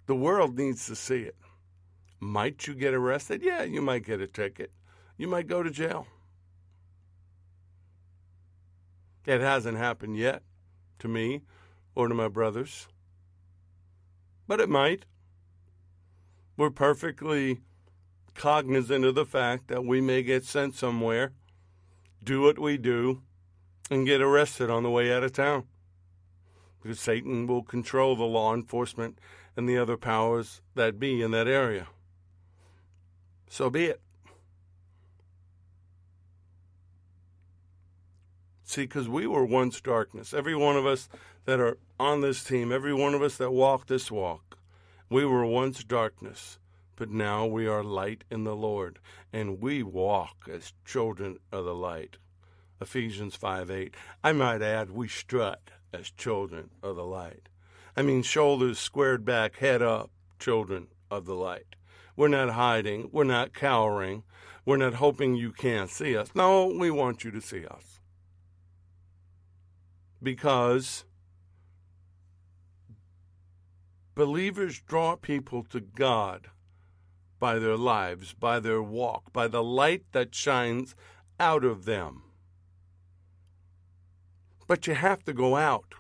The 0.07 0.15
world 0.15 0.57
needs 0.57 0.87
to 0.87 0.97
see 0.97 1.23
it. 1.23 1.37
Might 2.21 2.67
you 2.67 2.75
get 2.75 2.95
arrested? 2.95 3.43
Yeah, 3.43 3.63
you 3.65 3.83
might 3.83 4.05
get 4.05 4.21
a 4.21 4.27
ticket. 4.27 4.73
You 5.17 5.29
might 5.29 5.49
go 5.49 5.63
to 5.63 5.71
jail. 5.71 6.07
It 9.29 9.43
hasn't 9.43 9.77
happened 9.77 10.17
yet 10.17 10.43
to 11.01 11.07
me 11.07 11.43
or 11.95 12.09
to 12.09 12.15
my 12.15 12.29
brothers, 12.29 12.89
but 14.47 14.59
it 14.59 14.71
might. 14.71 15.05
We're 16.57 16.71
perfectly 16.71 17.61
cognizant 18.35 19.05
of 19.05 19.15
the 19.15 19.27
fact 19.27 19.69
that 19.69 19.85
we 19.85 20.01
may 20.01 20.23
get 20.23 20.47
sent 20.47 20.77
somewhere, 20.77 21.35
do 22.25 22.41
what 22.41 22.59
we 22.59 22.79
do, 22.79 23.21
and 23.91 24.07
get 24.07 24.23
arrested 24.23 24.71
on 24.71 24.83
the 24.83 24.91
way 24.91 25.13
out 25.13 25.25
of 25.25 25.35
town. 25.35 25.65
Because 26.81 26.99
Satan 26.99 27.47
will 27.47 27.63
control 27.63 28.17
the 28.17 28.25
law 28.25 28.55
enforcement 28.55 29.19
and 29.55 29.69
the 29.69 29.77
other 29.77 29.99
powers 29.99 30.63
that 30.75 30.99
be 30.99 31.21
in 31.21 31.33
that 31.33 31.47
area. 31.47 31.89
So 33.51 33.69
be 33.69 33.85
it. 33.85 34.01
See, 38.69 38.83
because 38.83 39.09
we 39.09 39.27
were 39.27 39.47
once 39.47 39.81
darkness. 39.81 40.35
Every 40.35 40.55
one 40.55 40.77
of 40.77 40.85
us 40.85 41.09
that 41.47 41.59
are 41.59 41.79
on 41.99 42.21
this 42.21 42.45
team, 42.45 42.71
every 42.71 42.93
one 42.93 43.15
of 43.15 43.23
us 43.23 43.39
that 43.39 43.51
walk 43.51 43.87
this 43.87 44.11
walk, 44.11 44.59
we 45.09 45.25
were 45.25 45.47
once 45.47 45.83
darkness, 45.83 46.59
but 46.95 47.09
now 47.09 47.47
we 47.47 47.67
are 47.67 47.83
light 47.83 48.25
in 48.31 48.45
the 48.45 48.55
Lord, 48.55 48.99
and 49.33 49.63
we 49.63 49.83
walk 49.83 50.47
as 50.53 50.75
children 50.85 51.39
of 51.51 51.65
the 51.65 51.75
light. 51.75 52.19
Ephesians 52.79 53.35
5 53.35 53.71
8. 53.71 53.95
I 54.23 54.33
might 54.33 54.61
add, 54.61 54.91
we 54.91 55.09
strut 55.09 55.71
as 55.95 56.11
children 56.11 56.69
of 56.83 56.97
the 56.97 57.07
light. 57.07 57.49
I 57.97 58.03
mean, 58.03 58.23
shoulders 58.23 58.79
squared 58.79 59.25
back, 59.25 59.57
head 59.57 59.81
up, 59.81 60.11
children 60.39 60.89
of 61.11 61.25
the 61.25 61.35
light. 61.35 61.75
We're 62.17 62.29
not 62.29 62.51
hiding. 62.51 63.09
We're 63.13 63.25
not 63.25 63.55
cowering. 63.55 64.25
We're 64.67 64.77
not 64.77 64.95
hoping 64.95 65.37
you 65.37 65.53
can't 65.53 65.89
see 65.89 66.15
us. 66.19 66.29
No, 66.35 66.67
we 66.67 66.91
want 66.91 67.25
you 67.25 67.31
to 67.31 67.41
see 67.41 67.65
us. 67.65 67.98
Because 70.23 71.05
believers 74.15 74.81
draw 74.81 75.15
people 75.17 75.63
to 75.65 75.81
God 75.81 76.49
by 77.39 77.59
their 77.59 77.77
lives, 77.77 78.35
by 78.35 78.59
their 78.59 78.83
walk, 78.83 79.33
by 79.33 79.47
the 79.47 79.63
light 79.63 80.05
that 80.13 80.35
shines 80.35 80.97
out 81.39 81.65
of 81.65 81.85
them. 81.85 82.23
But 84.67 84.87
you 84.87 84.95
have 84.95 85.25
to 85.25 85.33
go 85.33 85.57
out. 85.57 85.95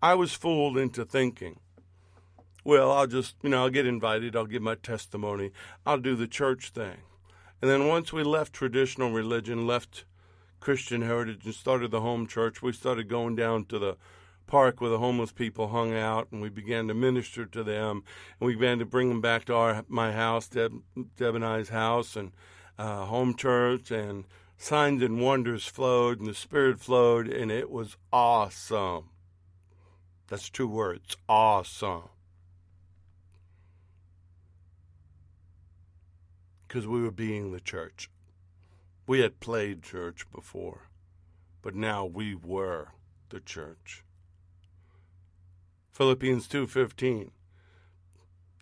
I 0.00 0.14
was 0.14 0.32
fooled 0.32 0.78
into 0.78 1.04
thinking, 1.04 1.58
well, 2.64 2.92
I'll 2.92 3.06
just, 3.08 3.34
you 3.42 3.50
know, 3.50 3.64
I'll 3.64 3.70
get 3.70 3.86
invited, 3.86 4.36
I'll 4.36 4.46
give 4.46 4.62
my 4.62 4.76
testimony, 4.76 5.50
I'll 5.84 5.98
do 5.98 6.14
the 6.14 6.28
church 6.28 6.70
thing. 6.70 6.98
And 7.60 7.68
then 7.68 7.88
once 7.88 8.12
we 8.12 8.22
left 8.22 8.52
traditional 8.52 9.10
religion, 9.10 9.66
left 9.66 10.04
Christian 10.60 11.02
heritage, 11.02 11.44
and 11.44 11.54
started 11.54 11.90
the 11.90 12.00
home 12.00 12.26
church, 12.26 12.62
we 12.62 12.72
started 12.72 13.08
going 13.08 13.36
down 13.36 13.64
to 13.66 13.78
the 13.78 13.96
park 14.46 14.80
where 14.80 14.90
the 14.90 14.98
homeless 14.98 15.32
people 15.32 15.68
hung 15.68 15.94
out, 15.94 16.28
and 16.32 16.40
we 16.40 16.48
began 16.48 16.88
to 16.88 16.94
minister 16.94 17.46
to 17.46 17.62
them, 17.62 18.02
and 18.40 18.46
we 18.46 18.54
began 18.54 18.78
to 18.78 18.86
bring 18.86 19.08
them 19.08 19.20
back 19.20 19.44
to 19.46 19.54
our 19.54 19.84
my 19.88 20.12
house, 20.12 20.48
Deb, 20.48 20.72
Deb 21.16 21.34
and 21.34 21.44
I's 21.44 21.68
house, 21.68 22.16
and 22.16 22.32
uh, 22.78 23.04
home 23.04 23.34
church, 23.34 23.90
and 23.90 24.24
signs 24.56 25.02
and 25.02 25.20
wonders 25.20 25.66
flowed 25.66 26.18
and 26.18 26.28
the 26.28 26.34
Spirit 26.34 26.80
flowed, 26.80 27.28
and 27.28 27.50
it 27.50 27.70
was 27.70 27.96
awesome. 28.12 29.10
That's 30.28 30.50
two 30.50 30.68
words 30.68 31.16
awesome. 31.28 32.10
because 36.68 36.86
we 36.86 37.02
were 37.02 37.10
being 37.10 37.50
the 37.50 37.60
church. 37.60 38.10
We 39.08 39.20
had 39.20 39.40
played 39.40 39.82
church 39.82 40.30
before, 40.30 40.90
but 41.62 41.74
now 41.74 42.04
we 42.04 42.34
were 42.34 42.88
the 43.30 43.40
church. 43.40 44.04
Philippians 45.92 46.46
2:15 46.46 47.30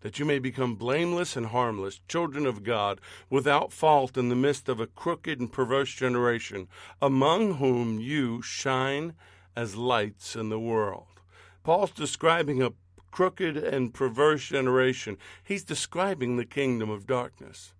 that 0.02 0.20
you 0.20 0.24
may 0.24 0.38
become 0.38 0.76
blameless 0.76 1.34
and 1.36 1.46
harmless, 1.46 2.00
children 2.06 2.46
of 2.46 2.62
God, 2.62 3.00
without 3.28 3.72
fault 3.72 4.16
in 4.16 4.28
the 4.28 4.36
midst 4.36 4.68
of 4.68 4.78
a 4.78 4.86
crooked 4.86 5.40
and 5.40 5.52
perverse 5.52 5.92
generation, 5.92 6.68
among 7.02 7.54
whom 7.54 7.98
you 7.98 8.40
shine 8.40 9.16
as 9.56 9.74
lights 9.74 10.36
in 10.36 10.48
the 10.48 10.60
world. 10.60 11.20
Paul's 11.64 11.90
describing 11.90 12.62
a 12.62 12.72
crooked 13.10 13.56
and 13.56 13.92
perverse 13.92 14.46
generation. 14.46 15.18
He's 15.42 15.64
describing 15.64 16.36
the 16.36 16.44
kingdom 16.44 16.88
of 16.88 17.04
darkness, 17.04 17.72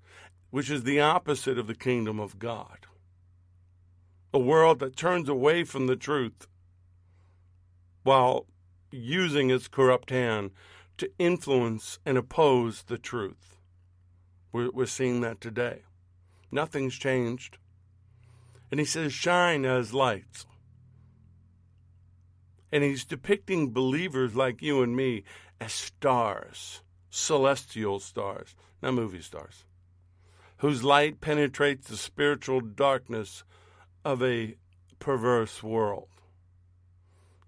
which 0.50 0.70
is 0.70 0.82
the 0.84 1.00
opposite 1.00 1.58
of 1.58 1.66
the 1.66 1.74
kingdom 1.74 2.18
of 2.20 2.38
God. 2.38 2.86
A 4.32 4.38
world 4.38 4.78
that 4.80 4.96
turns 4.96 5.28
away 5.28 5.64
from 5.64 5.86
the 5.86 5.96
truth 5.96 6.46
while 8.02 8.46
using 8.90 9.50
its 9.50 9.68
corrupt 9.68 10.10
hand 10.10 10.50
to 10.98 11.10
influence 11.18 11.98
and 12.06 12.16
oppose 12.16 12.84
the 12.84 12.98
truth. 12.98 13.58
We're, 14.52 14.70
we're 14.70 14.86
seeing 14.86 15.20
that 15.22 15.40
today. 15.40 15.82
Nothing's 16.50 16.94
changed. 16.94 17.58
And 18.70 18.80
he 18.80 18.86
says, 18.86 19.12
shine 19.12 19.64
as 19.64 19.92
lights. 19.92 20.46
And 22.72 22.82
he's 22.82 23.04
depicting 23.04 23.72
believers 23.72 24.34
like 24.34 24.62
you 24.62 24.82
and 24.82 24.96
me 24.96 25.24
as 25.60 25.72
stars, 25.72 26.82
celestial 27.10 28.00
stars, 28.00 28.54
not 28.82 28.94
movie 28.94 29.22
stars, 29.22 29.64
whose 30.58 30.82
light 30.82 31.20
penetrates 31.20 31.88
the 31.88 31.96
spiritual 31.96 32.60
darkness 32.60 33.44
of 34.04 34.22
a 34.22 34.56
perverse 34.98 35.62
world. 35.62 36.08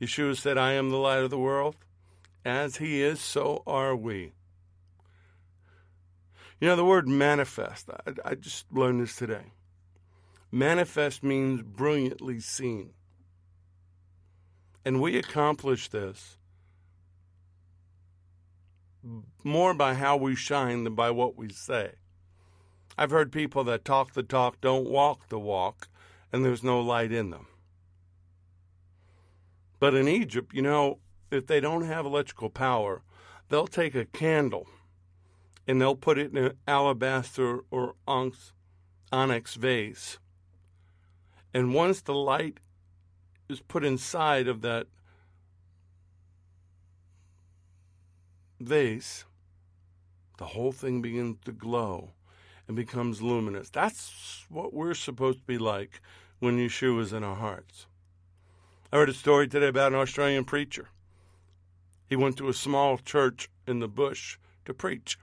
Yeshua 0.00 0.36
said, 0.36 0.58
I 0.58 0.72
am 0.72 0.90
the 0.90 0.96
light 0.96 1.22
of 1.22 1.30
the 1.30 1.38
world. 1.38 1.76
As 2.44 2.76
he 2.76 3.02
is, 3.02 3.20
so 3.20 3.62
are 3.66 3.96
we. 3.96 4.32
You 6.60 6.68
know, 6.68 6.76
the 6.76 6.84
word 6.84 7.08
manifest, 7.08 7.88
I, 7.90 8.12
I 8.24 8.34
just 8.34 8.66
learned 8.72 9.00
this 9.00 9.16
today. 9.16 9.52
Manifest 10.50 11.22
means 11.22 11.62
brilliantly 11.62 12.40
seen. 12.40 12.90
And 14.84 15.00
we 15.00 15.18
accomplish 15.18 15.88
this 15.88 16.38
more 19.44 19.74
by 19.74 19.94
how 19.94 20.16
we 20.16 20.34
shine 20.34 20.84
than 20.84 20.94
by 20.94 21.10
what 21.10 21.36
we 21.36 21.50
say. 21.50 21.92
I've 23.00 23.12
heard 23.12 23.30
people 23.30 23.62
that 23.62 23.84
talk 23.84 24.14
the 24.14 24.24
talk, 24.24 24.60
don't 24.60 24.88
walk 24.88 25.28
the 25.28 25.38
walk, 25.38 25.86
and 26.32 26.44
there's 26.44 26.64
no 26.64 26.80
light 26.80 27.12
in 27.12 27.30
them. 27.30 27.46
But 29.78 29.94
in 29.94 30.08
Egypt, 30.08 30.52
you 30.52 30.62
know, 30.62 30.98
if 31.30 31.46
they 31.46 31.60
don't 31.60 31.84
have 31.84 32.04
electrical 32.04 32.50
power, 32.50 33.02
they'll 33.48 33.68
take 33.68 33.94
a 33.94 34.04
candle 34.04 34.66
and 35.68 35.80
they'll 35.80 35.94
put 35.94 36.18
it 36.18 36.32
in 36.32 36.38
an 36.38 36.58
alabaster 36.66 37.60
or 37.70 37.94
onyx 38.08 39.54
vase. 39.54 40.18
And 41.54 41.72
once 41.72 42.00
the 42.00 42.14
light 42.14 42.58
is 43.48 43.60
put 43.60 43.84
inside 43.84 44.48
of 44.48 44.60
that 44.62 44.88
vase, 48.58 49.24
the 50.38 50.46
whole 50.46 50.72
thing 50.72 51.00
begins 51.00 51.36
to 51.44 51.52
glow 51.52 52.10
and 52.68 52.76
becomes 52.76 53.22
luminous. 53.22 53.70
That's 53.70 54.44
what 54.50 54.74
we're 54.74 54.94
supposed 54.94 55.40
to 55.40 55.46
be 55.46 55.58
like 55.58 56.00
when 56.38 56.58
Yeshua 56.58 57.00
is 57.00 57.12
in 57.12 57.24
our 57.24 57.34
hearts. 57.34 57.86
I 58.92 58.98
heard 58.98 59.08
a 59.08 59.14
story 59.14 59.48
today 59.48 59.68
about 59.68 59.92
an 59.92 59.98
Australian 59.98 60.44
preacher. 60.44 60.88
He 62.08 62.16
went 62.16 62.36
to 62.36 62.48
a 62.48 62.54
small 62.54 62.98
church 62.98 63.50
in 63.66 63.80
the 63.80 63.88
bush 63.88 64.38
to 64.66 64.72
preach, 64.72 65.18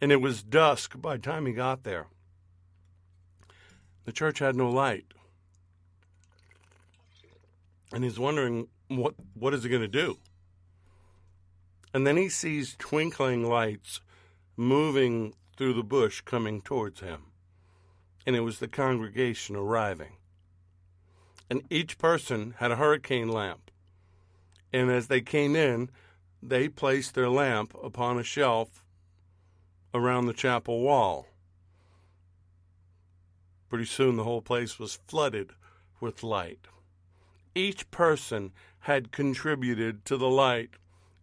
and 0.00 0.12
it 0.12 0.20
was 0.20 0.42
dusk 0.42 1.00
by 1.00 1.16
the 1.16 1.22
time 1.22 1.46
he 1.46 1.52
got 1.52 1.84
there. 1.84 2.06
The 4.04 4.12
church 4.12 4.40
had 4.40 4.56
no 4.56 4.70
light. 4.70 5.06
And 7.92 8.04
he's 8.04 8.18
wondering 8.18 8.68
what 8.88 9.14
what 9.34 9.54
is 9.54 9.64
he 9.64 9.68
going 9.68 9.82
to 9.82 9.88
do? 9.88 10.18
And 11.92 12.06
then 12.06 12.16
he 12.16 12.28
sees 12.28 12.76
twinkling 12.78 13.48
lights 13.48 14.00
moving 14.56 15.34
through 15.60 15.74
the 15.74 15.82
bush 15.82 16.22
coming 16.22 16.62
towards 16.62 17.00
him. 17.00 17.20
And 18.26 18.34
it 18.34 18.40
was 18.40 18.60
the 18.60 18.66
congregation 18.66 19.56
arriving. 19.56 20.12
And 21.50 21.60
each 21.68 21.98
person 21.98 22.54
had 22.60 22.70
a 22.70 22.76
hurricane 22.76 23.28
lamp. 23.28 23.70
And 24.72 24.90
as 24.90 25.08
they 25.08 25.20
came 25.20 25.54
in, 25.54 25.90
they 26.42 26.70
placed 26.70 27.14
their 27.14 27.28
lamp 27.28 27.74
upon 27.82 28.18
a 28.18 28.22
shelf 28.22 28.86
around 29.92 30.24
the 30.24 30.32
chapel 30.32 30.80
wall. 30.80 31.26
Pretty 33.68 33.84
soon 33.84 34.16
the 34.16 34.24
whole 34.24 34.40
place 34.40 34.78
was 34.78 34.98
flooded 35.06 35.50
with 36.00 36.22
light. 36.22 36.68
Each 37.54 37.90
person 37.90 38.52
had 38.78 39.12
contributed 39.12 40.06
to 40.06 40.16
the 40.16 40.30
light 40.30 40.70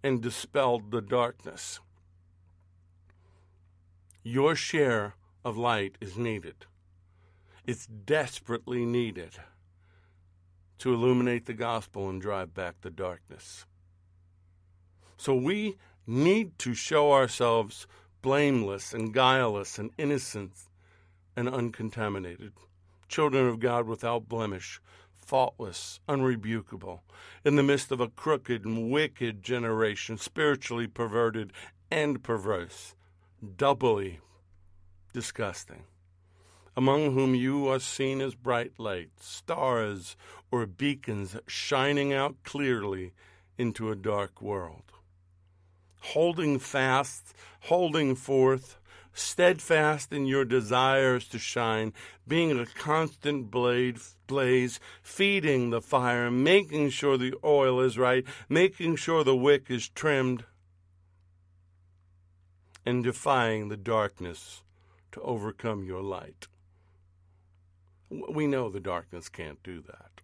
and 0.03 0.21
dispelled 0.21 0.91
the 0.91 1.01
darkness. 1.01 1.79
Your 4.29 4.55
share 4.55 5.15
of 5.45 5.55
light 5.55 5.97
is 6.01 6.17
needed. 6.17 6.65
It's 7.65 7.87
desperately 7.87 8.83
needed 8.83 9.37
to 10.79 10.93
illuminate 10.93 11.45
the 11.45 11.53
gospel 11.53 12.09
and 12.09 12.21
drive 12.21 12.53
back 12.53 12.81
the 12.81 12.89
darkness. 12.89 13.65
So 15.15 15.33
we 15.33 15.77
need 16.05 16.59
to 16.59 16.73
show 16.73 17.13
ourselves 17.13 17.87
blameless 18.21 18.93
and 18.93 19.13
guileless 19.13 19.79
and 19.79 19.91
innocent 19.97 20.51
and 21.37 21.47
uncontaminated, 21.47 22.51
children 23.07 23.47
of 23.47 23.61
God 23.61 23.87
without 23.87 24.27
blemish, 24.27 24.81
faultless, 25.15 26.01
unrebukable, 26.09 26.99
in 27.45 27.55
the 27.55 27.63
midst 27.63 27.93
of 27.93 28.01
a 28.01 28.09
crooked 28.09 28.65
and 28.65 28.91
wicked 28.91 29.41
generation, 29.41 30.17
spiritually 30.17 30.85
perverted 30.85 31.53
and 31.89 32.21
perverse, 32.21 32.93
doubly 33.57 34.19
disgusting, 35.13 35.83
among 36.75 37.13
whom 37.13 37.35
you 37.35 37.67
are 37.67 37.79
seen 37.79 38.21
as 38.21 38.35
bright 38.35 38.79
lights, 38.79 39.27
stars 39.27 40.15
or 40.51 40.65
beacons 40.65 41.35
shining 41.47 42.13
out 42.13 42.35
clearly 42.43 43.13
into 43.57 43.91
a 43.91 43.95
dark 43.95 44.41
world. 44.41 44.91
Holding 45.99 46.59
fast, 46.59 47.33
holding 47.61 48.15
forth, 48.15 48.79
steadfast 49.13 50.13
in 50.13 50.25
your 50.25 50.45
desires 50.45 51.27
to 51.27 51.39
shine, 51.39 51.91
being 52.27 52.59
a 52.59 52.65
constant 52.65 53.49
blade, 53.49 53.97
blaze, 54.27 54.79
feeding 55.01 55.71
the 55.71 55.81
fire, 55.81 56.29
making 56.29 56.89
sure 56.89 57.17
the 57.17 57.33
oil 57.43 57.79
is 57.81 57.97
right, 57.97 58.23
making 58.47 58.95
sure 58.95 59.23
the 59.23 59.35
wick 59.35 59.65
is 59.69 59.89
trimmed, 59.89 60.45
and 62.87 63.03
defying 63.03 63.67
the 63.67 63.75
darkness 63.75 64.63
to 65.11 65.19
overcome 65.19 65.83
your 65.83 66.01
light. 66.01 66.47
We 68.09 68.47
know 68.47 68.69
the 68.69 68.79
darkness 68.79 69.27
can't 69.27 69.61
do 69.61 69.81
that. 69.81 70.21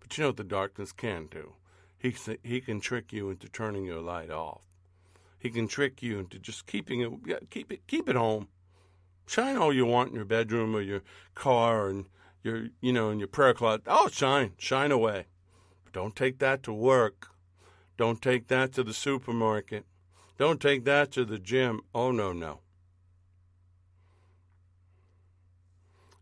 But 0.00 0.16
you 0.16 0.22
know 0.22 0.28
what 0.30 0.38
the 0.38 0.44
darkness 0.44 0.92
can 0.92 1.26
do? 1.26 1.56
He, 1.98 2.14
he 2.42 2.62
can 2.62 2.80
trick 2.80 3.12
you 3.12 3.28
into 3.28 3.50
turning 3.50 3.84
your 3.84 4.00
light 4.00 4.30
off. 4.30 4.62
He 5.38 5.50
can 5.50 5.68
trick 5.68 6.02
you 6.02 6.18
into 6.18 6.38
just 6.38 6.66
keeping 6.66 7.02
it, 7.02 7.50
keep 7.50 7.70
it, 7.70 7.86
keep 7.86 8.08
it 8.08 8.16
home. 8.16 8.48
Shine 9.26 9.58
all 9.58 9.70
you 9.70 9.84
want 9.84 10.08
in 10.08 10.14
your 10.16 10.24
bedroom 10.24 10.74
or 10.74 10.80
your 10.80 11.02
car 11.34 11.88
and 11.88 12.06
your, 12.42 12.68
you 12.80 12.94
know, 12.94 13.10
in 13.10 13.18
your 13.18 13.28
prayer 13.28 13.52
closet. 13.52 13.82
Oh, 13.86 14.08
shine, 14.08 14.54
shine 14.56 14.90
away. 14.90 15.26
But 15.84 15.92
don't 15.92 16.16
take 16.16 16.38
that 16.38 16.62
to 16.62 16.72
work. 16.72 17.28
Don't 17.98 18.22
take 18.22 18.48
that 18.48 18.72
to 18.72 18.82
the 18.82 18.94
supermarket. 18.94 19.84
Don't 20.38 20.60
take 20.60 20.84
that 20.84 21.10
to 21.12 21.24
the 21.24 21.38
gym. 21.38 21.80
Oh, 21.94 22.12
no, 22.12 22.32
no. 22.32 22.60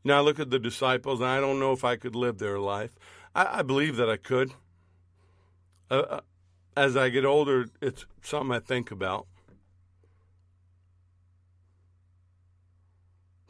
Now 0.02 0.22
look 0.22 0.40
at 0.40 0.50
the 0.50 0.58
disciples. 0.58 1.20
I 1.20 1.38
don't 1.38 1.60
know 1.60 1.72
if 1.72 1.84
I 1.84 1.96
could 1.96 2.16
live 2.16 2.38
their 2.38 2.58
life. 2.58 2.92
I, 3.34 3.58
I 3.58 3.62
believe 3.62 3.96
that 3.96 4.08
I 4.08 4.16
could. 4.16 4.52
Uh, 5.90 5.94
uh 5.94 6.20
as 6.76 6.96
I 6.96 7.08
get 7.08 7.24
older, 7.24 7.66
it's 7.80 8.04
something 8.22 8.54
I 8.54 8.60
think 8.60 8.90
about. 8.90 9.26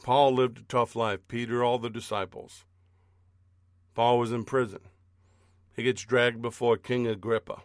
Paul 0.05 0.33
lived 0.35 0.59
a 0.59 0.63
tough 0.63 0.95
life. 0.95 1.27
Peter, 1.27 1.65
all 1.65 1.79
the 1.79 1.91
disciples. 1.91 2.65
Paul 3.95 4.21
was 4.21 4.31
in 4.31 4.45
prison. 4.45 4.81
He 5.75 5.83
gets 5.83 6.05
dragged 6.05 6.41
before 6.41 6.77
King 6.77 7.09
Agrippa. 7.09 7.63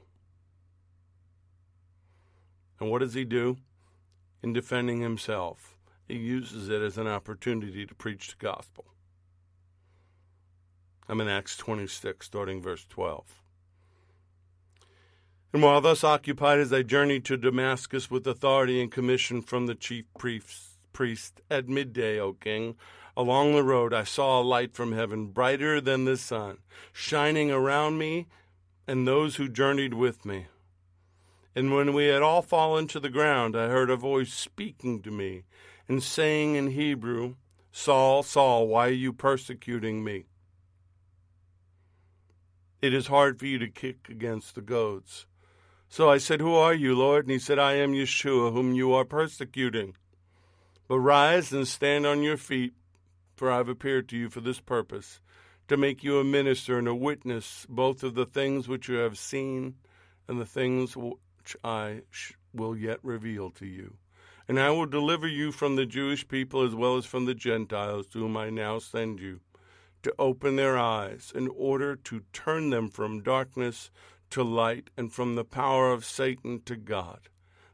And 2.82 2.90
what 2.90 3.00
does 3.00 3.14
he 3.14 3.24
do? 3.24 3.58
In 4.42 4.54
defending 4.54 5.02
himself, 5.02 5.78
he 6.08 6.16
uses 6.16 6.68
it 6.68 6.82
as 6.82 6.98
an 6.98 7.08
opportunity 7.08 7.86
to 7.86 7.94
preach 7.94 8.30
the 8.30 8.44
gospel. 8.44 8.86
I'm 11.08 11.22
in 11.22 11.28
Acts 11.28 11.56
26, 11.56 12.26
starting 12.26 12.60
verse 12.60 12.88
12. 12.90 13.44
And 15.54 15.62
while 15.62 15.80
thus 15.80 16.04
occupied 16.04 16.58
as 16.58 16.74
I 16.74 16.82
journeyed 16.82 17.24
to 17.26 17.38
Damascus 17.38 18.10
with 18.10 18.26
authority 18.26 18.82
and 18.82 18.92
commission 18.92 19.44
from 19.44 19.68
the 19.68 19.76
chief 19.76 20.06
priest, 20.18 20.80
priest 20.92 21.40
at 21.52 21.70
midday, 21.70 22.20
O 22.20 22.34
king, 22.34 22.76
along 23.16 23.54
the 23.54 23.64
road 23.64 23.94
I 23.94 24.06
saw 24.06 24.42
a 24.42 24.44
light 24.44 24.74
from 24.74 24.94
heaven, 24.94 25.28
brighter 25.28 25.82
than 25.82 26.06
the 26.06 26.18
sun, 26.18 26.58
shining 26.92 27.52
around 27.52 28.00
me 28.00 28.26
and 28.88 29.08
those 29.08 29.36
who 29.36 29.48
journeyed 29.48 29.94
with 29.94 30.26
me. 30.26 30.48
And 31.56 31.74
when 31.74 31.94
we 31.94 32.06
had 32.06 32.22
all 32.22 32.42
fallen 32.42 32.88
to 32.88 33.00
the 33.00 33.10
ground, 33.10 33.58
I 33.58 33.68
heard 33.68 33.90
a 33.90 33.98
voice 33.98 34.34
speaking 34.34 35.02
to 35.02 35.12
me 35.12 35.44
and 35.88 36.02
saying 36.02 36.56
in 36.56 36.68
Hebrew, 36.68 37.36
Saul, 37.72 38.24
Saul, 38.24 38.68
why 38.68 38.88
are 38.88 38.92
you 38.92 39.12
persecuting 39.12 40.04
me? 40.04 40.26
It 42.82 42.94
is 42.94 43.08
hard 43.08 43.38
for 43.38 43.46
you 43.46 43.60
to 43.60 43.68
kick 43.68 44.08
against 44.10 44.56
the 44.56 44.62
goads. 44.62 45.28
So 45.88 46.10
I 46.10 46.20
said, 46.20 46.40
Who 46.40 46.56
are 46.56 46.74
you, 46.74 46.96
Lord? 46.96 47.26
And 47.26 47.32
he 47.32 47.40
said, 47.40 47.60
I 47.60 47.74
am 47.74 47.92
Yeshua, 47.92 48.54
whom 48.54 48.74
you 48.74 48.94
are 48.94 49.06
persecuting. 49.06 49.96
But 50.88 51.00
rise 51.00 51.52
and 51.52 51.68
stand 51.68 52.06
on 52.06 52.24
your 52.24 52.38
feet, 52.38 52.74
for 53.36 53.52
I 53.52 53.58
have 53.58 53.70
appeared 53.70 54.08
to 54.10 54.18
you 54.18 54.30
for 54.30 54.40
this 54.40 54.60
purpose, 54.60 55.20
to 55.68 55.78
make 55.78 56.04
you 56.04 56.18
a 56.20 56.24
minister 56.24 56.80
and 56.80 56.88
a 56.88 56.96
witness 56.96 57.66
both 57.70 58.04
of 58.04 58.16
the 58.16 58.26
things 58.26 58.68
which 58.68 58.88
you 58.88 58.96
have 58.96 59.18
seen 59.18 59.76
and 60.28 60.40
the 60.40 60.46
things 60.46 60.96
which 61.42 61.58
I 61.64 62.04
will 62.54 62.78
yet 62.78 63.00
reveal 63.02 63.50
to 63.50 63.66
you. 63.66 63.96
And 64.48 64.60
I 64.60 64.70
will 64.70 64.86
deliver 64.86 65.28
you 65.28 65.52
from 65.52 65.76
the 65.76 65.88
Jewish 65.88 66.28
people 66.28 66.62
as 66.62 66.76
well 66.76 66.98
as 66.98 67.08
from 67.08 67.26
the 67.26 67.34
Gentiles, 67.34 68.06
to 68.10 68.20
whom 68.20 68.38
I 68.38 68.52
now 68.52 68.78
send 68.78 69.20
you, 69.20 69.40
to 70.04 70.14
open 70.20 70.56
their 70.56 70.78
eyes, 70.78 71.32
in 71.34 71.48
order 71.48 71.96
to 71.96 72.22
turn 72.32 72.70
them 72.70 72.90
from 72.90 73.24
darkness 73.24 73.90
to 74.30 74.44
light 74.44 74.92
and 74.96 75.12
from 75.12 75.34
the 75.34 75.44
power 75.44 75.92
of 75.92 76.06
Satan 76.06 76.62
to 76.66 76.76
God, 76.76 77.22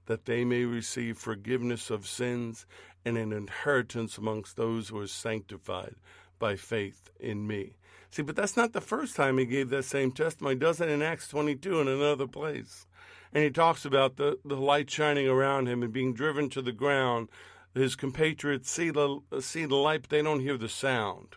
that 0.05 0.23
they 0.23 0.45
may 0.45 0.63
receive 0.63 1.17
forgiveness 1.17 1.89
of 1.89 2.07
sins 2.07 2.65
and 3.03 3.17
an 3.17 3.33
inheritance 3.33 4.17
amongst 4.17 4.55
those 4.55 4.87
who 4.87 4.99
are 4.99 5.07
sanctified 5.07 5.95
by 6.39 6.55
faith 6.55 7.09
in 7.19 7.45
me. 7.45 7.75
See, 8.11 8.21
but 8.21 8.37
that's 8.37 8.55
not 8.55 8.71
the 8.71 8.79
first 8.79 9.17
time 9.17 9.37
he 9.37 9.45
gave 9.45 9.69
that 9.71 9.83
same 9.83 10.13
testimony. 10.13 10.55
He 10.55 10.59
does 10.59 10.79
it 10.79 10.87
in 10.87 11.01
Acts 11.01 11.27
22 11.27 11.81
in 11.81 11.89
another 11.89 12.27
place. 12.27 12.86
And 13.33 13.43
he 13.43 13.49
talks 13.49 13.85
about 13.85 14.17
the, 14.17 14.39
the 14.45 14.55
light 14.55 14.89
shining 14.89 15.27
around 15.27 15.67
him 15.67 15.83
and 15.83 15.91
being 15.91 16.13
driven 16.13 16.49
to 16.51 16.61
the 16.61 16.71
ground. 16.71 17.29
His 17.73 17.95
compatriots 17.95 18.71
see 18.71 18.89
the, 18.89 19.19
see 19.39 19.65
the 19.65 19.75
light, 19.75 20.03
but 20.03 20.09
they 20.09 20.21
don't 20.21 20.39
hear 20.39 20.57
the 20.57 20.69
sound. 20.69 21.35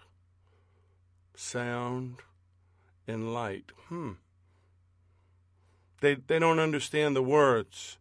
Sound 1.34 2.16
and 3.06 3.34
light. 3.34 3.72
Hmm. 3.88 4.12
They, 6.00 6.14
they 6.14 6.38
don't 6.38 6.58
understand 6.58 7.14
the 7.14 7.22
words. 7.22 7.98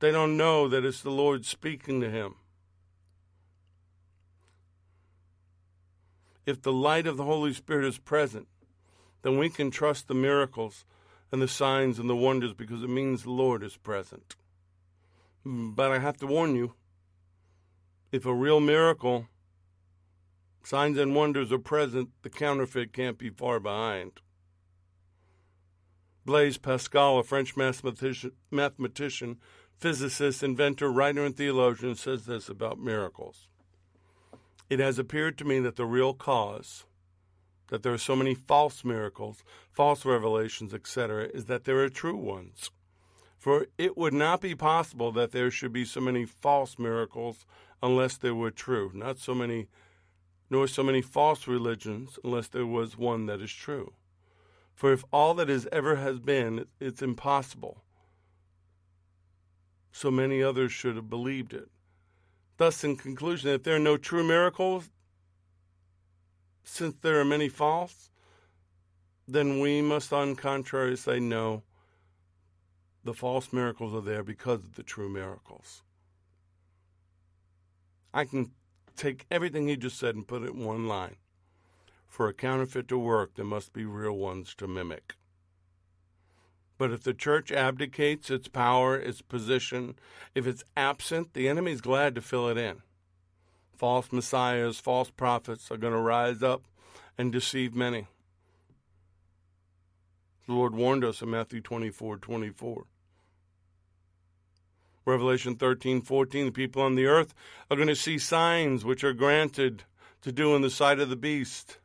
They 0.00 0.10
don't 0.10 0.36
know 0.36 0.68
that 0.68 0.84
it's 0.84 1.02
the 1.02 1.10
Lord 1.10 1.44
speaking 1.44 2.00
to 2.00 2.10
him. 2.10 2.36
If 6.44 6.62
the 6.62 6.72
light 6.72 7.06
of 7.06 7.16
the 7.16 7.24
Holy 7.24 7.52
Spirit 7.52 7.86
is 7.86 7.98
present, 7.98 8.46
then 9.22 9.38
we 9.38 9.48
can 9.48 9.70
trust 9.70 10.06
the 10.06 10.14
miracles 10.14 10.84
and 11.32 11.42
the 11.42 11.48
signs 11.48 11.98
and 11.98 12.08
the 12.08 12.16
wonders 12.16 12.54
because 12.54 12.82
it 12.82 12.90
means 12.90 13.22
the 13.22 13.30
Lord 13.30 13.62
is 13.62 13.76
present. 13.76 14.36
But 15.44 15.92
I 15.92 15.98
have 15.98 16.16
to 16.18 16.26
warn 16.26 16.56
you 16.56 16.74
if 18.12 18.24
a 18.24 18.34
real 18.34 18.60
miracle, 18.60 19.26
signs 20.62 20.98
and 20.98 21.14
wonders 21.14 21.52
are 21.52 21.58
present, 21.58 22.10
the 22.22 22.30
counterfeit 22.30 22.92
can't 22.92 23.18
be 23.18 23.30
far 23.30 23.60
behind. 23.60 24.20
Blaise 26.24 26.58
Pascal, 26.58 27.18
a 27.18 27.22
French 27.22 27.56
mathematician, 27.56 28.32
mathematician, 28.50 29.38
physicist, 29.78 30.42
inventor, 30.42 30.90
writer, 30.90 31.24
and 31.24 31.36
theologian, 31.36 31.94
says 31.94 32.26
this 32.26 32.48
about 32.48 32.80
miracles. 32.80 33.48
It 34.68 34.80
has 34.80 34.98
appeared 34.98 35.38
to 35.38 35.44
me 35.44 35.60
that 35.60 35.76
the 35.76 35.86
real 35.86 36.14
cause 36.14 36.84
that 37.68 37.82
there 37.82 37.92
are 37.92 37.98
so 37.98 38.16
many 38.16 38.34
false 38.34 38.84
miracles, 38.84 39.42
false 39.70 40.04
revelations, 40.04 40.72
etc., 40.72 41.28
is 41.34 41.46
that 41.46 41.64
there 41.64 41.80
are 41.80 41.88
true 41.88 42.16
ones. 42.16 42.70
For 43.38 43.66
it 43.78 43.96
would 43.96 44.14
not 44.14 44.40
be 44.40 44.54
possible 44.54 45.12
that 45.12 45.32
there 45.32 45.50
should 45.50 45.72
be 45.72 45.84
so 45.84 46.00
many 46.00 46.24
false 46.24 46.78
miracles 46.78 47.46
unless 47.82 48.16
they 48.16 48.30
were 48.30 48.50
true, 48.50 48.90
not 48.94 49.18
so 49.18 49.34
many, 49.34 49.68
nor 50.50 50.66
so 50.66 50.82
many 50.82 51.02
false 51.02 51.46
religions 51.46 52.18
unless 52.24 52.48
there 52.48 52.66
was 52.66 52.96
one 52.96 53.26
that 53.26 53.40
is 53.40 53.52
true. 53.52 53.92
For 54.74 54.92
if 54.92 55.04
all 55.12 55.34
that 55.34 55.48
is 55.48 55.68
ever 55.72 55.96
has 55.96 56.20
been, 56.20 56.66
it's 56.80 57.02
impossible. 57.02 57.82
So 59.90 60.10
many 60.10 60.42
others 60.42 60.72
should 60.72 60.96
have 60.96 61.08
believed 61.08 61.54
it. 61.54 61.70
Thus, 62.58 62.84
in 62.84 62.96
conclusion, 62.96 63.50
if 63.50 63.62
there 63.62 63.76
are 63.76 63.78
no 63.78 63.96
true 63.96 64.24
miracles, 64.24 64.90
since 66.66 66.98
there 66.98 67.18
are 67.20 67.24
many 67.24 67.48
false, 67.48 68.10
then 69.26 69.60
we 69.60 69.80
must, 69.80 70.12
on 70.12 70.36
contrary, 70.36 70.96
say 70.96 71.18
no. 71.18 71.62
The 73.04 73.14
false 73.14 73.52
miracles 73.52 73.94
are 73.94 74.00
there 74.00 74.22
because 74.22 74.64
of 74.64 74.74
the 74.74 74.82
true 74.82 75.08
miracles. 75.08 75.82
I 78.12 78.24
can 78.24 78.50
take 78.96 79.26
everything 79.30 79.68
he 79.68 79.76
just 79.76 79.98
said 79.98 80.16
and 80.16 80.26
put 80.26 80.42
it 80.42 80.54
in 80.54 80.64
one 80.64 80.88
line. 80.88 81.16
For 82.08 82.28
a 82.28 82.34
counterfeit 82.34 82.88
to 82.88 82.98
work, 82.98 83.34
there 83.34 83.44
must 83.44 83.72
be 83.72 83.84
real 83.84 84.16
ones 84.16 84.54
to 84.56 84.66
mimic. 84.66 85.14
But 86.78 86.90
if 86.90 87.02
the 87.02 87.14
church 87.14 87.52
abdicates 87.52 88.30
its 88.30 88.48
power, 88.48 88.96
its 88.96 89.22
position, 89.22 89.96
if 90.34 90.46
it's 90.46 90.64
absent, 90.76 91.32
the 91.32 91.48
enemy's 91.48 91.80
glad 91.80 92.14
to 92.14 92.20
fill 92.20 92.48
it 92.48 92.58
in. 92.58 92.82
False 93.76 94.10
messiahs, 94.10 94.80
false 94.80 95.10
prophets 95.10 95.70
are 95.70 95.76
going 95.76 95.92
to 95.92 95.98
rise 95.98 96.42
up 96.42 96.62
and 97.18 97.30
deceive 97.30 97.74
many. 97.74 98.06
The 100.46 100.54
Lord 100.54 100.74
warned 100.74 101.04
us 101.04 101.20
in 101.20 101.30
Matthew 101.30 101.60
24 101.60 102.16
24. 102.18 102.84
Revelation 105.04 105.56
13 105.56 106.00
14, 106.00 106.46
the 106.46 106.52
people 106.52 106.82
on 106.82 106.94
the 106.94 107.06
earth 107.06 107.34
are 107.70 107.76
going 107.76 107.88
to 107.88 107.94
see 107.96 108.18
signs 108.18 108.84
which 108.84 109.04
are 109.04 109.12
granted 109.12 109.84
to 110.22 110.32
do 110.32 110.56
in 110.56 110.62
the 110.62 110.70
sight 110.70 110.98
of 110.98 111.10
the 111.10 111.16
beast. 111.16 111.78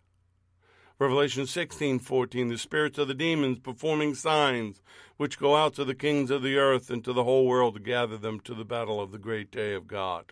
Revelation 0.97 1.45
16:14 1.45 2.49
the 2.49 2.57
spirits 2.59 2.99
of 2.99 3.07
the 3.07 3.15
demons 3.15 3.57
performing 3.57 4.13
signs 4.13 4.81
which 5.17 5.39
go 5.39 5.55
out 5.55 5.73
to 5.73 5.83
the 5.83 5.95
kings 5.95 6.29
of 6.29 6.43
the 6.43 6.57
earth 6.57 6.91
and 6.91 7.03
to 7.03 7.11
the 7.11 7.23
whole 7.23 7.47
world 7.47 7.73
to 7.73 7.79
gather 7.79 8.17
them 8.17 8.39
to 8.41 8.53
the 8.53 8.63
battle 8.63 9.01
of 9.01 9.11
the 9.11 9.17
great 9.17 9.49
day 9.49 9.73
of 9.73 9.87
God. 9.87 10.31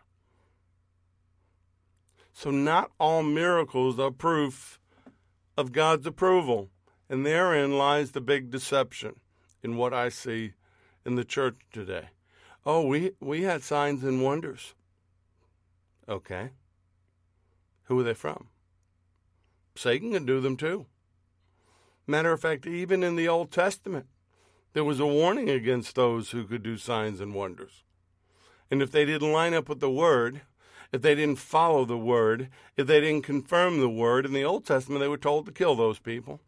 So 2.40 2.52
not 2.52 2.92
all 3.02 3.22
miracles 3.22 4.00
are 4.00 4.12
proof 4.12 4.80
of 5.58 5.74
God's 5.74 6.08
approval, 6.08 6.70
and 7.10 7.26
therein 7.26 7.78
lies 7.78 8.14
the 8.14 8.22
big 8.22 8.50
deception 8.50 9.20
in 9.62 9.76
what 9.76 9.94
I 9.94 10.08
see 10.08 10.54
in 11.06 11.16
the 11.16 11.26
church 11.26 11.58
today. 11.74 12.12
Oh, 12.66 12.88
we 12.88 13.12
we 13.20 13.42
had 13.42 13.62
signs 13.62 14.06
and 14.06 14.24
wonders. 14.24 14.74
Okay. 16.08 16.52
Who 17.84 18.00
are 18.00 18.04
they 18.04 18.14
from? 18.14 18.48
Satan 19.76 20.14
can 20.14 20.26
do 20.26 20.40
them 20.40 20.56
too. 20.56 20.86
Matter 22.08 22.32
of 22.32 22.40
fact, 22.40 22.66
even 22.66 23.04
in 23.04 23.18
the 23.18 23.28
Old 23.28 23.52
Testament, 23.52 24.06
there 24.72 24.86
was 24.86 25.02
a 25.02 25.06
warning 25.06 25.50
against 25.50 25.96
those 25.96 26.32
who 26.32 26.46
could 26.46 26.64
do 26.64 26.78
signs 26.78 27.20
and 27.20 27.36
wonders. 27.36 27.84
And 28.72 28.82
if 28.82 28.92
they 28.92 29.04
didn't 29.04 29.34
line 29.34 29.54
up 29.54 29.68
with 29.68 29.82
the 29.82 29.92
word, 29.92 30.44
if 30.92 31.02
they 31.02 31.16
didn't 31.16 31.38
follow 31.38 31.86
the 31.86 31.98
word, 31.98 32.50
if 32.76 32.88
they 32.88 33.00
didn't 33.00 33.24
confirm 33.24 33.80
the 33.80 33.90
word, 33.90 34.26
in 34.26 34.34
the 34.34 34.44
Old 34.44 34.66
Testament 34.66 35.02
they 35.02 35.08
were 35.08 35.18
told 35.18 35.46
to 35.46 35.52
kill 35.52 35.76
those 35.76 36.00
people. 36.00 36.40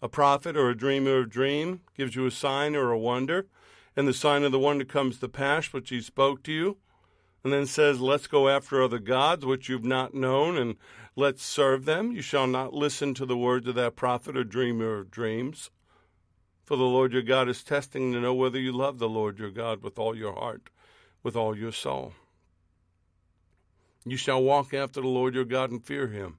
A 0.00 0.08
prophet 0.08 0.56
or 0.56 0.68
a 0.68 0.76
dreamer 0.76 1.18
of 1.18 1.30
dream 1.30 1.80
gives 1.96 2.16
you 2.16 2.26
a 2.26 2.30
sign 2.30 2.74
or 2.74 2.90
a 2.90 2.98
wonder, 2.98 3.46
and 3.96 4.08
the 4.08 4.14
sign 4.14 4.42
of 4.42 4.52
the 4.52 4.58
wonder 4.58 4.84
comes 4.84 5.18
to 5.18 5.28
pass 5.28 5.72
which 5.72 5.90
he 5.90 6.00
spoke 6.00 6.42
to 6.44 6.52
you, 6.52 6.76
and 7.44 7.52
then 7.52 7.66
says, 7.66 8.00
Let's 8.00 8.26
go 8.26 8.48
after 8.48 8.82
other 8.82 8.98
gods 8.98 9.44
which 9.44 9.68
you've 9.68 9.84
not 9.84 10.14
known, 10.14 10.56
and 10.56 10.76
let's 11.16 11.44
serve 11.44 11.84
them. 11.84 12.12
You 12.12 12.22
shall 12.22 12.46
not 12.46 12.72
listen 12.72 13.14
to 13.14 13.26
the 13.26 13.36
words 13.36 13.66
of 13.66 13.74
that 13.76 13.96
prophet 13.96 14.36
or 14.36 14.44
dreamer 14.44 14.98
of 14.98 15.10
dreams. 15.10 15.70
For 16.64 16.76
the 16.76 16.84
Lord 16.84 17.12
your 17.12 17.22
God 17.22 17.48
is 17.48 17.64
testing 17.64 18.12
to 18.12 18.20
know 18.20 18.34
whether 18.34 18.58
you 18.58 18.72
love 18.72 18.98
the 18.98 19.08
Lord 19.08 19.38
your 19.38 19.50
God 19.50 19.82
with 19.82 19.98
all 19.98 20.16
your 20.16 20.34
heart, 20.34 20.70
with 21.22 21.36
all 21.36 21.56
your 21.56 21.72
soul. 21.72 22.14
You 24.04 24.16
shall 24.16 24.42
walk 24.42 24.74
after 24.74 25.00
the 25.00 25.08
Lord 25.08 25.34
your 25.34 25.44
God 25.44 25.70
and 25.70 25.84
fear 25.84 26.08
him. 26.08 26.38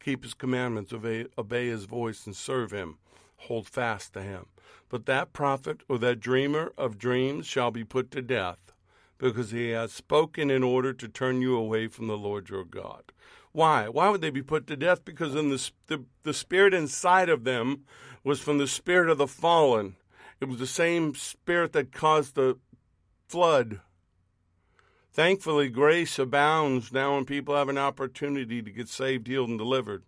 Keep 0.00 0.24
his 0.24 0.34
commandments, 0.34 0.92
obey, 0.92 1.26
obey 1.36 1.68
his 1.68 1.84
voice, 1.84 2.26
and 2.26 2.34
serve 2.34 2.72
him. 2.72 2.98
Hold 3.36 3.68
fast 3.68 4.14
to 4.14 4.22
him. 4.22 4.46
But 4.88 5.06
that 5.06 5.32
prophet 5.32 5.82
or 5.88 5.98
that 5.98 6.20
dreamer 6.20 6.72
of 6.76 6.98
dreams 6.98 7.46
shall 7.46 7.70
be 7.70 7.84
put 7.84 8.10
to 8.12 8.22
death 8.22 8.72
because 9.18 9.52
he 9.52 9.70
has 9.70 9.92
spoken 9.92 10.50
in 10.50 10.62
order 10.62 10.92
to 10.92 11.06
turn 11.06 11.40
you 11.40 11.56
away 11.56 11.86
from 11.86 12.08
the 12.08 12.16
Lord 12.16 12.48
your 12.48 12.64
God. 12.64 13.12
Why? 13.52 13.88
Why 13.88 14.08
would 14.08 14.20
they 14.20 14.30
be 14.30 14.42
put 14.42 14.66
to 14.66 14.76
death? 14.76 15.04
Because 15.04 15.34
in 15.34 15.50
the, 15.50 15.70
the, 15.86 16.04
the 16.24 16.34
spirit 16.34 16.74
inside 16.74 17.28
of 17.28 17.44
them 17.44 17.84
was 18.24 18.40
from 18.40 18.58
the 18.58 18.66
spirit 18.66 19.10
of 19.10 19.18
the 19.18 19.26
fallen. 19.26 19.96
It 20.40 20.48
was 20.48 20.58
the 20.58 20.66
same 20.66 21.14
spirit 21.14 21.72
that 21.72 21.92
caused 21.92 22.34
the 22.34 22.58
flood. 23.28 23.80
Thankfully, 25.12 25.68
grace 25.68 26.18
abounds 26.18 26.90
now 26.90 27.14
when 27.14 27.26
people 27.26 27.54
have 27.54 27.68
an 27.68 27.76
opportunity 27.76 28.62
to 28.62 28.70
get 28.70 28.88
saved, 28.88 29.26
healed, 29.26 29.50
and 29.50 29.58
delivered. 29.58 30.04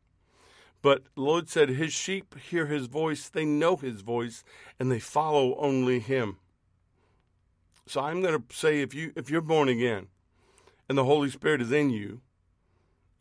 But 0.81 1.03
Lord 1.15 1.51
said, 1.51 1.69
His 1.69 1.93
sheep 1.93 2.39
hear 2.39 2.67
His 2.67 2.87
voice, 2.87 3.29
they 3.29 3.45
know 3.45 3.77
His 3.77 4.01
voice, 4.01 4.45
and 4.79 4.91
they 4.91 4.99
follow 4.99 5.57
only 5.57 5.99
Him. 5.99 6.39
So 7.87 8.01
I'm 8.01 8.23
going 8.23 8.43
to 8.43 8.57
say, 8.57 8.81
if 8.81 8.95
you 8.95 9.13
if 9.15 9.29
you're 9.29 9.43
born 9.43 9.69
again, 9.69 10.07
and 10.89 10.97
the 10.97 11.05
Holy 11.05 11.29
Spirit 11.29 11.61
is 11.61 11.71
in 11.71 11.91
you, 11.91 12.23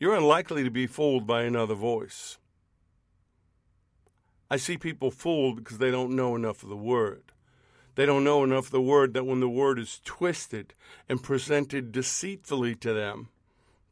you're 0.00 0.14
unlikely 0.14 0.64
to 0.64 0.70
be 0.70 0.86
fooled 0.86 1.26
by 1.26 1.42
another 1.42 1.74
voice. 1.74 2.38
I 4.50 4.56
see 4.56 4.78
people 4.78 5.10
fooled 5.10 5.56
because 5.56 5.78
they 5.78 5.90
don't 5.90 6.16
know 6.16 6.34
enough 6.34 6.62
of 6.62 6.70
the 6.70 6.76
Word. 6.76 7.33
They 7.94 8.06
don't 8.06 8.24
know 8.24 8.42
enough 8.42 8.70
the 8.70 8.80
Word 8.80 9.14
that 9.14 9.26
when 9.26 9.40
the 9.40 9.48
Word 9.48 9.78
is 9.78 10.00
twisted 10.04 10.74
and 11.08 11.22
presented 11.22 11.92
deceitfully 11.92 12.74
to 12.76 12.92
them, 12.92 13.28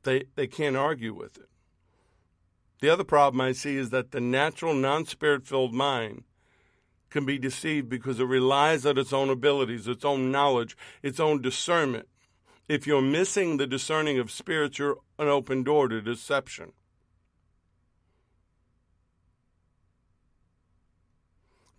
they, 0.02 0.24
they 0.34 0.46
can't 0.46 0.76
argue 0.76 1.14
with 1.14 1.36
it. 1.38 1.48
The 2.80 2.88
other 2.88 3.04
problem 3.04 3.40
I 3.40 3.52
see 3.52 3.76
is 3.76 3.90
that 3.90 4.10
the 4.10 4.20
natural, 4.20 4.74
non 4.74 5.06
spirit 5.06 5.46
filled 5.46 5.72
mind 5.72 6.24
can 7.10 7.24
be 7.24 7.38
deceived 7.38 7.88
because 7.88 8.18
it 8.18 8.24
relies 8.24 8.84
on 8.84 8.98
its 8.98 9.12
own 9.12 9.30
abilities, 9.30 9.86
its 9.86 10.04
own 10.04 10.32
knowledge, 10.32 10.76
its 11.02 11.20
own 11.20 11.40
discernment. 11.40 12.08
If 12.68 12.86
you're 12.86 13.02
missing 13.02 13.56
the 13.56 13.66
discerning 13.66 14.18
of 14.18 14.30
spirits, 14.30 14.78
you're 14.78 14.98
an 15.18 15.28
open 15.28 15.62
door 15.62 15.88
to 15.88 16.00
deception. 16.00 16.72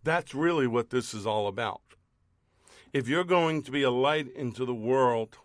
That's 0.04 0.36
really 0.36 0.68
what 0.68 0.90
this 0.90 1.14
is 1.14 1.26
all 1.26 1.48
about. 1.48 1.82
If 2.94 3.08
you're 3.08 3.24
going 3.24 3.64
to 3.64 3.72
be 3.72 3.82
a 3.82 3.90
light 3.90 4.32
into 4.36 4.66
the 4.66 4.74
world, 4.74 5.38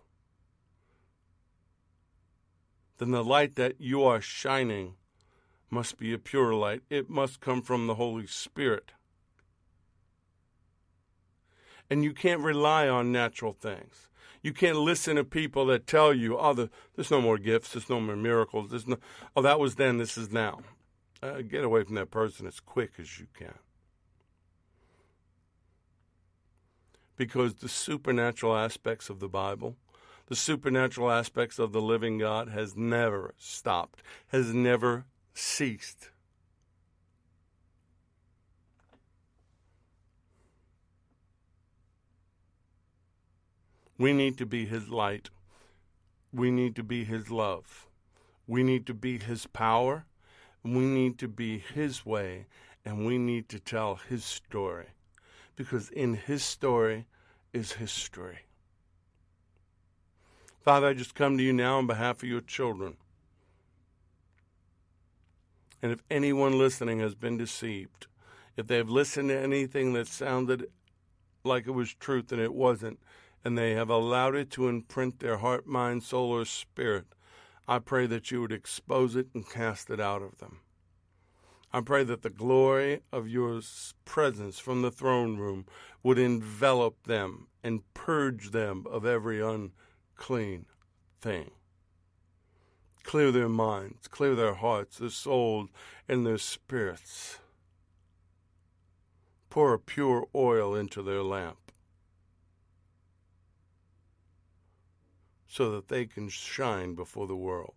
then 2.99 3.09
the 3.09 3.23
light 3.23 3.55
that 3.55 3.81
you 3.81 4.03
are 4.03 4.21
shining 4.21 4.93
must 5.71 5.97
be 5.97 6.13
a 6.13 6.19
pure 6.19 6.53
light. 6.53 6.83
It 6.91 7.09
must 7.09 7.39
come 7.39 7.63
from 7.63 7.87
the 7.87 7.95
Holy 7.95 8.27
Spirit. 8.27 8.91
And 11.89 12.03
you 12.03 12.13
can't 12.13 12.41
rely 12.41 12.87
on 12.87 13.11
natural 13.11 13.53
things. 13.53 14.09
You 14.43 14.53
can't 14.53 14.77
listen 14.77 15.15
to 15.15 15.23
people 15.23 15.65
that 15.67 15.87
tell 15.87 16.13
you, 16.13 16.37
oh, 16.37 16.53
the, 16.53 16.69
there's 16.95 17.11
no 17.11 17.19
more 17.19 17.39
gifts, 17.39 17.73
there's 17.73 17.89
no 17.89 17.99
more 17.99 18.15
miracles, 18.15 18.69
there's 18.69 18.87
no, 18.87 18.97
oh, 19.35 19.41
that 19.41 19.59
was 19.59 19.75
then, 19.75 19.97
this 19.97 20.17
is 20.17 20.31
now. 20.31 20.59
Uh, 21.21 21.41
get 21.41 21.63
away 21.63 21.83
from 21.83 21.95
that 21.95 22.11
person 22.11 22.45
as 22.45 22.59
quick 22.59 22.91
as 22.99 23.19
you 23.19 23.25
can. 23.33 23.55
Because 27.19 27.55
the 27.55 27.67
supernatural 27.67 28.55
aspects 28.55 29.09
of 29.09 29.19
the 29.19 29.27
Bible, 29.27 29.75
the 30.27 30.37
supernatural 30.37 31.11
aspects 31.11 31.59
of 31.59 31.73
the 31.73 31.81
living 31.81 32.17
God 32.17 32.47
has 32.47 32.77
never 32.77 33.33
stopped, 33.37 34.01
has 34.29 34.53
never 34.53 35.03
ceased. 35.33 36.11
We 43.97 44.13
need 44.13 44.37
to 44.37 44.45
be 44.45 44.65
His 44.65 44.87
light. 44.87 45.29
We 46.31 46.51
need 46.51 46.73
to 46.77 46.83
be 46.83 47.03
His 47.03 47.29
love. 47.29 47.85
We 48.47 48.63
need 48.63 48.87
to 48.87 48.93
be 48.93 49.19
His 49.19 49.45
power. 49.45 50.05
We 50.63 50.85
need 50.85 51.19
to 51.19 51.27
be 51.27 51.57
His 51.57 52.05
way. 52.05 52.45
And 52.85 53.05
we 53.05 53.17
need 53.17 53.49
to 53.49 53.59
tell 53.59 53.95
His 53.95 54.23
story. 54.23 54.91
Because 55.59 55.89
in 55.89 56.13
His 56.13 56.41
story 56.41 57.05
is 57.51 57.73
history. 57.73 58.45
Father, 60.61 60.87
I 60.87 60.93
just 60.93 61.15
come 61.15 61.37
to 61.37 61.43
you 61.43 61.51
now 61.51 61.79
on 61.79 61.85
behalf 61.85 62.23
of 62.23 62.29
your 62.29 62.39
children. 62.39 62.95
And 65.81 65.91
if 65.91 66.01
anyone 66.09 66.57
listening 66.57 67.01
has 67.01 67.13
been 67.13 67.37
deceived, 67.37 68.07
if 68.55 68.67
they 68.67 68.77
have 68.77 68.89
listened 68.89 69.27
to 69.29 69.37
anything 69.37 69.91
that 69.93 70.07
sounded 70.07 70.67
like 71.43 71.67
it 71.67 71.71
was 71.71 71.93
truth 71.93 72.31
and 72.31 72.39
it 72.39 72.53
wasn't, 72.53 72.97
and 73.43 73.57
they 73.57 73.71
have 73.71 73.89
allowed 73.89 74.35
it 74.35 74.49
to 74.51 74.69
imprint 74.69 75.19
their 75.19 75.39
heart, 75.39 75.67
mind, 75.67 76.03
soul, 76.03 76.31
or 76.31 76.45
spirit, 76.45 77.07
I 77.67 77.79
pray 77.79 78.07
that 78.07 78.31
you 78.31 78.39
would 78.39 78.53
expose 78.53 79.17
it 79.17 79.27
and 79.33 79.49
cast 79.49 79.89
it 79.89 79.99
out 79.99 80.21
of 80.21 80.37
them. 80.37 80.61
I 81.71 81.81
pray 81.81 82.03
that 82.03 82.23
the 82.23 82.29
glory 82.29 83.01
of 83.11 83.27
your 83.27 83.61
presence 84.05 84.57
from 84.57 84.81
the 84.81 84.91
throne 84.91 85.37
room 85.37 85.65
would 86.01 86.17
envelop 86.17 87.03
them 87.03 87.47
and 87.63 87.93
purge 87.93 88.51
them 88.51 88.85
of 88.89 89.05
every 89.05 89.41
unclean 89.41 90.65
thing. 91.21 91.51
Clear 93.03 93.31
their 93.31 93.49
minds, 93.49 94.07
clear 94.07 94.35
their 94.35 94.55
hearts, 94.55 94.97
their 94.97 95.09
souls, 95.09 95.69
and 96.07 96.25
their 96.25 96.37
spirits. 96.37 97.39
Pour 99.49 99.73
a 99.73 99.79
pure 99.79 100.27
oil 100.33 100.75
into 100.75 101.01
their 101.01 101.23
lamp. 101.23 101.69
so 105.49 105.71
that 105.71 105.87
they 105.87 106.05
can 106.05 106.29
shine 106.29 106.93
before 106.93 107.27
the 107.27 107.35
world. 107.35 107.73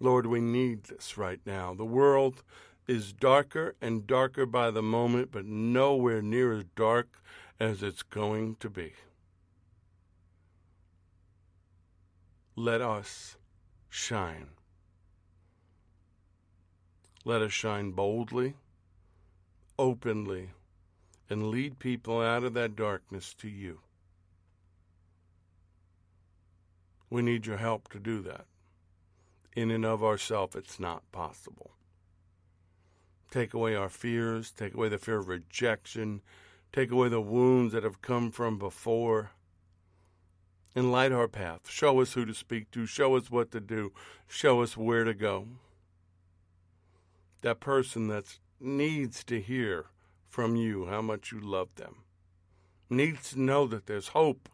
Lord, 0.00 0.26
we 0.26 0.40
need 0.40 0.84
this 0.84 1.18
right 1.18 1.40
now. 1.44 1.74
The 1.74 1.84
world 1.84 2.42
is 2.86 3.12
darker 3.12 3.74
and 3.80 4.06
darker 4.06 4.46
by 4.46 4.70
the 4.70 4.82
moment, 4.82 5.30
but 5.32 5.44
nowhere 5.44 6.22
near 6.22 6.52
as 6.52 6.64
dark 6.76 7.20
as 7.60 7.82
it's 7.82 8.02
going 8.02 8.56
to 8.60 8.70
be. 8.70 8.92
Let 12.54 12.80
us 12.80 13.36
shine. 13.88 14.50
Let 17.24 17.42
us 17.42 17.52
shine 17.52 17.90
boldly, 17.90 18.54
openly, 19.78 20.50
and 21.28 21.48
lead 21.48 21.78
people 21.78 22.20
out 22.20 22.42
of 22.42 22.54
that 22.54 22.74
darkness 22.74 23.34
to 23.34 23.48
you. 23.48 23.80
We 27.10 27.22
need 27.22 27.46
your 27.46 27.58
help 27.58 27.88
to 27.90 27.98
do 27.98 28.22
that. 28.22 28.46
In 29.58 29.72
and 29.72 29.84
of 29.84 30.04
ourselves, 30.04 30.54
it's 30.54 30.78
not 30.78 31.10
possible. 31.10 31.72
Take 33.28 33.52
away 33.52 33.74
our 33.74 33.88
fears, 33.88 34.52
take 34.52 34.72
away 34.72 34.88
the 34.88 34.98
fear 34.98 35.18
of 35.18 35.26
rejection, 35.26 36.22
take 36.72 36.92
away 36.92 37.08
the 37.08 37.20
wounds 37.20 37.72
that 37.72 37.82
have 37.82 38.00
come 38.00 38.30
from 38.30 38.56
before. 38.56 39.32
And 40.76 40.92
light 40.92 41.10
our 41.10 41.26
path. 41.26 41.68
Show 41.68 42.00
us 42.00 42.12
who 42.12 42.24
to 42.24 42.34
speak 42.34 42.70
to, 42.70 42.86
show 42.86 43.16
us 43.16 43.32
what 43.32 43.50
to 43.50 43.58
do, 43.58 43.92
show 44.28 44.62
us 44.62 44.76
where 44.76 45.02
to 45.02 45.12
go. 45.12 45.48
That 47.40 47.58
person 47.58 48.06
that 48.06 48.38
needs 48.60 49.24
to 49.24 49.40
hear 49.40 49.86
from 50.28 50.54
you 50.54 50.86
how 50.86 51.02
much 51.02 51.32
you 51.32 51.40
love 51.40 51.74
them. 51.74 52.04
Needs 52.88 53.30
to 53.30 53.40
know 53.40 53.66
that 53.66 53.86
there's 53.86 54.08
hope. 54.08 54.48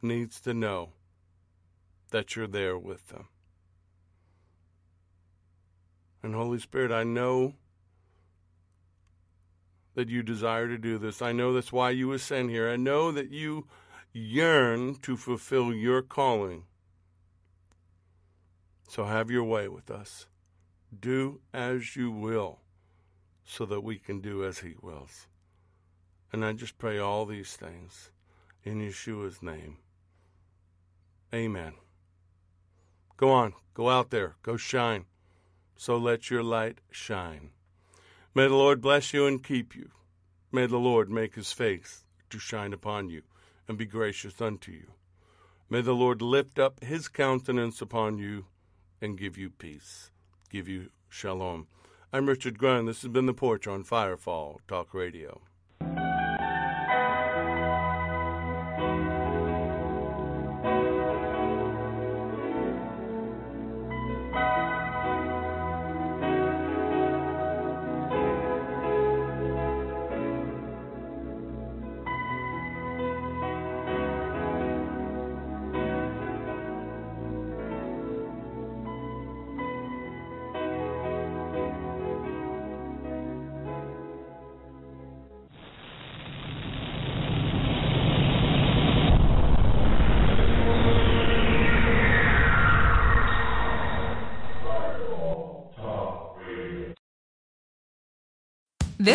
Needs 0.00 0.40
to 0.42 0.54
know 0.54 0.90
that 2.12 2.36
you're 2.36 2.46
there 2.46 2.78
with 2.78 3.08
them. 3.08 3.26
And 6.22 6.34
Holy 6.34 6.58
Spirit, 6.58 6.92
I 6.92 7.04
know 7.04 7.54
that 9.94 10.08
you 10.08 10.22
desire 10.22 10.68
to 10.68 10.78
do 10.78 10.98
this. 10.98 11.22
I 11.22 11.32
know 11.32 11.52
that's 11.52 11.72
why 11.72 11.90
you 11.90 12.08
were 12.08 12.18
sent 12.18 12.50
here. 12.50 12.70
I 12.70 12.76
know 12.76 13.10
that 13.12 13.30
you 13.30 13.66
yearn 14.12 14.96
to 15.02 15.16
fulfill 15.16 15.72
your 15.72 16.02
calling. 16.02 16.64
So 18.88 19.04
have 19.04 19.30
your 19.30 19.44
way 19.44 19.68
with 19.68 19.90
us. 19.90 20.26
Do 20.98 21.40
as 21.54 21.96
you 21.96 22.10
will 22.10 22.60
so 23.44 23.64
that 23.66 23.82
we 23.82 23.98
can 23.98 24.20
do 24.20 24.44
as 24.44 24.58
He 24.58 24.74
wills. 24.80 25.26
And 26.32 26.44
I 26.44 26.52
just 26.52 26.78
pray 26.78 26.98
all 26.98 27.26
these 27.26 27.54
things 27.56 28.10
in 28.62 28.80
Yeshua's 28.80 29.42
name. 29.42 29.78
Amen. 31.32 31.74
Go 33.16 33.30
on, 33.30 33.52
go 33.74 33.88
out 33.90 34.10
there, 34.10 34.36
go 34.42 34.56
shine. 34.56 35.04
So 35.80 35.96
let 35.96 36.28
your 36.28 36.42
light 36.42 36.82
shine. 36.90 37.52
May 38.34 38.48
the 38.48 38.54
Lord 38.54 38.82
bless 38.82 39.14
you 39.14 39.26
and 39.26 39.42
keep 39.42 39.74
you. 39.74 39.88
May 40.52 40.66
the 40.66 40.76
Lord 40.76 41.08
make 41.08 41.36
his 41.36 41.52
face 41.52 42.04
to 42.28 42.38
shine 42.38 42.74
upon 42.74 43.08
you 43.08 43.22
and 43.66 43.78
be 43.78 43.86
gracious 43.86 44.42
unto 44.42 44.72
you. 44.72 44.88
May 45.70 45.80
the 45.80 45.94
Lord 45.94 46.20
lift 46.20 46.58
up 46.58 46.84
his 46.84 47.08
countenance 47.08 47.80
upon 47.80 48.18
you 48.18 48.44
and 49.00 49.16
give 49.16 49.38
you 49.38 49.48
peace, 49.48 50.10
give 50.50 50.68
you 50.68 50.90
shalom. 51.08 51.66
I'm 52.12 52.28
Richard 52.28 52.58
Grund. 52.58 52.86
This 52.86 53.00
has 53.00 53.10
been 53.10 53.24
The 53.24 53.32
Porch 53.32 53.66
on 53.66 53.82
Firefall 53.82 54.58
Talk 54.68 54.92
Radio. 54.92 55.40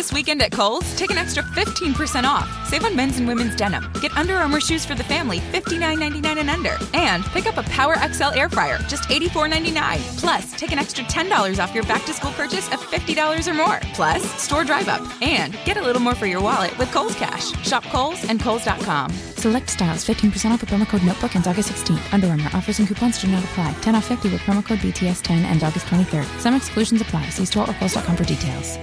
This 0.06 0.12
weekend 0.12 0.40
at 0.40 0.52
Kohl's, 0.52 0.94
take 0.94 1.10
an 1.10 1.18
extra 1.18 1.42
15% 1.42 2.22
off. 2.22 2.48
Save 2.68 2.84
on 2.84 2.94
men's 2.94 3.18
and 3.18 3.26
women's 3.26 3.56
denim. 3.56 3.90
Get 4.00 4.16
Under 4.16 4.36
Armour 4.36 4.60
shoes 4.60 4.86
for 4.86 4.94
the 4.94 5.02
family, 5.02 5.40
$59.99 5.40 6.38
and 6.38 6.48
under. 6.48 6.78
And 6.94 7.24
pick 7.24 7.48
up 7.48 7.56
a 7.56 7.64
Power 7.64 7.96
XL 7.98 8.38
air 8.38 8.48
fryer, 8.48 8.78
just 8.86 9.08
$84.99. 9.08 10.20
Plus, 10.20 10.52
take 10.52 10.70
an 10.70 10.78
extra 10.78 11.02
$10 11.02 11.58
off 11.58 11.74
your 11.74 11.82
back 11.86 12.04
to 12.04 12.12
school 12.12 12.30
purchase 12.30 12.72
of 12.72 12.78
$50 12.78 13.48
or 13.48 13.54
more. 13.54 13.80
Plus, 13.94 14.22
store 14.40 14.62
drive 14.62 14.86
up. 14.86 15.02
And 15.22 15.58
get 15.64 15.76
a 15.76 15.82
little 15.82 16.00
more 16.00 16.14
for 16.14 16.26
your 16.26 16.40
wallet 16.40 16.78
with 16.78 16.92
Kohl's 16.92 17.16
Cash. 17.16 17.50
Shop 17.66 17.82
Kohl's 17.86 18.22
and 18.30 18.40
Kohl's.com. 18.40 19.10
Select 19.10 19.68
styles 19.68 20.04
15% 20.04 20.52
off 20.52 20.60
with 20.60 20.70
promo 20.70 20.86
code 20.86 21.02
Notebook 21.02 21.34
ends 21.34 21.48
August 21.48 21.72
16th. 21.72 22.14
Under 22.14 22.28
Armour 22.28 22.50
offers 22.54 22.78
and 22.78 22.86
coupons 22.86 23.20
do 23.20 23.26
not 23.26 23.42
apply. 23.42 23.74
10 23.80 23.96
off 23.96 24.04
50 24.06 24.30
with 24.30 24.40
promo 24.42 24.64
code 24.64 24.78
BTS10 24.78 25.42
and 25.50 25.64
August 25.64 25.86
23rd. 25.86 26.38
Some 26.38 26.54
exclusions 26.54 27.00
apply. 27.00 27.30
See 27.30 27.44
store 27.44 27.68
or 27.68 27.74
Kohl's.com 27.74 28.14
for 28.14 28.22
details. 28.22 28.78